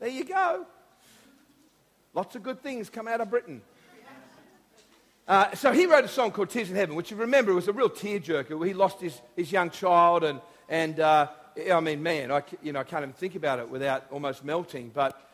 There 0.00 0.08
you 0.08 0.24
go. 0.24 0.64
Lots 2.14 2.34
of 2.34 2.42
good 2.42 2.62
things 2.62 2.88
come 2.88 3.06
out 3.06 3.20
of 3.20 3.28
Britain. 3.28 3.60
Uh, 5.26 5.54
so 5.54 5.70
he 5.70 5.84
wrote 5.84 6.06
a 6.06 6.08
song 6.08 6.30
called 6.30 6.48
Tears 6.48 6.70
in 6.70 6.76
Heaven, 6.76 6.96
which 6.96 7.10
you 7.10 7.18
remember 7.18 7.52
was 7.52 7.68
a 7.68 7.74
real 7.74 7.90
tearjerker. 7.90 8.66
He 8.66 8.72
lost 8.72 9.02
his, 9.02 9.20
his 9.36 9.52
young 9.52 9.68
child, 9.68 10.24
and, 10.24 10.40
and 10.70 10.98
uh, 10.98 11.26
I 11.70 11.80
mean, 11.80 12.02
man, 12.02 12.32
I, 12.32 12.42
you 12.62 12.72
know, 12.72 12.80
I 12.80 12.84
can't 12.84 13.02
even 13.02 13.12
think 13.12 13.34
about 13.34 13.58
it 13.58 13.68
without 13.68 14.06
almost 14.10 14.46
melting. 14.46 14.92
But 14.94 15.27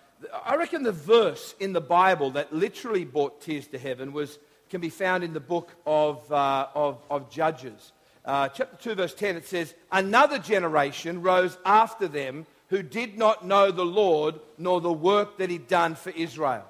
I 0.45 0.57
reckon 0.57 0.83
the 0.83 0.93
verse 0.93 1.55
in 1.61 1.73
the 1.73 1.81
Bible 1.81 2.31
that 2.33 2.53
literally 2.53 3.05
brought 3.05 3.41
tears 3.41 3.67
to 3.69 3.79
heaven 3.79 4.13
was, 4.13 4.39
can 4.71 4.81
be 4.81 4.91
found 4.91 5.25
in 5.25 5.33
the 5.33 5.41
book 5.41 5.71
of, 5.87 6.31
uh, 6.33 6.69
of, 6.75 6.99
of 7.11 7.31
Judges. 7.31 7.93
Uh, 8.25 8.49
chapter 8.49 8.77
2, 8.77 8.95
verse 8.95 9.15
10, 9.15 9.37
it 9.37 9.47
says, 9.47 9.75
Another 9.93 10.39
generation 10.39 11.21
rose 11.21 11.59
after 11.65 12.09
them 12.09 12.47
who 12.69 12.83
did 12.83 13.19
not 13.19 13.47
know 13.47 13.71
the 13.71 13.85
Lord 13.85 14.41
nor 14.57 14.81
the 14.81 14.93
work 14.93 15.39
that 15.39 15.51
he'd 15.51 15.69
done 15.69 15.95
for 15.95 16.11
Israel. 16.11 16.65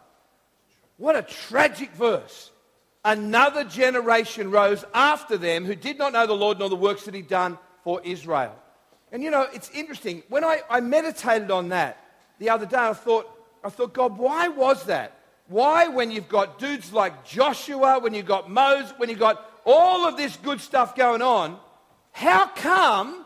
What 0.97 1.17
a 1.17 1.23
tragic 1.23 1.93
verse. 1.93 2.51
Another 3.05 3.65
generation 3.65 4.51
rose 4.51 4.85
after 4.95 5.37
them 5.37 5.65
who 5.65 5.75
did 5.75 5.99
not 5.99 6.13
know 6.13 6.27
the 6.27 6.33
Lord 6.33 6.59
nor 6.59 6.69
the 6.69 6.77
works 6.77 7.05
that 7.05 7.15
he'd 7.15 7.29
done 7.29 7.59
for 7.83 8.01
Israel. 8.03 8.57
And 9.13 9.23
you 9.23 9.31
know, 9.31 9.47
it's 9.53 9.71
interesting. 9.71 10.23
When 10.29 10.43
I, 10.43 10.63
I 10.69 10.81
meditated 10.81 11.51
on 11.51 11.69
that 11.69 12.03
the 12.39 12.51
other 12.51 12.67
day, 12.67 12.77
I 12.77 12.93
thought, 12.95 13.31
I 13.65 13.71
thought, 13.71 13.95
God, 13.95 14.19
why 14.19 14.49
was 14.49 14.85
that? 14.85 15.19
Why, 15.49 15.89
when 15.89 16.11
you've 16.11 16.29
got 16.29 16.59
dudes 16.59 16.93
like 16.93 17.25
Joshua, 17.25 17.99
when 17.99 18.13
you've 18.13 18.27
got 18.27 18.51
Moses, 18.51 18.93
when 18.99 19.09
you've 19.09 19.19
got 19.19 19.45
all 19.65 20.07
of 20.07 20.17
this 20.19 20.37
good 20.37 20.61
stuff 20.61 20.95
going 20.95 21.23
on, 21.23 21.59
how 22.13 22.47
come 22.47 23.25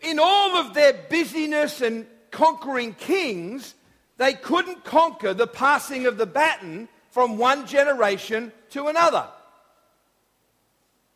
in 0.00 0.18
all 0.18 0.56
of 0.56 0.74
their 0.74 0.92
busyness 0.92 1.80
and 1.80 2.06
conquering 2.32 2.94
kings, 2.94 3.74
they 4.16 4.34
couldn't 4.34 4.84
conquer 4.84 5.32
the 5.32 5.46
passing 5.46 6.06
of 6.06 6.18
the 6.18 6.26
baton 6.26 6.88
from 7.10 7.38
one 7.38 7.66
generation 7.66 8.52
to 8.70 8.88
another. 8.88 9.26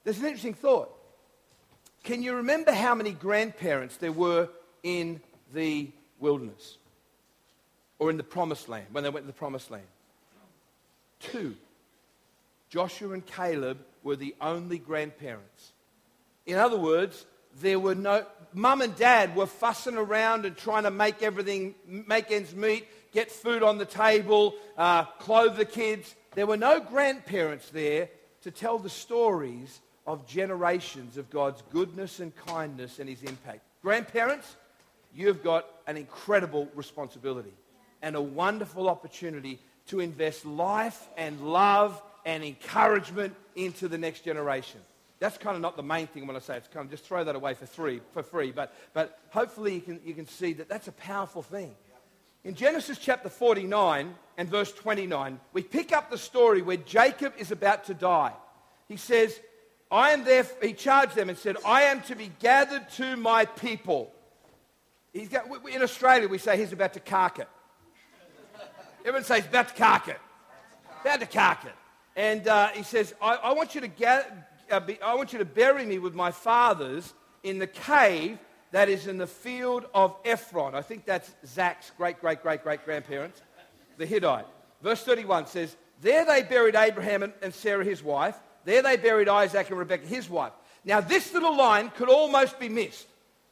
There's 0.05 0.21
an 0.21 0.27
interesting 0.27 0.55
thought. 0.55 0.95
Can 2.05 2.23
you 2.23 2.37
remember 2.37 2.73
how 2.73 2.95
many 2.95 3.11
grandparents 3.11 3.97
there 3.97 4.13
were 4.13 4.49
in 4.83 5.21
the 5.53 5.91
wilderness 6.21 6.79
or 7.99 8.11
in 8.11 8.17
the 8.17 8.23
promised 8.23 8.69
land 8.69 8.87
when 8.93 9.05
they 9.05 9.11
went 9.11 9.25
to 9.25 9.33
the 9.33 9.39
promised 9.39 9.71
land? 9.71 9.87
Two. 11.21 11.57
Joshua 12.71 13.13
and 13.13 13.25
Caleb 13.25 13.79
were 14.03 14.17
the 14.17 14.35
only 14.41 14.79
grandparents. 14.79 15.73
In 16.47 16.57
other 16.59 16.79
words, 16.79 17.27
there 17.61 17.79
were 17.79 17.95
no, 17.95 18.25
mum 18.53 18.83
and 18.83 18.95
dad 18.97 19.35
were 19.35 19.47
fussing 19.47 19.97
around 19.97 20.45
and 20.45 20.57
trying 20.57 20.85
to 20.85 20.91
make 20.91 21.23
everything, 21.23 21.75
make 21.87 22.31
ends 22.31 22.55
meet, 22.55 22.87
get 23.13 23.31
food 23.31 23.63
on 23.63 23.79
the 23.79 23.85
table, 23.85 24.55
uh, 24.77 25.05
clothe 25.05 25.57
the 25.57 25.65
kids. 25.65 26.15
There 26.35 26.47
were 26.47 26.57
no 26.57 26.79
grandparents 26.81 27.71
there 27.71 28.11
to 28.43 28.51
tell 28.51 28.79
the 28.79 28.91
stories 28.91 29.81
of 30.07 30.27
generations 30.27 31.17
of 31.17 31.29
God's 31.31 31.63
goodness 31.71 32.21
and 32.21 32.35
kindness 32.37 32.99
and 32.99 33.09
his 33.09 33.23
impact. 33.23 33.61
Grandparents, 33.83 34.57
you've 35.15 35.43
got 35.43 35.67
an 35.87 35.97
incredible 35.97 36.69
responsibility 36.75 37.53
and 38.03 38.17
a 38.17 38.21
wonderful 38.21 38.89
opportunity 38.89 39.59
to 39.89 40.01
invest 40.01 40.45
life 40.45 41.09
and 41.17 41.41
love 41.41 42.01
and 42.25 42.45
encouragement 42.45 43.35
into 43.57 43.89
the 43.89 43.99
next 43.99 44.25
generation. 44.25 44.81
That's 45.19 45.39
kind 45.39 45.57
of 45.57 45.63
not 45.63 45.77
the 45.77 45.83
main 45.83 46.07
thing 46.07 46.27
when 46.27 46.37
I 46.37 46.39
say 46.39 46.57
it's 46.57 46.69
kind 46.69 46.85
of 46.85 46.91
just 46.91 47.05
throw 47.05 47.25
that 47.25 47.35
away 47.35 47.55
for 47.55 47.67
free, 47.67 48.01
for 48.13 48.23
free. 48.23 48.53
But, 48.53 48.73
but 48.95 49.19
hopefully 49.31 49.75
you 49.75 49.81
can, 49.81 50.01
you 50.05 50.15
can 50.15 50.29
see 50.29 50.53
that 50.55 50.69
that's 50.69 50.89
a 50.89 50.93
powerful 50.93 51.43
thing. 51.43 51.75
In 52.45 52.55
Genesis 52.55 52.99
chapter 52.99 53.29
49 53.29 54.15
and 54.37 54.49
verse 54.49 54.73
29, 54.73 55.41
we 55.53 55.63
pick 55.63 55.93
up 55.93 56.11
the 56.11 56.19
story 56.19 56.63
where 56.63 56.77
Jacob 56.77 57.33
is 57.37 57.51
about 57.51 57.85
to 57.85 57.95
die. 57.95 58.33
He 58.87 58.97
says, 58.97 59.39
I 59.91 60.11
am 60.11 60.25
there, 60.25 60.47
he 60.63 60.73
charged 60.73 61.17
them 61.17 61.31
and 61.31 61.37
said, 61.37 61.57
I 61.67 61.83
am 61.85 62.01
to 62.03 62.15
be 62.15 62.31
gathered 62.39 62.89
to 62.93 63.17
my 63.17 63.45
people. 63.45 64.13
He's 65.13 65.29
got, 65.29 65.47
in 65.69 65.83
Australia, 65.83 66.29
we 66.29 66.39
say 66.39 66.57
he's 66.57 66.73
about 66.73 66.95
to 66.95 67.01
cark 67.01 67.39
it. 67.39 67.49
Everyone 69.01 69.25
says, 69.25 69.47
about 69.47 69.69
to 69.69 69.75
cark 69.75 70.09
it. 70.09 70.21
About 71.01 71.21
to 71.21 71.27
cark 71.27 71.65
it. 71.65 71.75
And 72.17 72.49
uh, 72.49 72.69
he 72.69 72.83
says, 72.83 73.15
I, 73.23 73.35
I 73.37 73.53
want 73.53 73.75
you 73.75 73.81
to 73.81 73.89
gather, 73.89 74.27
uh, 74.71 74.81
be, 74.81 75.01
I 75.01 75.15
want 75.15 75.33
you 75.33 75.39
to 75.39 75.45
bury 75.45 75.87
me 75.87 75.99
with 75.99 76.15
my 76.15 76.33
fathers 76.33 77.15
in 77.43 77.59
the 77.59 77.67
cave 77.67 78.39
that 78.73 78.89
is 78.89 79.07
in 79.07 79.19
the 79.19 79.27
field 79.27 79.87
of 79.95 80.17
Ephron. 80.25 80.75
I 80.75 80.83
think 80.83 81.05
that's 81.05 81.31
Zach's 81.47 81.91
great, 81.97 82.21
great, 82.21 82.43
great, 82.43 82.63
great 82.63 82.85
grandparents, 82.85 83.41
the 83.97 84.07
Hittite. 84.07 84.47
Verse 84.83 85.03
31 85.05 85.47
says, 85.47 85.77
There 86.01 86.25
they 86.25 86.43
buried 86.43 86.75
Abraham 86.75 87.23
and, 87.23 87.33
and 87.41 87.55
Sarah, 87.55 87.85
his 87.85 88.03
wife. 88.03 88.37
There 88.65 88.83
they 88.83 88.97
buried 88.97 89.29
Isaac 89.29 89.71
and 89.71 89.79
Rebekah, 89.79 90.07
his 90.07 90.29
wife. 90.29 90.53
Now, 90.85 91.01
this 91.01 91.33
little 91.33 91.57
line 91.57 91.91
could 91.91 92.09
almost 92.09 92.59
be 92.59 92.69
missed. 92.69 93.07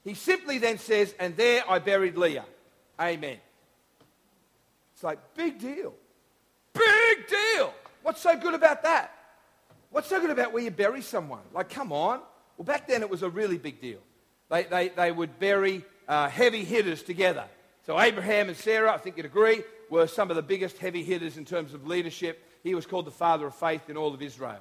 He 0.05 0.15
simply 0.15 0.59
then 0.59 0.79
says, 0.79 1.15
And 1.19 1.37
there 1.37 1.63
I 1.69 1.79
buried 1.79 2.17
Leah. 2.17 2.45
Amen. 3.01 3.39
It's 4.97 5.05
like, 5.05 5.19
big 5.35 5.59
deal. 5.59 5.93
Big 6.73 7.29
deal. 7.29 7.75
What's 8.03 8.23
so 8.23 8.35
good 8.35 8.55
about 8.55 8.83
that? 8.85 9.13
What's 9.91 10.09
so 10.09 10.19
good 10.23 10.31
about 10.31 10.55
where 10.55 10.63
you 10.63 10.71
bury 10.71 11.03
someone? 11.03 11.43
Like, 11.53 11.69
come 11.69 11.93
on. 11.93 12.21
Well, 12.57 12.65
back 12.65 12.89
then 12.89 13.03
it 13.03 13.11
was 13.11 13.23
a 13.23 13.29
really 13.29 13.59
big 13.59 13.79
deal. 13.79 13.99
They, 14.49 14.63
they, 14.63 14.89
they 14.89 15.13
would 15.13 15.39
bury 15.39 15.85
uh, 16.09 16.31
heavy 16.31 16.65
hitters 16.65 17.03
together. 17.03 17.45
So 17.85 18.01
Abraham 18.01 18.49
and 18.49 18.57
Sarah, 18.57 18.91
I 18.91 18.97
think 18.97 19.19
you'd 19.19 19.27
agree, 19.27 19.65
were 19.91 20.07
some 20.07 20.31
of 20.31 20.37
the 20.37 20.43
biggest 20.43 20.79
heavy 20.79 21.03
hitters 21.03 21.37
in 21.37 21.45
terms 21.45 21.75
of 21.75 21.87
leadership. 21.87 22.43
He 22.63 22.75
was 22.75 22.87
called 22.87 23.05
the 23.05 23.11
father 23.11 23.47
of 23.49 23.55
faith 23.55 23.91
in 23.91 23.99
all 23.99 24.15
of 24.15 24.23
Israel. 24.23 24.61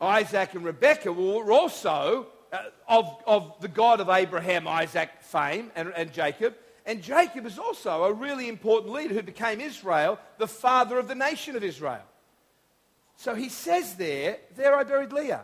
Isaac 0.00 0.54
and 0.54 0.64
Rebekah 0.64 1.12
were 1.12 1.52
also 1.52 2.26
uh, 2.52 2.58
of, 2.88 3.22
of 3.24 3.54
the 3.60 3.68
God 3.68 4.00
of 4.00 4.08
Abraham, 4.08 4.66
Isaac 4.66 5.10
fame, 5.20 5.70
and, 5.76 5.92
and 5.94 6.12
Jacob. 6.12 6.56
And 6.86 7.02
Jacob 7.02 7.46
is 7.46 7.58
also 7.58 8.04
a 8.04 8.12
really 8.12 8.48
important 8.48 8.92
leader 8.92 9.14
who 9.14 9.22
became 9.22 9.60
Israel, 9.60 10.18
the 10.38 10.46
father 10.46 10.98
of 10.98 11.08
the 11.08 11.14
nation 11.14 11.56
of 11.56 11.64
Israel. 11.64 12.02
So 13.16 13.34
he 13.34 13.48
says 13.48 13.94
there, 13.94 14.38
There 14.56 14.74
I 14.74 14.84
buried 14.84 15.12
Leah. 15.12 15.42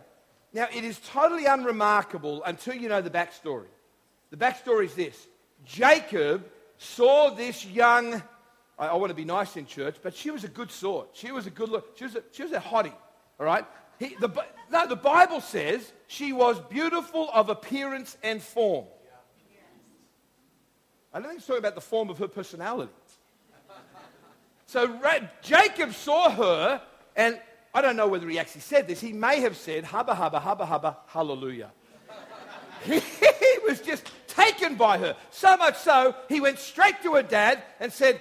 Now, 0.52 0.66
it 0.74 0.84
is 0.84 0.98
totally 0.98 1.46
unremarkable 1.46 2.42
until 2.44 2.74
you 2.74 2.88
know 2.88 3.00
the 3.00 3.10
backstory. 3.10 3.68
The 4.30 4.36
backstory 4.36 4.86
is 4.86 4.94
this 4.94 5.28
Jacob 5.64 6.44
saw 6.76 7.30
this 7.30 7.64
young, 7.64 8.22
I, 8.78 8.88
I 8.88 8.94
want 8.94 9.10
to 9.10 9.14
be 9.14 9.24
nice 9.24 9.56
in 9.56 9.66
church, 9.66 9.96
but 10.02 10.14
she 10.14 10.30
was 10.30 10.44
a 10.44 10.48
good 10.48 10.70
sort. 10.70 11.10
She 11.12 11.30
was 11.30 11.46
a 11.46 11.50
good 11.50 11.68
look. 11.68 11.96
She 11.96 12.04
was 12.04 12.16
a, 12.16 12.22
she 12.32 12.42
was 12.42 12.52
a 12.52 12.60
hottie, 12.60 12.94
all 13.38 13.46
right? 13.46 13.64
He, 13.98 14.16
the, 14.18 14.30
no, 14.70 14.86
the 14.86 14.96
Bible 14.96 15.40
says 15.40 15.92
she 16.06 16.32
was 16.32 16.58
beautiful 16.58 17.30
of 17.32 17.50
appearance 17.50 18.16
and 18.22 18.42
form. 18.42 18.86
I 21.12 21.18
don't 21.18 21.28
think 21.28 21.38
it's 21.38 21.46
talking 21.46 21.58
about 21.58 21.74
the 21.74 21.80
form 21.80 22.10
of 22.10 22.18
her 22.18 22.28
personality. 22.28 22.92
So 24.66 25.00
Jacob 25.42 25.94
saw 25.94 26.30
her, 26.30 26.80
and 27.16 27.40
I 27.74 27.82
don't 27.82 27.96
know 27.96 28.06
whether 28.06 28.28
he 28.28 28.38
actually 28.38 28.60
said 28.60 28.86
this. 28.86 29.00
He 29.00 29.12
may 29.12 29.40
have 29.40 29.56
said, 29.56 29.84
hubba, 29.84 30.14
hubba, 30.14 30.38
hubba, 30.38 30.66
hubba, 30.66 30.96
hallelujah. 31.08 31.70
he 32.84 33.00
was 33.66 33.80
just 33.80 34.10
taken 34.28 34.76
by 34.76 34.98
her. 34.98 35.16
So 35.30 35.56
much 35.56 35.76
so, 35.76 36.14
he 36.28 36.40
went 36.40 36.58
straight 36.58 37.02
to 37.02 37.14
her 37.14 37.22
dad 37.22 37.62
and 37.80 37.92
said, 37.92 38.20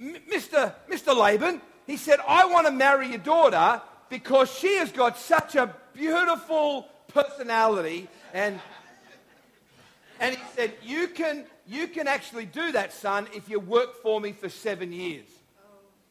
Mr. 0.00 0.74
Mr. 0.90 1.16
Laban, 1.16 1.60
he 1.86 1.96
said, 1.96 2.20
I 2.26 2.46
want 2.46 2.66
to 2.66 2.72
marry 2.72 3.08
your 3.08 3.18
daughter 3.18 3.80
because 4.08 4.52
she 4.52 4.76
has 4.76 4.92
got 4.92 5.18
such 5.18 5.54
a 5.56 5.74
beautiful 5.94 6.86
personality. 7.08 8.08
And, 8.32 8.60
and 10.20 10.36
he 10.36 10.42
said, 10.54 10.74
you 10.82 11.08
can, 11.08 11.44
you 11.66 11.88
can 11.88 12.08
actually 12.08 12.46
do 12.46 12.72
that, 12.72 12.92
son, 12.92 13.28
if 13.34 13.48
you 13.48 13.60
work 13.60 14.02
for 14.02 14.20
me 14.20 14.32
for 14.32 14.48
seven 14.48 14.92
years. 14.92 15.26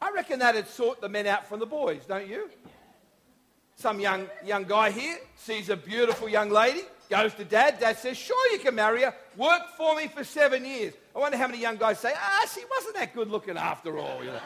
I 0.01 0.11
reckon 0.11 0.39
that'd 0.39 0.67
sort 0.67 1.01
the 1.01 1.09
men 1.09 1.27
out 1.27 1.47
from 1.47 1.59
the 1.59 1.65
boys, 1.65 2.05
don't 2.07 2.27
you? 2.27 2.49
Some 3.75 3.99
young, 3.99 4.27
young 4.43 4.63
guy 4.63 4.91
here 4.91 5.17
sees 5.35 5.69
a 5.69 5.75
beautiful 5.75 6.29
young 6.29 6.49
lady, 6.49 6.81
goes 7.09 7.33
to 7.35 7.43
dad. 7.43 7.79
Dad 7.79 7.97
says, 7.97 8.17
Sure, 8.17 8.51
you 8.51 8.59
can 8.59 8.75
marry 8.75 9.03
her. 9.03 9.13
Work 9.37 9.75
for 9.77 9.95
me 9.95 10.07
for 10.07 10.23
seven 10.23 10.65
years. 10.65 10.93
I 11.15 11.19
wonder 11.19 11.37
how 11.37 11.47
many 11.47 11.59
young 11.59 11.77
guys 11.77 11.99
say, 11.99 12.13
Ah, 12.15 12.47
she 12.53 12.61
wasn't 12.69 12.95
that 12.95 13.13
good 13.13 13.29
looking 13.29 13.57
after 13.57 13.97
all. 13.97 14.23
You 14.23 14.31
know? 14.31 14.39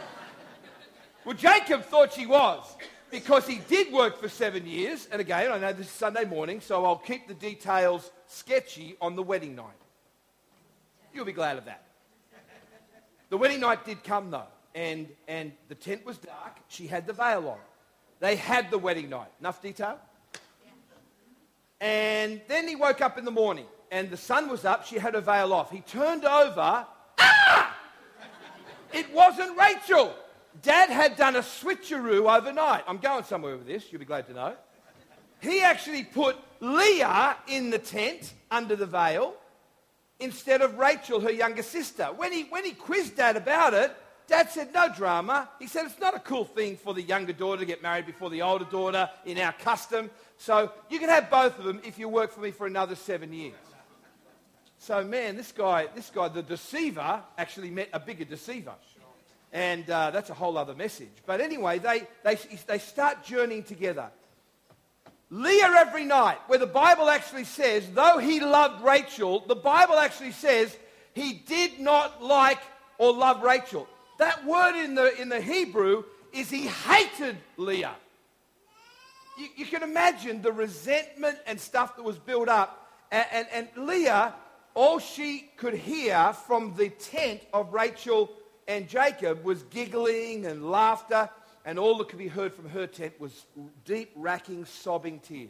well, 1.26 1.36
Jacob 1.36 1.84
thought 1.84 2.14
she 2.14 2.26
was 2.26 2.64
because 3.12 3.48
he 3.48 3.60
did 3.68 3.94
work 3.94 4.20
for 4.20 4.30
seven 4.30 4.66
years. 4.66 5.08
And 5.12 5.22
again, 5.22 5.52
I 5.52 5.58
know 5.58 5.74
this 5.74 5.88
is 5.88 5.92
Sunday 5.94 6.26
morning, 6.26 6.60
so 6.62 6.86
I'll 6.86 6.98
keep 6.98 7.28
the 7.28 7.34
details 7.34 8.12
sketchy 8.28 8.96
on 9.02 9.16
the 9.16 9.24
wedding 9.24 9.56
night. 9.56 9.85
You'll 11.16 11.26
be 11.26 11.32
glad 11.32 11.58
of 11.58 11.66
that. 11.66 11.82
The 13.30 13.38
wedding 13.38 13.62
night 13.62 13.86
did 13.86 14.04
come, 14.04 14.30
though 14.30 14.46
and, 14.76 15.08
and 15.28 15.54
the 15.70 15.76
tent 15.76 16.06
was 16.06 16.18
dark. 16.18 16.58
She 16.68 16.86
had 16.86 17.08
the 17.08 17.14
veil 17.14 17.48
on. 17.48 17.58
They 18.20 18.36
had 18.36 18.70
the 18.70 18.78
wedding 18.78 19.10
night. 19.10 19.30
Enough 19.40 19.62
detail? 19.62 19.98
And 21.80 22.42
then 22.48 22.68
he 22.68 22.76
woke 22.76 23.02
up 23.02 23.18
in 23.18 23.26
the 23.26 23.32
morning 23.32 23.66
and 23.92 24.10
the 24.10 24.18
sun 24.18 24.50
was 24.50 24.66
up. 24.66 24.86
She 24.86 24.98
had 24.98 25.14
her 25.14 25.22
veil 25.22 25.54
off. 25.54 25.72
He 25.72 25.80
turned 25.82 26.26
over. 26.26 26.86
Ah! 27.18 27.78
It 28.94 29.12
wasn't 29.14 29.58
Rachel. 29.58 30.14
Dad 30.62 30.90
had 30.90 31.16
done 31.16 31.36
a 31.36 31.42
switcheroo 31.42 32.34
overnight. 32.34 32.84
I'm 32.88 32.98
going 32.98 33.24
somewhere 33.24 33.58
with 33.58 33.68
this, 33.68 33.92
you'll 33.92 34.00
be 34.00 34.06
glad 34.06 34.28
to 34.28 34.34
know. 34.34 34.56
He 35.42 35.62
actually 35.62 36.04
put 36.04 36.38
Leah 36.60 37.38
in 37.48 37.70
the 37.70 37.78
tent 37.80 38.34
under 38.50 38.76
the 38.76 38.86
veil 38.86 39.36
instead 40.20 40.62
of 40.62 40.78
Rachel, 40.78 41.20
her 41.20 41.32
younger 41.32 41.64
sister. 41.64 42.06
When 42.16 42.32
he, 42.32 42.44
when 42.44 42.66
he 42.66 42.72
quizzed 42.72 43.18
Dad 43.18 43.36
about 43.36 43.74
it, 43.74 43.96
Dad 44.28 44.50
said, 44.50 44.74
no 44.74 44.90
drama. 44.90 45.50
He 45.60 45.68
said, 45.68 45.86
it's 45.86 46.00
not 46.00 46.16
a 46.16 46.20
cool 46.20 46.46
thing 46.46 46.78
for 46.78 46.94
the 46.94 47.02
younger 47.02 47.34
daughter 47.34 47.60
to 47.60 47.66
get 47.66 47.84
married 47.84 48.08
before 48.08 48.30
the 48.30 48.42
older 48.42 48.66
daughter 48.66 49.10
in 49.26 49.38
our 49.38 49.54
custom. 49.54 50.10
So 50.38 50.72
you 50.90 51.00
can 51.00 51.10
have 51.10 51.30
both 51.30 51.60
of 51.60 51.66
them 51.66 51.80
if 51.84 52.00
you 52.00 52.10
work 52.10 52.32
for 52.32 52.40
me 52.42 52.52
for 52.52 52.66
another 52.66 52.96
seven 52.96 53.32
years. 53.32 53.54
So, 54.80 55.04
man, 55.04 55.38
this 55.38 55.52
guy, 55.52 55.88
this 55.96 56.10
guy, 56.10 56.28
the 56.28 56.44
deceiver, 56.44 57.22
actually 57.38 57.72
met 57.72 57.90
a 57.94 58.00
bigger 58.00 58.26
deceiver. 58.26 58.74
And 59.54 59.90
uh, 59.90 60.12
that's 60.12 60.30
a 60.30 60.34
whole 60.34 60.58
other 60.58 60.76
message. 60.76 61.12
But 61.26 61.40
anyway, 61.40 61.80
they, 61.80 62.08
they, 62.24 62.36
they 62.68 62.80
start 62.80 63.24
journeying 63.24 63.64
together. 63.64 64.10
Leah 65.30 65.74
every 65.78 66.06
night, 66.06 66.38
where 66.48 66.60
the 66.60 66.68
Bible 66.68 67.10
actually 67.10 67.46
says, 67.46 67.90
though 67.94 68.20
he 68.20 68.40
loved 68.40 68.84
Rachel, 68.84 69.44
the 69.48 69.56
Bible 69.56 69.96
actually 69.96 70.32
says 70.32 70.76
he 71.14 71.34
did 71.34 71.80
not 71.80 72.24
like 72.24 72.60
or 72.98 73.12
love 73.12 73.42
Rachel. 73.42 73.88
That 74.20 74.46
word 74.46 74.76
in 74.76 74.96
the, 74.96 75.20
in 75.20 75.30
the 75.30 75.42
Hebrew 75.42 76.04
is 76.32 76.50
he 76.50 76.68
hated 76.68 77.38
Leah. 77.58 77.96
You, 79.38 79.48
you 79.58 79.66
can 79.66 79.84
imagine 79.84 80.42
the 80.42 80.52
resentment 80.52 81.38
and 81.48 81.60
stuff 81.60 81.96
that 81.96 82.04
was 82.04 82.18
built 82.18 82.48
up. 82.48 82.90
And, 83.12 83.26
and, 83.32 83.48
and 83.76 83.88
Leah, 83.88 84.34
all 84.74 85.00
she 85.00 85.50
could 85.58 85.74
hear 85.74 86.34
from 86.34 86.76
the 86.78 86.90
tent 86.90 87.42
of 87.54 87.74
Rachel 87.74 88.32
and 88.68 88.88
Jacob 88.88 89.44
was 89.44 89.64
giggling 89.64 90.46
and 90.46 90.70
laughter, 90.70 91.30
and 91.66 91.80
all 91.80 91.98
that 91.98 92.10
could 92.10 92.20
be 92.20 92.28
heard 92.28 92.54
from 92.54 92.70
her 92.70 92.86
tent 92.86 93.20
was 93.20 93.46
deep, 93.84 94.12
racking, 94.16 94.66
sobbing 94.66 95.20
tears. 95.20 95.50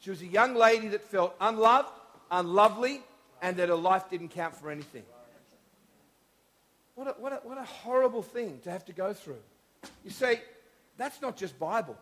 She 0.00 0.10
was 0.10 0.20
a 0.20 0.26
young 0.26 0.54
lady 0.54 0.88
that 0.88 1.02
felt 1.02 1.34
unloved, 1.40 1.88
unlovely, 2.30 3.02
and 3.40 3.56
that 3.56 3.70
her 3.70 3.74
life 3.74 4.10
didn't 4.10 4.28
count 4.28 4.54
for 4.54 4.70
anything. 4.70 5.04
What 6.94 7.08
a, 7.08 7.10
what, 7.12 7.32
a, 7.32 7.36
what 7.36 7.58
a 7.58 7.64
horrible 7.64 8.22
thing 8.22 8.60
to 8.64 8.70
have 8.70 8.84
to 8.86 8.92
go 8.92 9.12
through. 9.12 9.40
You 10.04 10.10
see, 10.10 10.34
that's 10.96 11.22
not 11.22 11.36
just 11.36 11.58
Bible. 11.58 11.96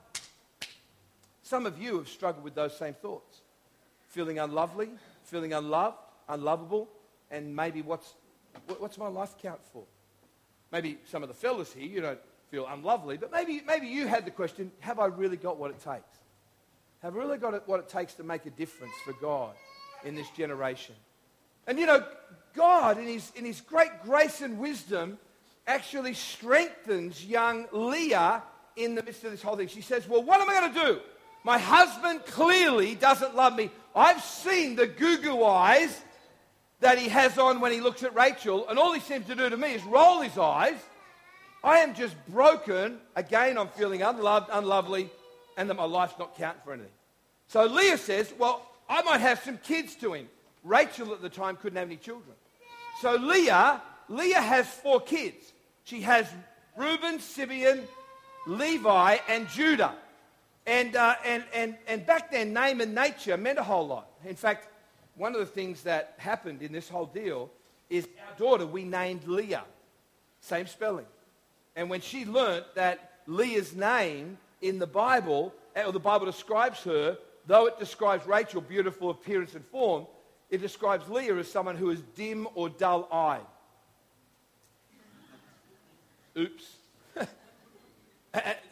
Some 1.42 1.66
of 1.66 1.80
you 1.80 1.98
have 1.98 2.09
struggled 2.09 2.42
with 2.42 2.54
those 2.54 2.76
same 2.76 2.94
thoughts. 2.94 3.40
Feeling 4.09 4.38
unlovely, 4.38 4.90
feeling 5.24 5.52
unloved, 5.52 5.98
unlovable, 6.28 6.88
and 7.30 7.54
maybe 7.54 7.82
what's, 7.82 8.14
what's 8.78 8.98
my 8.98 9.09
life 9.09 9.35
count 9.40 9.61
for? 9.72 9.85
Maybe 10.72 10.98
some 11.06 11.22
of 11.22 11.28
the 11.28 11.35
fellas 11.35 11.72
here, 11.72 11.87
you 11.87 12.00
don't 12.00 12.18
feel 12.50 12.66
unlovely, 12.66 13.16
but 13.16 13.32
maybe, 13.32 13.62
maybe 13.66 13.87
you 13.87 14.06
had 14.06 14.24
the 14.24 14.30
question, 14.30 14.70
have 14.80 14.98
I 14.98 15.06
really 15.06 15.37
got 15.37 15.59
what 15.59 15.70
it 15.70 15.80
takes? 15.80 16.18
Have 17.02 17.14
I 17.14 17.18
really 17.18 17.38
got 17.38 17.68
what 17.68 17.80
it 17.80 17.88
takes 17.88 18.14
to 18.14 18.24
make 18.24 18.46
a 18.46 18.50
difference 18.50 18.94
for 19.04 19.12
God 19.14 19.54
in 20.04 20.14
this 20.14 20.28
generation? 20.30 20.94
And 21.66 21.78
you 21.78 21.87
know, 21.87 22.06
God, 22.54 22.98
in 22.98 23.06
his, 23.06 23.30
in 23.35 23.44
his 23.44 23.61
great 23.61 24.02
grace 24.04 24.40
and 24.40 24.59
wisdom, 24.59 25.18
actually 25.66 26.14
strengthens 26.14 27.24
young 27.24 27.66
Leah 27.72 28.42
in 28.76 28.94
the 28.94 29.02
midst 29.02 29.24
of 29.24 29.32
this 29.32 29.42
whole 29.42 29.56
thing. 29.56 29.68
She 29.68 29.80
says, 29.80 30.09
Well, 30.09 30.22
what 30.22 30.40
am 30.40 30.48
I 30.48 30.54
going 30.54 30.74
to 30.74 30.80
do? 30.80 31.00
My 31.44 31.59
husband 31.59 32.24
clearly 32.26 32.94
doesn't 32.94 33.35
love 33.35 33.54
me. 33.54 33.70
I've 33.94 34.22
seen 34.22 34.76
the 34.76 34.87
goo 34.87 35.18
goo 35.18 35.44
eyes 35.44 36.00
that 36.80 36.98
he 36.98 37.09
has 37.09 37.38
on 37.38 37.61
when 37.61 37.72
he 37.72 37.80
looks 37.80 38.02
at 38.02 38.14
Rachel, 38.14 38.68
and 38.68 38.78
all 38.78 38.92
he 38.92 39.00
seems 39.00 39.26
to 39.26 39.35
do 39.35 39.48
to 39.48 39.56
me 39.56 39.72
is 39.72 39.82
roll 39.85 40.20
his 40.20 40.37
eyes. 40.37 40.76
I 41.64 41.78
am 41.78 41.94
just 41.94 42.14
broken. 42.28 42.98
Again, 43.14 43.58
I'm 43.58 43.68
feeling 43.68 44.02
unloved, 44.02 44.48
unlovely, 44.52 45.10
and 45.56 45.68
that 45.68 45.74
my 45.74 45.84
life's 45.84 46.18
not 46.18 46.36
counting 46.36 46.62
for 46.64 46.72
anything. 46.72 46.92
So 47.48 47.64
Leah 47.66 47.98
says, 47.98 48.32
Well, 48.38 48.66
I 48.88 49.02
might 49.02 49.20
have 49.20 49.40
some 49.40 49.58
kids 49.58 49.94
to 49.96 50.12
him. 50.12 50.28
Rachel 50.62 51.12
at 51.12 51.22
the 51.22 51.28
time 51.28 51.56
couldn't 51.56 51.76
have 51.76 51.88
any 51.88 51.96
children. 51.96 52.34
So 53.00 53.14
Leah, 53.16 53.82
Leah 54.08 54.40
has 54.40 54.66
four 54.66 55.00
kids. 55.00 55.52
She 55.84 56.00
has 56.02 56.26
Reuben, 56.76 57.20
Simeon, 57.20 57.82
Levi, 58.46 59.18
and 59.28 59.48
Judah. 59.48 59.94
And, 60.66 60.96
uh, 60.96 61.14
and, 61.24 61.44
and, 61.54 61.76
and 61.86 62.04
back 62.04 62.32
then, 62.32 62.52
name 62.52 62.80
and 62.80 62.94
nature 62.94 63.36
meant 63.36 63.58
a 63.58 63.62
whole 63.62 63.86
lot. 63.86 64.08
In 64.24 64.34
fact, 64.34 64.68
one 65.14 65.32
of 65.32 65.40
the 65.40 65.46
things 65.46 65.82
that 65.82 66.14
happened 66.18 66.62
in 66.62 66.72
this 66.72 66.88
whole 66.88 67.06
deal 67.06 67.50
is 67.88 68.08
our 68.28 68.38
daughter 68.38 68.66
we 68.66 68.84
named 68.84 69.26
Leah. 69.26 69.64
Same 70.40 70.66
spelling. 70.66 71.06
And 71.76 71.90
when 71.90 72.00
she 72.00 72.24
learnt 72.24 72.64
that 72.74 73.12
Leah's 73.26 73.76
name 73.76 74.38
in 74.62 74.78
the 74.78 74.86
Bible, 74.86 75.54
eh, 75.76 75.84
or 75.84 75.92
the 75.92 76.00
Bible 76.00 76.24
describes 76.24 76.82
her, 76.84 77.18
though 77.46 77.66
it 77.66 77.78
describes 77.78 78.26
Rachel, 78.26 78.62
beautiful 78.62 79.10
appearance 79.10 79.54
and 79.54 79.64
form, 79.66 80.06
it 80.50 80.58
describes 80.58 81.08
Leah 81.08 81.36
as 81.36 81.50
someone 81.50 81.76
who 81.76 81.90
is 81.90 82.00
dim 82.14 82.48
or 82.54 82.70
dull 82.70 83.08
eyed. 83.12 83.46
Oops. 86.38 86.64
the 87.14 87.26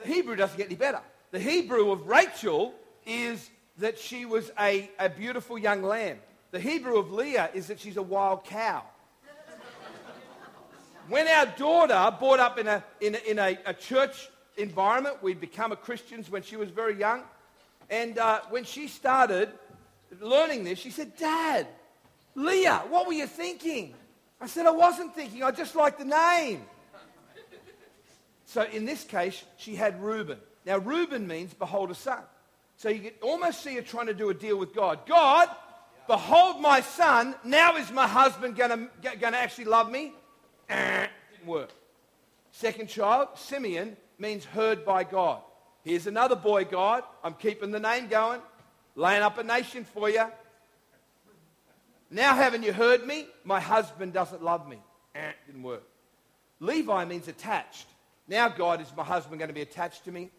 Hebrew 0.05 0.37
doesn't 0.37 0.57
get 0.57 0.67
any 0.67 0.77
better. 0.77 1.01
The 1.31 1.41
Hebrew 1.41 1.91
of 1.91 2.07
Rachel 2.07 2.75
is 3.07 3.51
that 3.79 3.99
she 3.99 4.25
was 4.25 4.51
a, 4.59 4.91
a 4.99 5.09
beautiful 5.09 5.59
young 5.59 5.83
lamb. 5.83 6.19
The 6.53 6.61
Hebrew 6.61 6.99
of 6.99 7.11
Leah 7.11 7.51
is 7.55 7.67
that 7.67 7.81
she's 7.81 7.97
a 7.97 8.03
wild 8.03 8.45
cow. 8.45 8.85
When 11.09 11.29
our 11.29 11.47
daughter 11.47 12.17
brought 12.19 12.41
up 12.41 12.59
in, 12.59 12.67
a, 12.67 12.85
in, 13.01 13.15
a, 13.15 13.31
in 13.31 13.39
a, 13.39 13.59
a 13.67 13.75
church 13.75 14.29
environment, 14.57 15.23
we'd 15.23 15.41
become 15.41 15.73
a 15.73 15.77
Christians 15.77 16.31
when 16.31 16.43
she 16.43 16.57
was 16.57 16.71
very 16.71 16.99
young. 16.99 17.23
And 17.91 18.19
uh, 18.19 18.41
when 18.51 18.65
she 18.65 18.89
started 18.89 19.51
learning 20.21 20.65
this, 20.65 20.79
she 20.79 20.91
said, 20.91 21.17
Dad, 21.17 21.67
Leah, 22.35 22.83
what 22.89 23.07
were 23.07 23.13
you 23.13 23.27
thinking? 23.27 23.95
I 24.41 24.47
said, 24.47 24.67
I 24.67 24.71
wasn't 24.71 25.15
thinking. 25.15 25.43
I 25.43 25.51
just 25.51 25.77
like 25.77 25.99
the 25.99 26.05
name. 26.05 26.63
So 28.47 28.63
in 28.63 28.85
this 28.85 29.05
case, 29.05 29.43
she 29.57 29.75
had 29.75 30.03
Reuben. 30.03 30.39
Now, 30.65 30.79
Reuben 30.79 31.27
means 31.27 31.53
behold 31.55 31.91
a 31.91 31.95
son. 31.95 32.21
So 32.77 32.89
you 32.89 33.01
can 33.01 33.13
almost 33.23 33.63
see 33.63 33.75
her 33.75 33.83
trying 33.83 34.07
to 34.07 34.15
do 34.15 34.31
a 34.31 34.35
deal 34.35 34.59
with 34.59 34.75
God. 34.75 35.01
God, 35.07 35.49
behold 36.07 36.61
my 36.61 36.81
son. 36.81 37.35
Now 37.45 37.77
is 37.77 37.91
my 37.91 38.07
husband 38.07 38.57
going 38.57 38.89
to 39.03 39.37
actually 39.37 39.67
love 39.67 39.91
me? 39.91 40.13
Didn't 40.69 41.47
work. 41.47 41.71
Second 42.53 42.89
child, 42.89 43.29
Simeon, 43.35 43.97
means 44.19 44.45
heard 44.45 44.85
by 44.85 45.05
God. 45.05 45.41
Here's 45.85 46.07
another 46.07 46.37
boy, 46.37 46.65
God. 46.65 47.03
I'm 47.23 47.35
keeping 47.35 47.71
the 47.71 47.81
name 47.81 48.09
going, 48.09 48.41
laying 48.95 49.23
up 49.23 49.39
a 49.39 49.43
nation 49.43 49.85
for 49.85 50.09
you. 50.09 50.25
Now, 52.11 52.35
haven't 52.35 52.63
you 52.63 52.73
heard 52.73 53.07
me? 53.07 53.27
My 53.45 53.61
husband 53.61 54.13
doesn't 54.13 54.43
love 54.43 54.69
me. 54.69 54.79
Didn't 55.47 55.63
work. 55.63 55.83
Levi 56.61 57.05
means 57.05 57.29
attached. 57.29 57.87
Now, 58.29 58.49
God, 58.49 58.81
is 58.81 58.93
my 58.97 59.05
husband 59.05 59.39
going 59.39 59.49
to 59.49 59.55
be 59.55 59.63
attached 59.63 60.05
to 60.05 60.13
me? 60.13 60.31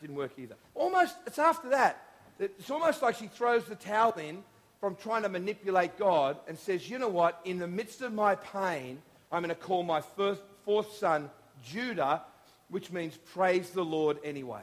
Didn't 0.00 0.16
work 0.16 0.32
either. 0.36 0.56
Almost, 0.74 1.16
it's 1.26 1.38
after 1.38 1.70
that. 1.70 2.02
It's 2.38 2.70
almost 2.70 3.02
like 3.02 3.16
she 3.16 3.28
throws 3.28 3.64
the 3.64 3.76
towel 3.76 4.12
in 4.12 4.42
from 4.80 4.96
trying 4.96 5.22
to 5.22 5.28
manipulate 5.28 5.98
God 5.98 6.38
and 6.48 6.58
says, 6.58 6.90
you 6.90 6.98
know 6.98 7.08
what? 7.08 7.40
In 7.44 7.58
the 7.58 7.68
midst 7.68 8.00
of 8.02 8.12
my 8.12 8.34
pain, 8.34 9.00
I'm 9.32 9.42
going 9.42 9.54
to 9.54 9.60
call 9.60 9.82
my 9.82 10.00
first, 10.00 10.42
fourth 10.64 10.96
son 10.96 11.30
Judah, 11.64 12.22
which 12.68 12.90
means 12.90 13.16
praise 13.16 13.70
the 13.70 13.84
Lord 13.84 14.18
anyway. 14.24 14.62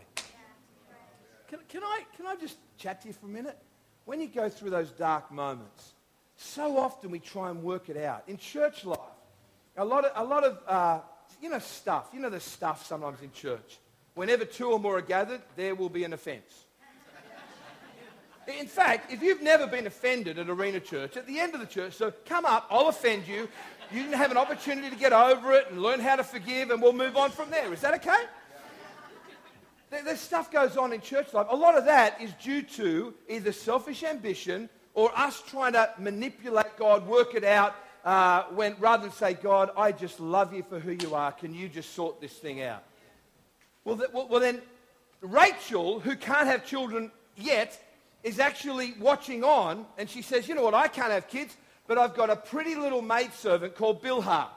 Can, 1.48 1.60
can, 1.70 1.84
I, 1.84 2.02
can 2.16 2.26
I 2.28 2.36
just 2.36 2.58
chat 2.78 3.02
to 3.02 3.08
you 3.08 3.14
for 3.14 3.28
a 3.28 3.30
minute? 3.30 3.58
When 4.06 4.20
you 4.20 4.28
go 4.28 4.50
through 4.50 4.72
those 4.72 4.92
dark 4.92 5.32
moments, 5.32 5.94
so 6.36 6.78
often 6.78 7.12
we 7.12 7.20
try 7.20 7.50
and 7.50 7.64
work 7.64 7.90
it 7.90 7.98
out. 7.98 8.24
In 8.28 8.38
church 8.38 8.86
life, 8.86 9.00
a 9.76 9.86
lot 9.86 10.06
of, 10.06 10.12
a 10.16 10.24
lot 10.24 10.44
of 10.44 10.60
uh, 10.68 11.00
you 11.42 11.50
know, 11.50 11.60
stuff. 11.60 12.10
You 12.14 12.20
know 12.20 12.30
the 12.30 12.40
stuff 12.40 12.86
sometimes 12.86 13.22
in 13.22 13.32
church. 13.32 13.80
Whenever 14.16 14.46
two 14.46 14.72
or 14.72 14.80
more 14.80 14.98
are 14.98 15.02
gathered, 15.02 15.42
there 15.56 15.76
will 15.76 15.90
be 15.90 16.04
an 16.04 16.14
offense. 16.14 16.67
In 18.48 18.68
fact, 18.68 19.12
if 19.12 19.22
you've 19.22 19.42
never 19.42 19.68
been 19.68 19.88
offended 19.88 20.40
at 20.40 20.50
Arena 20.50 20.80
Church, 20.80 21.18
at 21.18 21.28
the 21.28 21.40
end 21.40 21.54
of 21.54 21.60
the 21.60 21.66
church, 21.66 21.94
so 21.94 22.14
come 22.26 22.46
up, 22.46 22.66
I'll 22.70 22.88
offend 22.88 23.28
you. 23.28 23.50
You 23.92 24.04
can 24.04 24.14
have 24.14 24.32
an 24.32 24.38
opportunity 24.38 24.90
to 24.90 24.96
get 24.96 25.12
over 25.12 25.54
it 25.54 25.70
and 25.70 25.82
learn 25.82 26.00
how 26.00 26.16
to 26.16 26.24
forgive, 26.24 26.72
and 26.72 26.82
we'll 26.82 26.94
move 26.94 27.18
on 27.18 27.30
from 27.32 27.50
there. 27.50 27.74
Is 27.74 27.82
that 27.82 27.94
okay? 27.96 28.24
There's 29.90 30.20
stuff 30.20 30.52
goes 30.52 30.76
on 30.78 30.94
in 30.94 31.02
church 31.02 31.34
life. 31.34 31.48
A 31.50 31.56
lot 31.56 31.78
of 31.78 31.86
that 31.86 32.22
is 32.22 32.32
due 32.42 32.62
to 32.62 33.14
either 33.30 33.52
selfish 33.52 34.04
ambition 34.04 34.70
or 34.94 35.12
us 35.18 35.42
trying 35.48 35.74
to 35.74 35.90
manipulate 35.98 36.78
God, 36.78 37.08
work 37.08 37.36
it 37.36 37.44
out, 37.44 37.76
uh, 38.04 38.44
when, 38.54 38.76
rather 38.80 39.04
than 39.04 39.12
say, 39.12 39.34
God, 39.34 39.72
I 39.78 39.92
just 39.92 40.20
love 40.20 40.54
you 40.54 40.64
for 40.64 40.80
who 40.80 40.92
you 40.92 41.16
are. 41.16 41.32
Can 41.32 41.54
you 41.54 41.68
just 41.70 41.94
sort 41.94 42.20
this 42.22 42.34
thing 42.34 42.62
out? 42.62 42.84
Well, 43.84 43.98
th- 43.98 44.10
well, 44.14 44.28
well 44.30 44.40
then, 44.40 44.62
Rachel, 45.22 46.00
who 46.00 46.16
can't 46.16 46.48
have 46.48 46.66
children 46.66 47.12
yet, 47.36 47.80
is 48.28 48.40
actually 48.40 48.94
watching 49.00 49.44
on, 49.44 49.86
and 49.98 50.10
she 50.10 50.22
says, 50.22 50.48
You 50.48 50.56
know 50.56 50.64
what? 50.64 50.74
I 50.74 50.88
can't 50.90 51.12
have 51.12 51.28
kids, 51.28 51.56
but 51.88 51.98
I've 51.98 52.14
got 52.14 52.30
a 52.30 52.36
pretty 52.36 52.76
little 52.76 53.02
maidservant 53.02 53.76
called 53.76 54.04
Bilhah. 54.04 54.48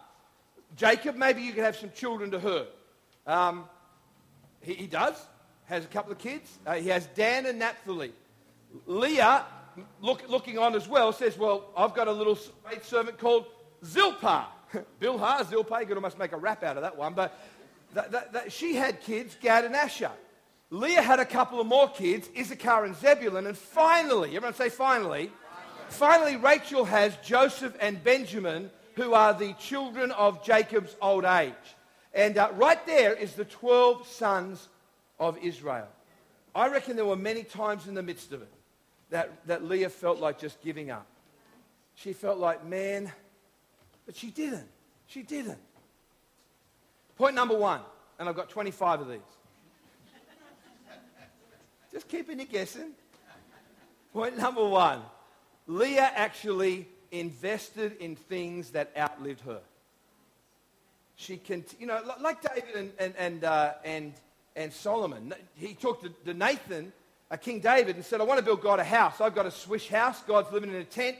Jacob, 0.76 1.14
maybe 1.16 1.42
you 1.42 1.52
can 1.52 1.64
have 1.64 1.76
some 1.76 1.92
children 1.92 2.32
to 2.32 2.40
her. 2.40 2.66
Um, 3.26 3.64
he, 4.60 4.74
he, 4.74 4.86
does, 4.86 5.14
has 5.66 5.84
a 5.84 5.88
couple 5.88 6.10
of 6.10 6.18
kids. 6.18 6.58
Uh, 6.66 6.74
he 6.74 6.88
has 6.88 7.06
Dan 7.14 7.46
and 7.46 7.60
Naphtali. 7.60 8.12
Leah 8.86 9.46
look, 10.00 10.28
looking 10.28 10.58
on 10.58 10.74
as 10.74 10.88
well, 10.88 11.12
says, 11.12 11.38
Well, 11.38 11.70
I've 11.76 11.94
got 11.94 12.08
a 12.08 12.12
little 12.12 12.38
maid 12.68 12.84
servant 12.84 13.18
called 13.18 13.46
Zilpah. 13.84 14.46
Bilhah, 15.00 15.48
Zilpah, 15.48 15.80
you 15.80 15.86
could 15.86 15.96
almost 15.96 16.18
make 16.18 16.32
a 16.32 16.36
rap 16.36 16.64
out 16.64 16.76
of 16.76 16.82
that 16.82 16.96
one. 16.96 17.14
But 17.14 17.38
she 18.48 18.74
had 18.74 19.00
kids, 19.00 19.36
Gad 19.40 19.64
and 19.64 19.76
Asher. 19.76 20.10
Leah 20.70 21.02
had 21.02 21.18
a 21.18 21.24
couple 21.24 21.60
of 21.60 21.66
more 21.66 21.88
kids, 21.88 22.28
Issachar 22.38 22.84
and 22.84 22.96
Zebulun. 22.96 23.46
And 23.46 23.58
finally, 23.58 24.36
everyone 24.36 24.54
say 24.54 24.68
finally, 24.68 25.32
finally, 25.88 26.36
Rachel 26.36 26.84
has 26.84 27.16
Joseph 27.24 27.76
and 27.80 28.02
Benjamin, 28.02 28.70
who 28.94 29.12
are 29.12 29.34
the 29.34 29.52
children 29.54 30.12
of 30.12 30.44
Jacob's 30.44 30.94
old 31.02 31.24
age. 31.24 31.54
And 32.14 32.38
uh, 32.38 32.50
right 32.54 32.84
there 32.86 33.14
is 33.14 33.34
the 33.34 33.44
12 33.44 34.06
sons 34.06 34.68
of 35.18 35.38
Israel. 35.38 35.88
I 36.54 36.68
reckon 36.68 36.96
there 36.96 37.04
were 37.04 37.16
many 37.16 37.42
times 37.42 37.88
in 37.88 37.94
the 37.94 38.02
midst 38.02 38.32
of 38.32 38.42
it 38.42 38.52
that, 39.10 39.46
that 39.46 39.64
Leah 39.64 39.90
felt 39.90 40.18
like 40.18 40.38
just 40.38 40.62
giving 40.62 40.90
up. 40.90 41.06
She 41.94 42.12
felt 42.12 42.38
like, 42.38 42.64
man, 42.64 43.12
but 44.06 44.16
she 44.16 44.28
didn't. 44.30 44.68
She 45.06 45.22
didn't. 45.22 45.58
Point 47.16 47.34
number 47.34 47.56
one, 47.56 47.80
and 48.18 48.28
I've 48.28 48.36
got 48.36 48.48
25 48.48 49.00
of 49.02 49.08
these. 49.08 49.20
Just 51.92 52.08
keeping 52.08 52.38
you 52.38 52.46
guessing. 52.46 52.92
Point 54.12 54.38
number 54.38 54.66
one 54.66 55.02
Leah 55.66 56.10
actually 56.14 56.88
invested 57.10 57.96
in 57.98 58.16
things 58.16 58.70
that 58.70 58.92
outlived 58.96 59.40
her. 59.42 59.60
She 61.16 61.36
can, 61.36 61.64
you 61.78 61.86
know, 61.86 62.00
like 62.20 62.40
David 62.42 62.74
and, 62.74 62.92
and, 62.98 63.14
and, 63.18 63.44
uh, 63.44 63.72
and, 63.84 64.14
and 64.56 64.72
Solomon. 64.72 65.34
He 65.54 65.74
talked 65.74 66.02
to, 66.04 66.08
to 66.24 66.32
Nathan 66.32 66.92
uh, 67.30 67.36
King 67.36 67.60
David 67.60 67.96
and 67.96 68.04
said, 68.04 68.20
I 68.20 68.24
want 68.24 68.38
to 68.38 68.44
build 68.44 68.60
God 68.60 68.80
a 68.80 68.84
house. 68.84 69.20
I've 69.20 69.34
got 69.34 69.46
a 69.46 69.50
swish 69.50 69.88
house. 69.88 70.22
God's 70.26 70.50
living 70.52 70.70
in 70.70 70.76
a 70.76 70.84
tent. 70.84 71.16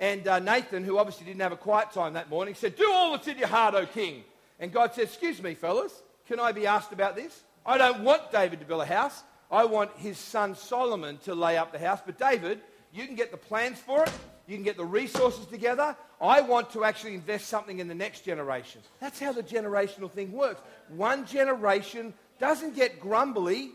And 0.00 0.26
uh, 0.26 0.40
Nathan, 0.40 0.82
who 0.84 0.98
obviously 0.98 1.26
didn't 1.26 1.42
have 1.42 1.52
a 1.52 1.56
quiet 1.56 1.92
time 1.92 2.14
that 2.14 2.28
morning, 2.28 2.54
said, 2.54 2.74
Do 2.74 2.90
all 2.92 3.12
that's 3.12 3.28
in 3.28 3.38
your 3.38 3.48
heart, 3.48 3.74
O 3.74 3.86
king. 3.86 4.24
And 4.58 4.72
God 4.72 4.94
said, 4.94 5.04
Excuse 5.04 5.40
me, 5.40 5.54
fellas, 5.54 5.92
can 6.26 6.40
I 6.40 6.50
be 6.50 6.66
asked 6.66 6.92
about 6.92 7.14
this? 7.14 7.42
I 7.64 7.78
don't 7.78 8.02
want 8.02 8.32
David 8.32 8.58
to 8.58 8.66
build 8.66 8.82
a 8.82 8.86
house. 8.86 9.22
I 9.52 9.66
want 9.66 9.90
his 9.98 10.18
son 10.18 10.56
Solomon 10.56 11.18
to 11.24 11.34
lay 11.34 11.58
up 11.58 11.72
the 11.72 11.78
house. 11.78 12.00
But 12.04 12.18
David, 12.18 12.60
you 12.92 13.06
can 13.06 13.14
get 13.14 13.30
the 13.30 13.36
plans 13.36 13.78
for 13.78 14.02
it, 14.02 14.10
you 14.46 14.56
can 14.56 14.64
get 14.64 14.78
the 14.78 14.84
resources 14.84 15.46
together. 15.46 15.94
I 16.20 16.40
want 16.40 16.72
to 16.72 16.84
actually 16.84 17.14
invest 17.14 17.48
something 17.48 17.78
in 17.78 17.86
the 17.86 17.94
next 17.94 18.24
generation. 18.24 18.80
That's 19.00 19.20
how 19.20 19.32
the 19.32 19.42
generational 19.42 20.10
thing 20.10 20.32
works. 20.32 20.62
One 20.88 21.26
generation 21.26 22.14
doesn't 22.40 22.74
get 22.74 22.98
grumbly. 22.98 23.72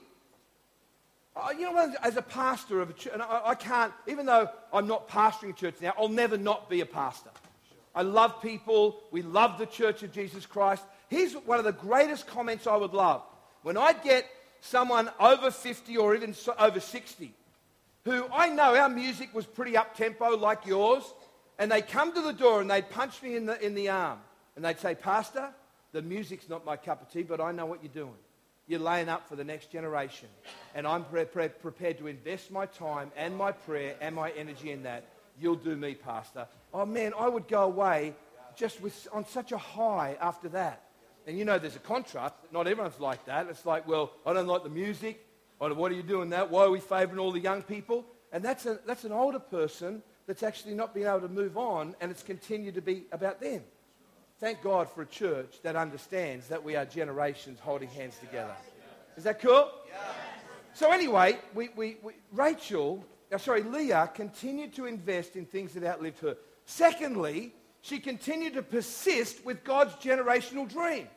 Uh, 1.35 1.49
you 1.51 1.71
know, 1.71 1.93
as 2.01 2.17
a 2.17 2.21
pastor 2.21 2.81
of 2.81 2.89
a 2.89 2.93
church, 2.93 3.13
and 3.13 3.21
I, 3.21 3.41
I 3.47 3.55
can't, 3.55 3.93
even 4.07 4.25
though 4.25 4.49
I'm 4.73 4.87
not 4.87 5.07
pastoring 5.07 5.51
a 5.51 5.53
church 5.53 5.75
now, 5.81 5.93
I'll 5.97 6.09
never 6.09 6.37
not 6.37 6.69
be 6.69 6.81
a 6.81 6.85
pastor. 6.85 7.29
I 7.93 8.01
love 8.01 8.41
people. 8.41 8.99
We 9.11 9.21
love 9.21 9.57
the 9.57 9.65
Church 9.65 10.03
of 10.03 10.11
Jesus 10.11 10.45
Christ. 10.45 10.83
Here's 11.09 11.33
one 11.33 11.59
of 11.59 11.65
the 11.65 11.71
greatest 11.71 12.27
comments 12.27 12.65
I 12.67 12.75
would 12.75 12.93
love. 12.93 13.23
When 13.61 13.77
I 13.77 13.93
get 13.93 14.25
someone 14.61 15.09
over 15.19 15.51
50 15.51 15.97
or 15.97 16.15
even 16.15 16.35
over 16.59 16.79
60 16.79 17.33
who 18.07 18.25
I 18.31 18.47
know 18.47 18.73
our 18.73 18.87
music 18.87 19.35
was 19.35 19.45
pretty 19.45 19.75
up 19.75 19.95
tempo 19.95 20.37
like 20.37 20.65
yours, 20.65 21.03
and 21.59 21.69
they 21.69 21.81
come 21.81 22.13
to 22.13 22.21
the 22.21 22.31
door 22.31 22.61
and 22.61 22.71
they'd 22.71 22.89
punch 22.89 23.21
me 23.21 23.35
in 23.35 23.45
the, 23.45 23.63
in 23.63 23.75
the 23.75 23.89
arm 23.89 24.19
and 24.55 24.63
they'd 24.63 24.79
say, 24.79 24.95
Pastor, 24.95 25.49
the 25.91 26.01
music's 26.01 26.47
not 26.47 26.65
my 26.65 26.77
cup 26.77 27.01
of 27.01 27.11
tea, 27.11 27.23
but 27.23 27.41
I 27.41 27.51
know 27.51 27.65
what 27.65 27.83
you're 27.83 27.91
doing. 27.91 28.17
You're 28.65 28.79
laying 28.79 29.09
up 29.09 29.27
for 29.27 29.35
the 29.35 29.43
next 29.43 29.71
generation. 29.71 30.29
And 30.73 30.87
I'm 30.87 31.03
pre- 31.03 31.25
pre- 31.25 31.49
prepared 31.49 31.97
to 31.99 32.07
invest 32.07 32.49
my 32.49 32.65
time 32.65 33.11
and 33.17 33.35
my 33.35 33.51
prayer 33.51 33.95
and 33.99 34.15
my 34.15 34.31
energy 34.31 34.71
in 34.71 34.83
that. 34.83 35.05
You'll 35.39 35.55
do 35.55 35.75
me, 35.75 35.93
Pastor. 35.93 36.47
Oh 36.73 36.85
man, 36.85 37.13
I 37.17 37.27
would 37.27 37.47
go 37.47 37.63
away 37.63 38.13
just 38.55 38.81
with, 38.81 39.07
on 39.11 39.25
such 39.25 39.51
a 39.51 39.57
high 39.57 40.17
after 40.21 40.49
that. 40.49 40.81
And 41.27 41.37
you 41.37 41.43
know, 41.43 41.59
there's 41.59 41.75
a 41.75 41.79
contrast. 41.79 42.33
Not 42.53 42.67
everyone's 42.67 42.99
like 42.99 43.25
that. 43.25 43.47
It's 43.49 43.65
like, 43.65 43.85
well, 43.87 44.13
I 44.25 44.31
don't 44.33 44.47
like 44.47 44.63
the 44.63 44.69
music. 44.69 45.23
What 45.59 45.91
are 45.91 45.95
you 45.95 46.03
doing 46.03 46.29
that? 46.29 46.49
Why 46.49 46.63
are 46.63 46.71
we 46.71 46.79
favoring 46.79 47.19
all 47.19 47.31
the 47.31 47.39
young 47.39 47.61
people? 47.61 48.05
And 48.31 48.43
that's, 48.43 48.65
a, 48.65 48.79
that's 48.85 49.03
an 49.03 49.11
older 49.11 49.39
person 49.39 50.01
that's 50.25 50.41
actually 50.41 50.73
not 50.73 50.93
been 50.93 51.05
able 51.05 51.21
to 51.21 51.27
move 51.29 51.57
on, 51.57 51.95
and 51.99 52.11
it's 52.11 52.23
continued 52.23 52.75
to 52.75 52.81
be 52.81 53.05
about 53.11 53.41
them. 53.41 53.61
Thank 54.39 54.61
God 54.61 54.89
for 54.89 55.01
a 55.01 55.05
church 55.05 55.55
that 55.63 55.75
understands 55.75 56.47
that 56.47 56.63
we 56.63 56.75
are 56.75 56.85
generations 56.85 57.59
holding 57.59 57.89
hands 57.89 58.17
together. 58.19 58.55
Is 59.17 59.23
that 59.23 59.41
cool? 59.41 59.71
So 60.75 60.91
anyway, 60.91 61.39
we, 61.55 61.69
we, 61.75 61.97
we, 62.03 62.13
Rachel, 62.31 63.03
uh, 63.33 63.37
sorry, 63.37 63.63
Leah 63.63 64.11
continued 64.13 64.73
to 64.75 64.85
invest 64.85 65.35
in 65.35 65.45
things 65.45 65.73
that 65.73 65.83
outlived 65.83 66.19
her. 66.19 66.37
Secondly, 66.65 67.51
she 67.81 67.99
continued 67.99 68.53
to 68.53 68.61
persist 68.61 69.43
with 69.43 69.63
God's 69.63 69.93
generational 69.95 70.69
dream. 70.71 71.07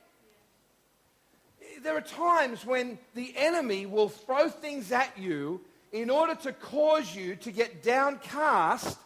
There 1.82 1.96
are 1.96 2.02
times 2.02 2.66
when 2.66 2.98
the 3.14 3.32
enemy 3.36 3.86
will 3.86 4.10
throw 4.10 4.50
things 4.50 4.92
at 4.92 5.16
you 5.18 5.62
in 5.92 6.10
order 6.10 6.34
to 6.34 6.52
cause 6.52 7.14
you 7.14 7.36
to 7.36 7.50
get 7.50 7.82
downcast, 7.82 8.98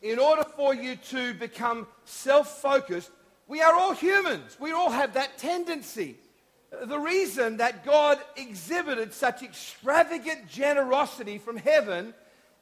in 0.00 0.18
order 0.18 0.44
for 0.56 0.74
you 0.74 0.96
to 0.96 1.34
become 1.34 1.86
self 2.04 2.60
focused. 2.60 3.10
We 3.48 3.60
are 3.62 3.74
all 3.74 3.92
humans, 3.92 4.56
we 4.60 4.72
all 4.72 4.90
have 4.90 5.14
that 5.14 5.38
tendency. 5.38 6.16
The 6.84 6.98
reason 6.98 7.56
that 7.56 7.84
God 7.84 8.20
exhibited 8.36 9.12
such 9.12 9.42
extravagant 9.42 10.48
generosity 10.48 11.38
from 11.38 11.56
heaven 11.56 12.14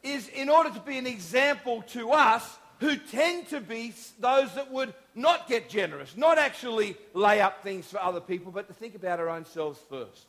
is 0.02 0.28
in 0.28 0.48
order 0.48 0.70
to 0.70 0.80
be 0.80 0.96
an 0.96 1.06
example 1.06 1.82
to 1.88 2.12
us 2.12 2.58
who 2.80 2.96
tend 2.96 3.48
to 3.48 3.60
be 3.60 3.92
those 4.20 4.54
that 4.54 4.70
would 4.70 4.94
not 5.14 5.48
get 5.48 5.68
generous, 5.68 6.16
not 6.16 6.38
actually 6.38 6.96
lay 7.12 7.40
up 7.40 7.62
things 7.62 7.86
for 7.86 8.00
other 8.00 8.20
people, 8.20 8.52
but 8.52 8.68
to 8.68 8.74
think 8.74 8.94
about 8.94 9.18
our 9.18 9.28
own 9.28 9.44
selves 9.44 9.80
first. 9.88 10.26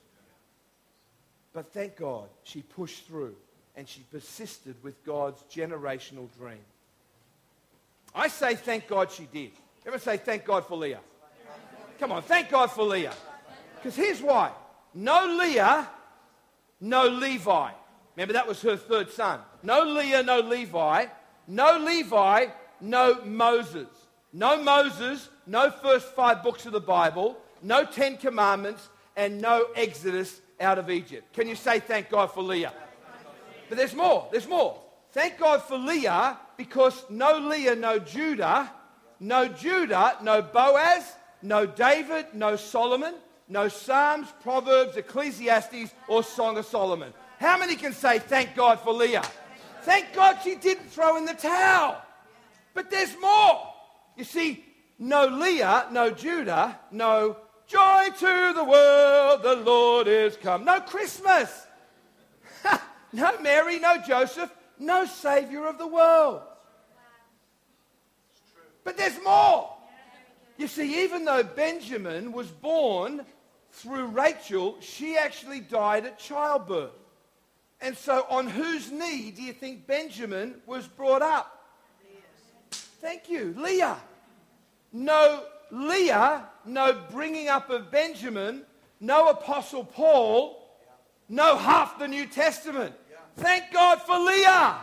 But 1.53 1.71
thank 1.73 1.95
God 1.95 2.27
she 2.43 2.62
pushed 2.62 3.05
through 3.05 3.35
and 3.75 3.88
she 3.88 4.01
persisted 4.12 4.75
with 4.83 5.03
God's 5.05 5.41
generational 5.53 6.27
dream. 6.38 6.59
I 8.13 8.27
say 8.27 8.55
thank 8.55 8.88
God 8.88 9.12
she 9.12 9.27
did. 9.31 9.51
Ever 9.85 9.99
say 9.99 10.17
thank 10.17 10.45
God 10.45 10.65
for 10.65 10.77
Leah? 10.77 10.99
Come 11.99 12.12
on, 12.12 12.23
thank 12.23 12.49
God 12.49 12.71
for 12.71 12.83
Leah. 12.83 13.13
Because 13.75 13.95
here's 13.95 14.21
why. 14.21 14.51
No 14.93 15.38
Leah, 15.39 15.88
no 16.81 17.07
Levi. 17.07 17.71
Remember 18.15 18.33
that 18.33 18.47
was 18.47 18.62
her 18.63 18.75
third 18.75 19.12
son. 19.12 19.39
No 19.62 19.83
Leah, 19.83 20.23
no 20.23 20.39
Levi. 20.39 21.05
No 21.49 21.79
Levi, 21.79 22.45
no 22.79 23.25
Moses. 23.25 23.88
No 24.31 24.62
Moses, 24.62 25.27
no 25.47 25.71
first 25.71 26.13
five 26.13 26.43
books 26.43 26.67
of 26.67 26.71
the 26.71 26.79
Bible, 26.79 27.35
no 27.63 27.83
Ten 27.83 28.17
Commandments, 28.17 28.88
and 29.17 29.41
no 29.41 29.65
Exodus 29.75 30.41
out 30.62 30.77
of 30.77 30.91
Egypt. 30.91 31.33
Can 31.33 31.47
you 31.47 31.55
say 31.55 31.79
thank 31.79 32.12
God 32.12 32.27
for 32.27 32.43
Leah? 32.43 32.71
But 33.67 33.79
there's 33.79 33.95
more. 33.95 34.27
There's 34.31 34.47
more. 34.47 34.79
Thank 35.12 35.39
God 35.39 35.63
for 35.63 35.77
Leah 35.77 36.38
because 36.55 37.03
no 37.09 37.39
Leah, 37.39 37.75
no 37.75 37.97
Judah, 37.97 38.71
no 39.19 39.47
Judah, 39.47 40.17
no 40.21 40.43
Boaz, 40.43 41.15
no 41.41 41.65
David, 41.65 42.27
no 42.33 42.55
Solomon, 42.57 43.15
no 43.47 43.67
Psalms, 43.67 44.27
Proverbs, 44.43 44.97
Ecclesiastes, 44.97 45.91
or 46.07 46.23
Song 46.23 46.59
of 46.59 46.65
Solomon. 46.65 47.12
How 47.39 47.57
many 47.57 47.75
can 47.75 47.93
say 47.93 48.19
thank 48.19 48.55
God 48.55 48.79
for 48.81 48.93
Leah? 48.93 49.23
Thank 49.83 50.13
God 50.13 50.39
she 50.43 50.55
didn't 50.55 50.89
throw 50.89 51.17
in 51.17 51.25
the 51.25 51.33
towel. 51.33 52.01
But 52.73 52.89
there's 52.89 53.15
more. 53.19 53.67
You 54.15 54.23
see, 54.23 54.65
no 54.97 55.27
Leah, 55.27 55.87
no 55.91 56.11
Judah, 56.11 56.79
no 56.91 57.37
joy 57.67 58.07
to 58.17 58.53
the 58.55 58.63
world, 58.63 59.43
the 59.43 59.55
Lord 59.55 60.07
is 60.07 60.35
come. 60.37 60.65
No 60.65 60.81
Christmas. 60.81 61.67
no 63.13 63.39
Mary, 63.41 63.79
no 63.79 63.97
Joseph, 64.05 64.51
no 64.77 65.05
Savior 65.05 65.65
of 65.67 65.77
the 65.77 65.87
world. 65.87 66.41
But 68.83 68.97
there's 68.97 69.21
more. 69.23 69.75
You 70.57 70.67
see, 70.67 71.03
even 71.03 71.23
though 71.23 71.43
Benjamin 71.43 72.31
was 72.31 72.47
born 72.47 73.25
through 73.71 74.07
Rachel, 74.07 74.77
she 74.81 75.17
actually 75.17 75.61
died 75.61 76.05
at 76.05 76.19
childbirth. 76.19 76.91
And 77.81 77.95
so, 77.97 78.25
on 78.29 78.47
whose 78.47 78.91
knee 78.91 79.31
do 79.31 79.41
you 79.41 79.53
think 79.53 79.87
Benjamin 79.87 80.55
was 80.65 80.87
brought 80.87 81.21
up? 81.21 81.55
Thank 82.71 83.29
you, 83.29 83.55
Leah. 83.57 83.97
No 84.91 85.43
Leah, 85.71 86.45
no 86.65 86.99
bringing 87.11 87.47
up 87.47 87.69
of 87.69 87.91
Benjamin, 87.91 88.63
no 88.99 89.29
Apostle 89.29 89.83
Paul, 89.83 90.67
no 91.27 91.57
half 91.57 91.99
the 91.99 92.07
New 92.07 92.25
Testament. 92.25 92.95
Thank 93.37 93.71
God 93.71 94.01
for 94.01 94.17
Leah. 94.17 94.77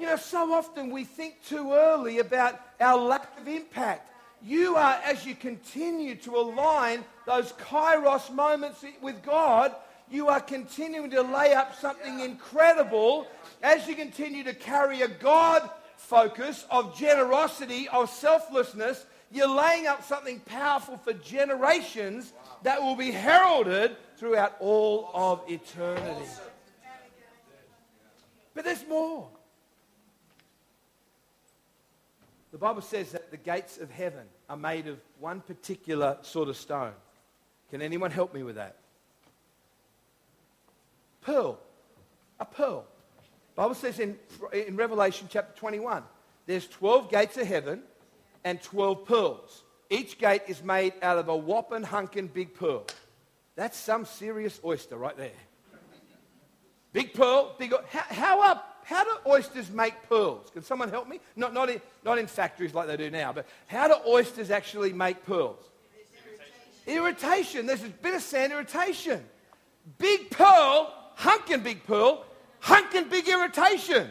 You 0.00 0.06
know, 0.06 0.16
so 0.16 0.52
often 0.52 0.90
we 0.90 1.04
think 1.04 1.36
too 1.46 1.72
early 1.72 2.18
about 2.18 2.60
our 2.80 2.98
lack 2.98 3.38
of 3.40 3.46
impact. 3.46 4.08
You 4.42 4.74
are, 4.74 4.98
as 5.04 5.24
you 5.24 5.36
continue 5.36 6.16
to 6.16 6.36
align 6.36 7.04
those 7.26 7.52
kairos 7.52 8.32
moments 8.32 8.84
with 9.00 9.22
God, 9.22 9.72
you 10.12 10.28
are 10.28 10.40
continuing 10.40 11.10
to 11.10 11.22
lay 11.22 11.54
up 11.54 11.74
something 11.80 12.20
incredible 12.20 13.26
as 13.62 13.88
you 13.88 13.94
continue 13.94 14.44
to 14.44 14.52
carry 14.52 15.00
a 15.00 15.08
God 15.08 15.68
focus 15.96 16.66
of 16.70 16.96
generosity, 16.96 17.88
of 17.88 18.10
selflessness. 18.10 19.06
You're 19.30 19.48
laying 19.48 19.86
up 19.86 20.04
something 20.04 20.40
powerful 20.40 20.98
for 20.98 21.14
generations 21.14 22.34
that 22.62 22.82
will 22.82 22.96
be 22.96 23.10
heralded 23.10 23.96
throughout 24.18 24.56
all 24.60 25.10
of 25.14 25.40
eternity. 25.48 26.28
But 28.54 28.64
there's 28.64 28.86
more. 28.86 29.28
The 32.50 32.58
Bible 32.58 32.82
says 32.82 33.12
that 33.12 33.30
the 33.30 33.38
gates 33.38 33.78
of 33.78 33.90
heaven 33.90 34.26
are 34.50 34.58
made 34.58 34.86
of 34.86 35.00
one 35.18 35.40
particular 35.40 36.18
sort 36.20 36.50
of 36.50 36.56
stone. 36.58 36.92
Can 37.70 37.80
anyone 37.80 38.10
help 38.10 38.34
me 38.34 38.42
with 38.42 38.56
that? 38.56 38.76
Pearl. 41.22 41.58
A 42.38 42.44
pearl. 42.44 42.84
Bible 43.54 43.74
says 43.74 43.98
in, 43.98 44.18
in 44.52 44.76
Revelation 44.76 45.28
chapter 45.30 45.58
21, 45.58 46.02
there's 46.46 46.66
12 46.66 47.10
gates 47.10 47.36
of 47.36 47.46
heaven 47.46 47.82
and 48.44 48.60
12 48.62 49.04
pearls. 49.06 49.62
Each 49.90 50.18
gate 50.18 50.42
is 50.48 50.62
made 50.62 50.94
out 51.02 51.18
of 51.18 51.28
a 51.28 51.36
whopping 51.36 51.82
hunkin' 51.82 52.28
big 52.28 52.54
pearl. 52.54 52.86
That's 53.56 53.78
some 53.78 54.06
serious 54.06 54.58
oyster 54.64 54.96
right 54.96 55.16
there. 55.16 55.30
Big 56.92 57.14
pearl, 57.14 57.54
big. 57.58 57.74
How, 57.88 58.14
how, 58.14 58.40
are, 58.42 58.62
how 58.84 59.04
do 59.04 59.10
oysters 59.26 59.70
make 59.70 59.94
pearls? 60.08 60.50
Can 60.50 60.62
someone 60.62 60.88
help 60.90 61.08
me? 61.08 61.20
Not, 61.36 61.54
not, 61.54 61.70
in, 61.70 61.80
not 62.04 62.18
in 62.18 62.26
factories 62.26 62.74
like 62.74 62.86
they 62.86 62.96
do 62.96 63.10
now, 63.10 63.32
but 63.32 63.46
how 63.66 63.88
do 63.88 63.94
oysters 64.06 64.50
actually 64.50 64.92
make 64.92 65.24
pearls? 65.24 65.58
Irritation. 66.86 67.04
irritation. 67.04 67.66
There's 67.66 67.84
a 67.84 67.88
bit 67.88 68.14
of 68.14 68.22
sand 68.22 68.52
irritation. 68.52 69.22
Big 69.98 70.30
pearl 70.30 71.01
hunkin' 71.22 71.62
big 71.62 71.84
pearl, 71.86 72.24
hunkin' 72.60 73.08
big 73.08 73.28
irritation. 73.28 74.10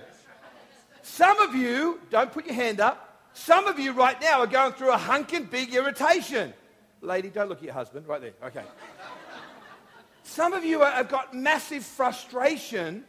Some 1.01 1.39
of 1.39 1.55
you, 1.55 1.99
don't 2.09 2.31
put 2.31 2.45
your 2.45 2.55
hand 2.55 2.79
up, 2.79 3.29
some 3.33 3.67
of 3.67 3.79
you 3.79 3.91
right 3.91 4.19
now 4.21 4.39
are 4.39 4.47
going 4.47 4.73
through 4.73 4.91
a 4.91 4.97
hunkin' 4.97 5.45
big 5.45 5.73
irritation. 5.73 6.53
Lady, 7.01 7.29
don't 7.29 7.49
look 7.49 7.57
at 7.57 7.63
your 7.63 7.73
husband, 7.73 8.07
right 8.07 8.21
there, 8.21 8.33
okay. 8.45 8.63
Some 10.23 10.53
of 10.53 10.63
you 10.63 10.81
have 10.81 11.09
got 11.09 11.33
massive 11.33 11.83
frustration, 11.83 13.03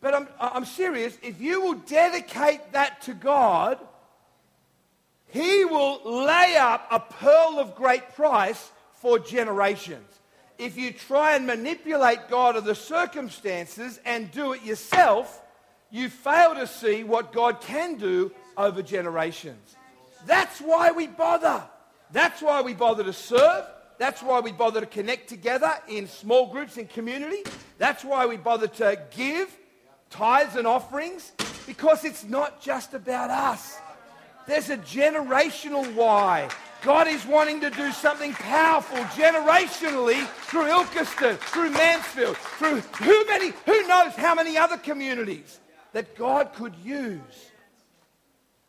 but 0.00 0.14
I'm, 0.14 0.28
I'm 0.40 0.64
serious. 0.64 1.18
If 1.22 1.40
you 1.40 1.60
will 1.60 1.74
dedicate 1.74 2.72
that 2.72 3.02
to 3.02 3.14
God, 3.14 3.78
He 5.26 5.64
will 5.64 6.00
lay 6.24 6.56
up 6.56 6.86
a 6.90 7.00
pearl 7.00 7.58
of 7.58 7.74
great 7.74 8.14
price 8.14 8.70
for 8.94 9.18
generations. 9.18 10.17
If 10.58 10.76
you 10.76 10.92
try 10.92 11.36
and 11.36 11.46
manipulate 11.46 12.28
God 12.28 12.56
or 12.56 12.60
the 12.60 12.74
circumstances 12.74 14.00
and 14.04 14.30
do 14.32 14.52
it 14.54 14.64
yourself, 14.64 15.40
you 15.90 16.08
fail 16.08 16.54
to 16.54 16.66
see 16.66 17.04
what 17.04 17.32
God 17.32 17.60
can 17.60 17.96
do 17.96 18.32
over 18.56 18.82
generations. 18.82 19.76
That's 20.26 20.60
why 20.60 20.90
we 20.90 21.06
bother. 21.06 21.62
That's 22.10 22.42
why 22.42 22.62
we 22.62 22.74
bother 22.74 23.04
to 23.04 23.12
serve. 23.12 23.64
That's 23.98 24.22
why 24.22 24.40
we 24.40 24.52
bother 24.52 24.80
to 24.80 24.86
connect 24.86 25.28
together 25.28 25.72
in 25.88 26.08
small 26.08 26.46
groups 26.46 26.76
in 26.76 26.86
community. 26.86 27.44
That's 27.78 28.04
why 28.04 28.26
we 28.26 28.36
bother 28.36 28.68
to 28.68 29.00
give 29.10 29.56
tithes 30.10 30.56
and 30.56 30.66
offerings 30.66 31.32
because 31.66 32.04
it's 32.04 32.24
not 32.24 32.60
just 32.60 32.94
about 32.94 33.30
us. 33.30 33.78
There's 34.46 34.70
a 34.70 34.78
generational 34.78 35.94
why. 35.94 36.48
God 36.82 37.08
is 37.08 37.26
wanting 37.26 37.60
to 37.62 37.70
do 37.70 37.90
something 37.90 38.32
powerful 38.32 38.98
generationally 38.98 40.24
through 40.26 40.66
Ilkeston, 40.66 41.36
through 41.38 41.70
Mansfield, 41.70 42.36
through 42.36 42.80
who 42.80 43.26
many, 43.26 43.52
who 43.66 43.86
knows 43.88 44.14
how 44.14 44.34
many 44.34 44.56
other 44.56 44.76
communities 44.76 45.58
that 45.92 46.16
God 46.16 46.52
could 46.54 46.74
use. 46.84 47.50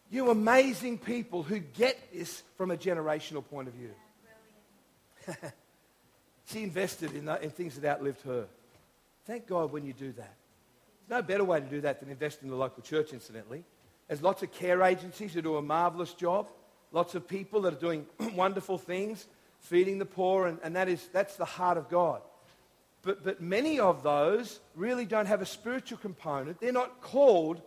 You 0.09 0.31
amazing 0.31 0.97
people 0.97 1.43
who 1.43 1.59
get 1.59 1.99
this 2.11 2.41
from 2.57 2.71
a 2.71 2.77
generational 2.77 3.45
point 3.45 3.67
of 3.67 3.75
view. 3.75 3.91
she 6.47 6.63
invested 6.63 7.13
in, 7.13 7.29
uh, 7.29 7.37
in 7.41 7.51
things 7.51 7.75
that 7.75 7.87
outlived 7.87 8.23
her. 8.23 8.47
Thank 9.25 9.45
God 9.45 9.71
when 9.71 9.85
you 9.85 9.93
do 9.93 10.11
that. 10.13 10.33
There's 11.07 11.21
no 11.21 11.21
better 11.21 11.43
way 11.43 11.59
to 11.59 11.65
do 11.67 11.81
that 11.81 11.99
than 11.99 12.09
invest 12.09 12.41
in 12.41 12.49
the 12.49 12.55
local 12.55 12.81
church, 12.81 13.13
incidentally. 13.13 13.63
There's 14.07 14.23
lots 14.23 14.41
of 14.41 14.51
care 14.51 14.81
agencies 14.81 15.35
who 15.35 15.43
do 15.43 15.57
a 15.57 15.61
marvelous 15.61 16.13
job. 16.13 16.47
Lots 16.91 17.15
of 17.15 17.27
people 17.27 17.61
that 17.61 17.73
are 17.73 17.79
doing 17.79 18.05
wonderful 18.35 18.77
things, 18.77 19.27
feeding 19.59 19.99
the 19.99 20.05
poor, 20.05 20.47
and, 20.47 20.59
and 20.63 20.75
that 20.75 20.89
is, 20.89 21.07
that's 21.13 21.35
the 21.35 21.45
heart 21.45 21.77
of 21.77 21.89
God. 21.89 22.21
But, 23.01 23.23
but 23.23 23.41
many 23.41 23.79
of 23.79 24.03
those 24.03 24.59
really 24.75 25.05
don't 25.05 25.27
have 25.27 25.41
a 25.41 25.45
spiritual 25.45 25.99
component. 25.99 26.59
They're 26.59 26.71
not 26.71 27.01
called 27.01 27.61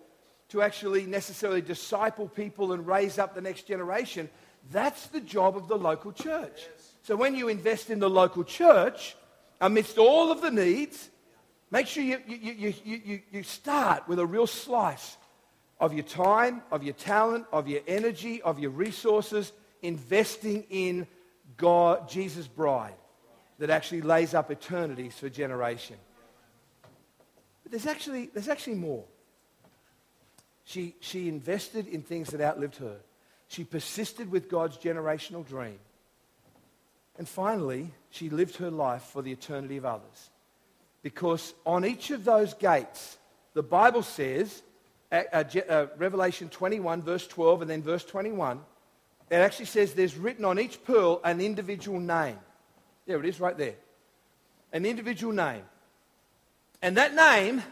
to 0.51 0.61
actually 0.61 1.07
necessarily 1.07 1.63
disciple 1.63 2.29
people 2.29 2.73
and 2.73 2.87
raise 2.87 3.19
up 3.19 3.35
the 3.35 3.41
next 3.41 3.67
generation. 3.67 4.29
That's 4.71 5.07
the 5.07 5.21
job 5.21 5.57
of 5.57 5.69
the 5.69 5.79
local 5.79 6.13
church. 6.13 6.67
So 7.03 7.17
when 7.17 7.35
you 7.35 7.49
invest 7.49 7.89
in 7.91 7.99
the 7.99 8.11
local 8.11 8.45
church, 8.45 9.17
amidst 9.61 9.97
all 9.97 10.31
of 10.31 10.43
the 10.43 10.51
needs, 10.51 11.09
make 11.71 11.87
sure 11.87 12.03
you, 12.03 12.19
you, 12.27 12.53
you, 12.53 12.75
you, 12.85 13.21
you 13.31 13.43
start 13.43 14.07
with 14.07 14.19
a 14.19 14.27
real 14.27 14.47
slice 14.47 15.17
of 15.83 15.93
your 15.93 16.05
time, 16.05 16.63
of 16.71 16.85
your 16.85 16.95
talent, 16.95 17.45
of 17.53 17.67
your 17.67 17.81
energy, 17.89 18.41
of 18.41 18.61
your 18.61 18.71
resources, 18.71 19.53
investing 19.83 20.65
in 20.71 21.09
God, 21.57 22.09
Jesus' 22.09 22.47
bride, 22.47 22.95
that 23.59 23.69
actually 23.69 24.01
lays 24.01 24.33
up 24.33 24.53
eternities 24.53 25.19
for 25.19 25.29
generation. 25.29 25.97
But 27.65 27.73
there's 27.73 27.87
actually, 27.87 28.31
there's 28.33 28.49
actually 28.49 28.77
more. 28.77 29.05
She, 30.63 30.95
she 31.01 31.29
invested 31.29 31.89
in 31.89 32.03
things 32.03 32.31
that 32.31 32.41
outlived 32.41 32.77
her. 32.77 32.99
She 33.49 33.65
persisted 33.65 34.31
with 34.31 34.49
God's 34.49 34.79
generational 34.79 35.45
dream. 35.45 35.81
And 37.19 37.29
finally, 37.29 37.91
she 38.11 38.31
lived 38.31 38.57
her 38.59 38.71
life 38.71 39.03
for 39.03 39.21
the 39.21 39.33
eternity 39.33 39.79
of 39.79 39.85
others. 39.85 40.31
Because 41.03 41.55
on 41.67 41.85
each 41.85 42.13
of 42.13 42.25
those 42.25 42.55
gates, 42.55 43.19
the 43.55 43.65
Bible 43.65 44.05
says, 44.05 44.63
Uh, 45.13 45.87
Revelation 45.99 46.49
21, 46.49 47.03
verse 47.03 47.27
12, 47.27 47.63
and 47.63 47.71
then 47.71 47.83
verse 47.83 48.03
21, 48.03 48.59
it 49.31 49.35
actually 49.35 49.67
says 49.67 49.93
there's 49.93 50.17
written 50.17 50.47
on 50.47 50.59
each 50.59 50.83
pearl 50.85 51.21
an 51.23 51.43
individual 51.43 52.01
name. 52.01 52.39
There 53.07 53.21
it 53.21 53.27
is, 53.27 53.39
right 53.39 53.57
there. 53.57 53.75
An 54.73 54.87
individual 54.87 55.35
name. 55.35 55.65
And 56.81 56.97
that 56.97 57.15
name 57.15 57.63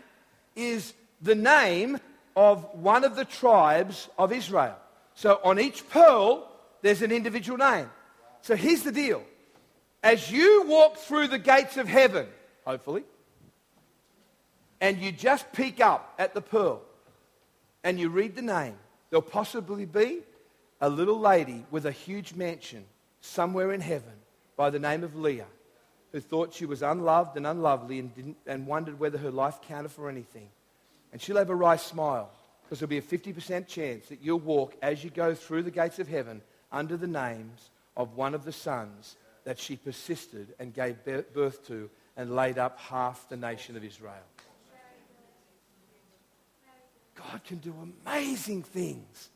is 0.55 0.93
the 1.22 1.34
name 1.34 1.99
of 2.36 2.66
one 2.74 3.05
of 3.05 3.16
the 3.16 3.24
tribes 3.24 4.11
of 4.18 4.32
Israel. 4.32 4.76
So 5.14 5.41
on 5.43 5.59
each 5.59 5.88
pearl, 5.88 6.47
there's 6.82 7.01
an 7.01 7.11
individual 7.11 7.57
name. 7.57 7.88
So 8.43 8.55
here's 8.55 8.82
the 8.82 8.93
deal. 8.93 9.22
As 10.03 10.30
you 10.30 10.64
walk 10.66 10.99
through 10.99 11.28
the 11.28 11.38
gates 11.38 11.78
of 11.78 11.88
heaven, 11.88 12.26
hopefully, 12.66 13.05
and 14.80 14.99
you 14.99 15.11
just 15.11 15.51
peek 15.53 15.80
up 15.80 16.14
at 16.18 16.34
the 16.34 16.43
pearl 16.43 16.82
and 17.85 17.99
you 17.99 18.09
read 18.09 18.35
the 18.35 18.43
name, 18.43 18.74
there'll 19.09 19.22
possibly 19.22 19.85
be 19.85 20.20
a 20.81 20.89
little 20.89 21.18
lady 21.18 21.64
with 21.70 21.87
a 21.87 21.93
huge 21.93 22.35
mansion 22.35 22.85
somewhere 23.20 23.72
in 23.72 23.81
heaven 23.81 24.12
by 24.57 24.70
the 24.70 24.78
name 24.78 25.05
of 25.05 25.16
Leah 25.16 25.47
who 26.12 26.20
thought 26.20 26.55
she 26.55 26.66
was 26.66 26.83
unloved 26.83 27.37
and 27.37 27.47
unlovely 27.47 27.99
and, 27.99 28.14
didn't, 28.14 28.37
and 28.47 28.66
wondered 28.66 28.99
whether 28.99 29.18
her 29.18 29.31
life 29.31 29.61
counted 29.62 29.91
for 29.91 30.09
anything. 30.09 30.49
And 31.12 31.20
she'll 31.20 31.37
have 31.37 31.51
a 31.51 31.55
wry 31.55 31.76
smile 31.76 32.31
because 32.62 32.81
there'll 32.81 32.91
be 32.91 32.99
a 32.99 33.03
50% 33.03 33.66
chance 33.66 34.07
that 34.09 34.20
you'll 34.22 34.41
walk 34.41 34.74
as 34.83 35.03
you 35.05 35.11
go 35.11 35.35
through 35.35 35.62
the 35.62 35.70
gates 35.70 35.99
of 35.99 36.09
heaven 36.09 36.41
under 36.72 36.97
the 36.97 37.07
names 37.07 37.70
of 37.97 38.16
one 38.16 38.35
of 38.35 38.45
the 38.45 38.53
sons 38.53 39.16
that 39.45 39.59
she 39.59 39.76
persisted 39.76 40.49
and 40.59 40.74
gave 40.74 41.05
birth 41.05 41.66
to 41.66 41.91
and 42.16 42.35
laid 42.35 42.59
up 42.59 42.78
half 42.78 43.28
the 43.28 43.37
nation 43.37 43.76
of 43.76 43.85
Israel. 43.85 44.14
God 47.28 47.44
can 47.44 47.58
do 47.58 47.74
amazing 48.06 48.62
things, 48.62 49.28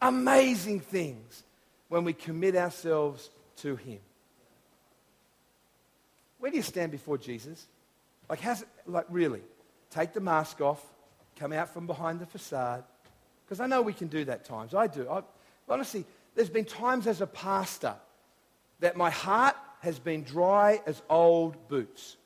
amazing 0.00 0.80
things 0.80 1.44
when 1.88 2.04
we 2.04 2.12
commit 2.12 2.56
ourselves 2.56 3.30
to 3.58 3.76
Him. 3.76 4.00
Where 6.38 6.50
do 6.50 6.56
you 6.56 6.62
stand 6.62 6.92
before 6.92 7.18
Jesus? 7.18 7.66
Like, 8.28 8.40
how's 8.40 8.62
it, 8.62 8.68
like 8.86 9.06
really? 9.08 9.42
Take 9.90 10.12
the 10.12 10.20
mask 10.20 10.60
off, 10.60 10.82
come 11.36 11.52
out 11.52 11.72
from 11.72 11.86
behind 11.86 12.20
the 12.20 12.26
facade. 12.26 12.84
Because 13.44 13.60
I 13.60 13.66
know 13.66 13.82
we 13.82 13.94
can 13.94 14.08
do 14.08 14.24
that 14.26 14.44
times. 14.44 14.74
I 14.74 14.86
do. 14.86 15.08
I, 15.08 15.22
honestly, 15.68 16.04
there's 16.34 16.50
been 16.50 16.66
times 16.66 17.06
as 17.06 17.20
a 17.20 17.26
pastor 17.26 17.94
that 18.80 18.96
my 18.96 19.10
heart 19.10 19.56
has 19.80 19.98
been 19.98 20.22
dry 20.22 20.80
as 20.86 21.00
old 21.08 21.68
boots. 21.68 22.16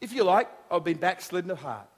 If 0.00 0.12
you 0.12 0.22
like, 0.24 0.48
I've 0.70 0.84
been 0.84 0.98
backslidden 0.98 1.50
of 1.50 1.58
heart. 1.58 1.88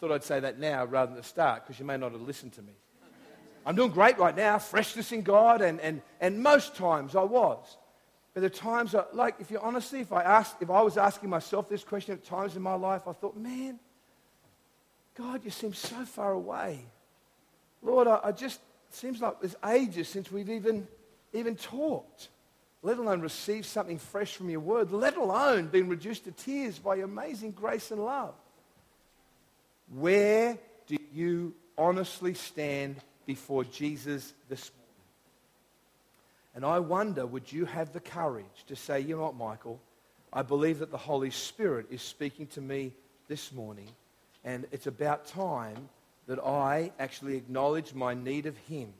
Thought 0.00 0.12
I'd 0.12 0.24
say 0.24 0.40
that 0.40 0.58
now 0.58 0.84
rather 0.84 1.10
than 1.10 1.16
the 1.16 1.26
start 1.26 1.64
because 1.64 1.78
you 1.78 1.84
may 1.84 1.96
not 1.96 2.12
have 2.12 2.20
listened 2.20 2.52
to 2.54 2.62
me. 2.62 2.72
I'm 3.66 3.76
doing 3.76 3.90
great 3.90 4.18
right 4.18 4.34
now, 4.34 4.58
freshness 4.58 5.12
in 5.12 5.22
God, 5.22 5.60
and, 5.60 5.80
and, 5.80 6.00
and 6.20 6.42
most 6.42 6.74
times 6.74 7.14
I 7.14 7.22
was. 7.24 7.76
But 8.32 8.40
the 8.40 8.50
times, 8.50 8.94
I, 8.94 9.04
like, 9.12 9.34
if 9.40 9.50
you 9.50 9.58
honestly, 9.60 10.00
if 10.00 10.12
I, 10.12 10.22
asked, 10.22 10.56
if 10.60 10.70
I 10.70 10.80
was 10.80 10.96
asking 10.96 11.28
myself 11.28 11.68
this 11.68 11.84
question 11.84 12.14
at 12.14 12.24
times 12.24 12.56
in 12.56 12.62
my 12.62 12.74
life, 12.74 13.02
I 13.06 13.12
thought, 13.12 13.36
man, 13.36 13.78
God, 15.16 15.44
you 15.44 15.50
seem 15.50 15.74
so 15.74 16.04
far 16.04 16.32
away. 16.32 16.86
Lord, 17.82 18.06
I, 18.06 18.20
I 18.24 18.32
just, 18.32 18.60
seems 18.90 19.20
like 19.20 19.40
there's 19.40 19.56
ages 19.66 20.08
since 20.08 20.32
we've 20.32 20.48
even, 20.48 20.86
even 21.32 21.56
talked, 21.56 22.28
let 22.82 22.98
alone 22.98 23.20
received 23.20 23.66
something 23.66 23.98
fresh 23.98 24.36
from 24.36 24.48
your 24.48 24.60
word, 24.60 24.92
let 24.92 25.16
alone 25.16 25.66
been 25.66 25.88
reduced 25.88 26.24
to 26.24 26.30
tears 26.32 26.78
by 26.78 26.94
your 26.94 27.04
amazing 27.04 27.50
grace 27.50 27.90
and 27.90 28.02
love. 28.02 28.34
Where 29.94 30.58
do 30.86 30.96
you 31.12 31.54
honestly 31.76 32.34
stand 32.34 32.96
before 33.26 33.64
Jesus 33.64 34.32
this 34.48 34.70
morning? 34.70 34.84
And 36.54 36.64
I 36.64 36.78
wonder, 36.80 37.26
would 37.26 37.50
you 37.52 37.64
have 37.64 37.92
the 37.92 38.00
courage 38.00 38.44
to 38.66 38.76
say, 38.76 39.00
you 39.00 39.16
know 39.16 39.22
what, 39.22 39.36
Michael? 39.36 39.80
I 40.32 40.42
believe 40.42 40.80
that 40.80 40.90
the 40.90 40.98
Holy 40.98 41.30
Spirit 41.30 41.86
is 41.90 42.02
speaking 42.02 42.48
to 42.48 42.60
me 42.60 42.92
this 43.28 43.52
morning, 43.52 43.88
and 44.44 44.66
it's 44.72 44.86
about 44.86 45.26
time 45.26 45.88
that 46.26 46.38
I 46.38 46.92
actually 46.98 47.36
acknowledge 47.36 47.94
my 47.94 48.14
need 48.14 48.46
of 48.46 48.56
Him. 48.58 48.92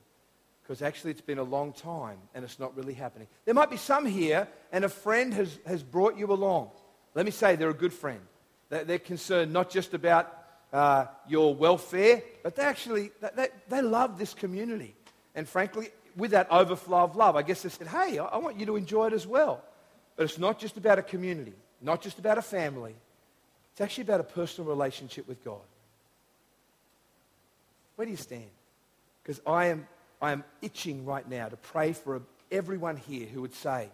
Because 0.63 0.83
actually, 0.83 1.13
it's 1.13 1.21
been 1.21 1.39
a 1.39 1.43
long 1.43 1.73
time 1.73 2.19
and 2.35 2.45
it's 2.45 2.59
not 2.59 2.77
really 2.77 2.93
happening. 2.93 3.27
There 3.47 3.55
might 3.55 3.71
be 3.71 3.79
some 3.79 4.05
here, 4.05 4.49
and 4.71 4.85
a 4.85 4.89
friend 4.89 5.33
has, 5.35 5.59
has 5.67 5.83
brought 5.83 6.19
you 6.19 6.27
along. 6.27 6.71
Let 7.15 7.25
me 7.25 7.31
say, 7.31 7.57
they're 7.57 7.71
a 7.71 7.75
good 7.75 7.93
friend. 7.93 8.21
They're 8.69 8.99
concerned 8.99 9.53
not 9.53 9.71
just 9.71 9.95
about 9.95 10.31
uh, 10.73 11.07
your 11.29 11.55
welfare, 11.55 12.23
but 12.43 12.57
they 12.57 12.63
actually 12.63 13.11
they, 13.21 13.49
they 13.69 13.83
love 13.83 14.19
this 14.19 14.35
community. 14.35 14.95
And 15.35 15.49
frankly, 15.49 15.89
with 16.17 16.33
that 16.33 16.51
overflow 16.51 17.05
of 17.05 17.17
love, 17.17 17.37
I 17.37 17.43
guess 17.43 17.63
they 17.63 17.69
said, 17.69 17.87
hey, 17.87 18.19
I 18.19 18.37
want 18.39 18.59
you 18.59 18.67
to 18.67 18.77
enjoy 18.77 19.07
it 19.07 19.13
as 19.13 19.27
well. 19.27 19.63
But 20.17 20.25
it's 20.25 20.39
not 20.39 20.59
just 20.59 20.77
about 20.77 20.99
a 20.99 21.03
community, 21.03 21.55
not 21.81 22.03
just 22.03 22.19
about 22.19 22.39
a 22.39 22.43
family. 22.43 22.95
It's 23.73 23.81
actually 23.81 24.03
about 24.03 24.21
a 24.21 24.25
personal 24.25 24.69
relationship 24.69 25.29
with 25.29 25.45
God. 25.45 25.61
Where 27.95 28.05
do 28.05 28.11
you 28.11 28.17
stand? 28.17 28.51
Because 29.23 29.41
I 29.47 29.67
am, 29.67 29.87
I 30.21 30.33
am 30.33 30.43
itching 30.61 31.05
right 31.05 31.29
now 31.29 31.49
to 31.49 31.57
pray 31.57 31.93
for 31.93 32.23
everyone 32.51 32.97
here 32.97 33.27
who 33.27 33.43
would 33.43 33.55
say, 33.55 33.89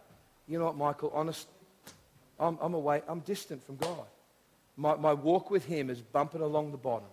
you 0.49 0.59
know 0.59 0.65
what, 0.65 0.77
Michael, 0.77 1.11
honest, 1.15 1.47
I'm, 2.39 2.59
I'm 2.61 2.75
away, 2.75 3.03
I'm 3.07 3.21
distant 3.21 3.65
from 3.65 3.77
God. 3.77 4.07
My, 4.77 4.97
my 4.97 5.15
walk 5.15 5.51
with 5.51 5.65
Him 5.65 5.91
is 5.91 6.01
bumping 6.01 6.41
along 6.41 6.73
the 6.73 6.79
bottom. 6.79 7.09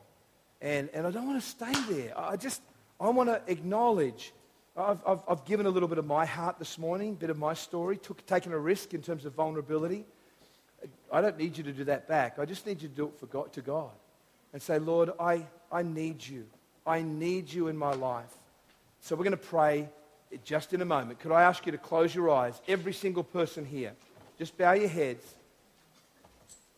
And, 0.62 0.90
and 0.94 1.08
I 1.08 1.12
don't 1.12 1.28
want 1.28 1.42
to 1.42 1.48
stay 1.48 1.74
there. 1.90 2.18
I 2.18 2.36
just, 2.36 2.62
I 3.00 3.10
want 3.10 3.30
to 3.30 3.42
acknowledge. 3.48 4.34
I've, 4.78 5.00
I've, 5.06 5.20
I've 5.28 5.46
given 5.46 5.66
a 5.66 5.70
little 5.70 5.90
bit 5.90 5.98
of 5.98 6.06
my 6.06 6.26
heart 6.26 6.60
this 6.60 6.78
morning, 6.78 7.12
a 7.12 7.16
bit 7.16 7.30
of 7.30 7.38
my 7.38 7.54
story, 7.54 7.98
took, 7.98 8.26
taken 8.26 8.54
a 8.54 8.58
risk 8.58 8.94
in 8.94 9.02
terms 9.02 9.26
of 9.26 9.34
vulnerability. 9.34 10.06
I 11.12 11.22
don't 11.22 11.38
need 11.38 11.58
you 11.58 11.64
to 11.66 11.72
do 11.72 11.84
that 11.86 12.08
back. 12.08 12.40
I 12.40 12.46
just 12.46 12.66
need 12.66 12.82
you 12.82 12.90
to 12.90 12.96
do 12.96 13.06
it 13.06 13.20
for 13.20 13.26
God, 13.28 13.54
to 13.54 13.62
God 13.62 13.92
and 14.54 14.62
say, 14.62 14.80
Lord, 14.80 15.12
I, 15.20 15.46
I 15.72 15.84
need 15.84 16.26
you. 16.26 16.46
I 16.86 17.02
need 17.02 17.52
you 17.52 17.68
in 17.68 17.78
my 17.78 17.94
life. 17.94 18.34
So 19.02 19.16
we're 19.16 19.24
going 19.24 19.32
to 19.32 19.38
pray 19.38 19.90
just 20.44 20.74
in 20.74 20.82
a 20.82 20.86
moment. 20.86 21.20
Could 21.20 21.32
I 21.32 21.44
ask 21.44 21.66
you 21.66 21.72
to 21.72 21.78
close 21.78 22.14
your 22.14 22.30
eyes? 22.30 22.60
Every 22.68 22.94
single 22.94 23.24
person 23.24 23.66
here. 23.66 23.94
Just 24.38 24.58
bow 24.58 24.74
your 24.74 24.90
heads. 24.90 25.24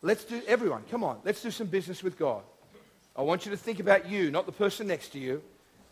Let's 0.05 0.25
do, 0.25 0.41
everyone, 0.47 0.83
come 0.91 1.01
on, 1.01 1.19
let's 1.23 1.41
do 1.41 1.49
some 1.49 1.67
business 1.67 2.03
with 2.03 2.19
God. 2.19 2.43
I 3.15 3.21
want 3.21 3.45
you 3.45 3.51
to 3.51 3.57
think 3.57 3.79
about 3.79 4.09
you, 4.09 4.31
not 4.31 4.45
the 4.45 4.51
person 4.51 4.85
next 4.85 5.13
to 5.13 5.19
you, 5.19 5.41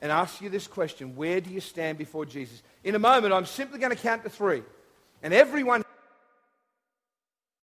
and 0.02 0.12
ask 0.12 0.42
you 0.42 0.50
this 0.50 0.68
question 0.68 1.16
Where 1.16 1.40
do 1.40 1.50
you 1.50 1.62
stand 1.62 1.98
before 1.98 2.26
Jesus? 2.26 2.62
In 2.84 2.94
a 2.96 3.00
moment, 3.00 3.34
I'm 3.34 3.46
simply 3.46 3.80
going 3.80 3.96
to 3.96 4.02
count 4.02 4.24
to 4.24 4.30
three. 4.30 4.64
And 5.24 5.34
everyone 5.34 5.84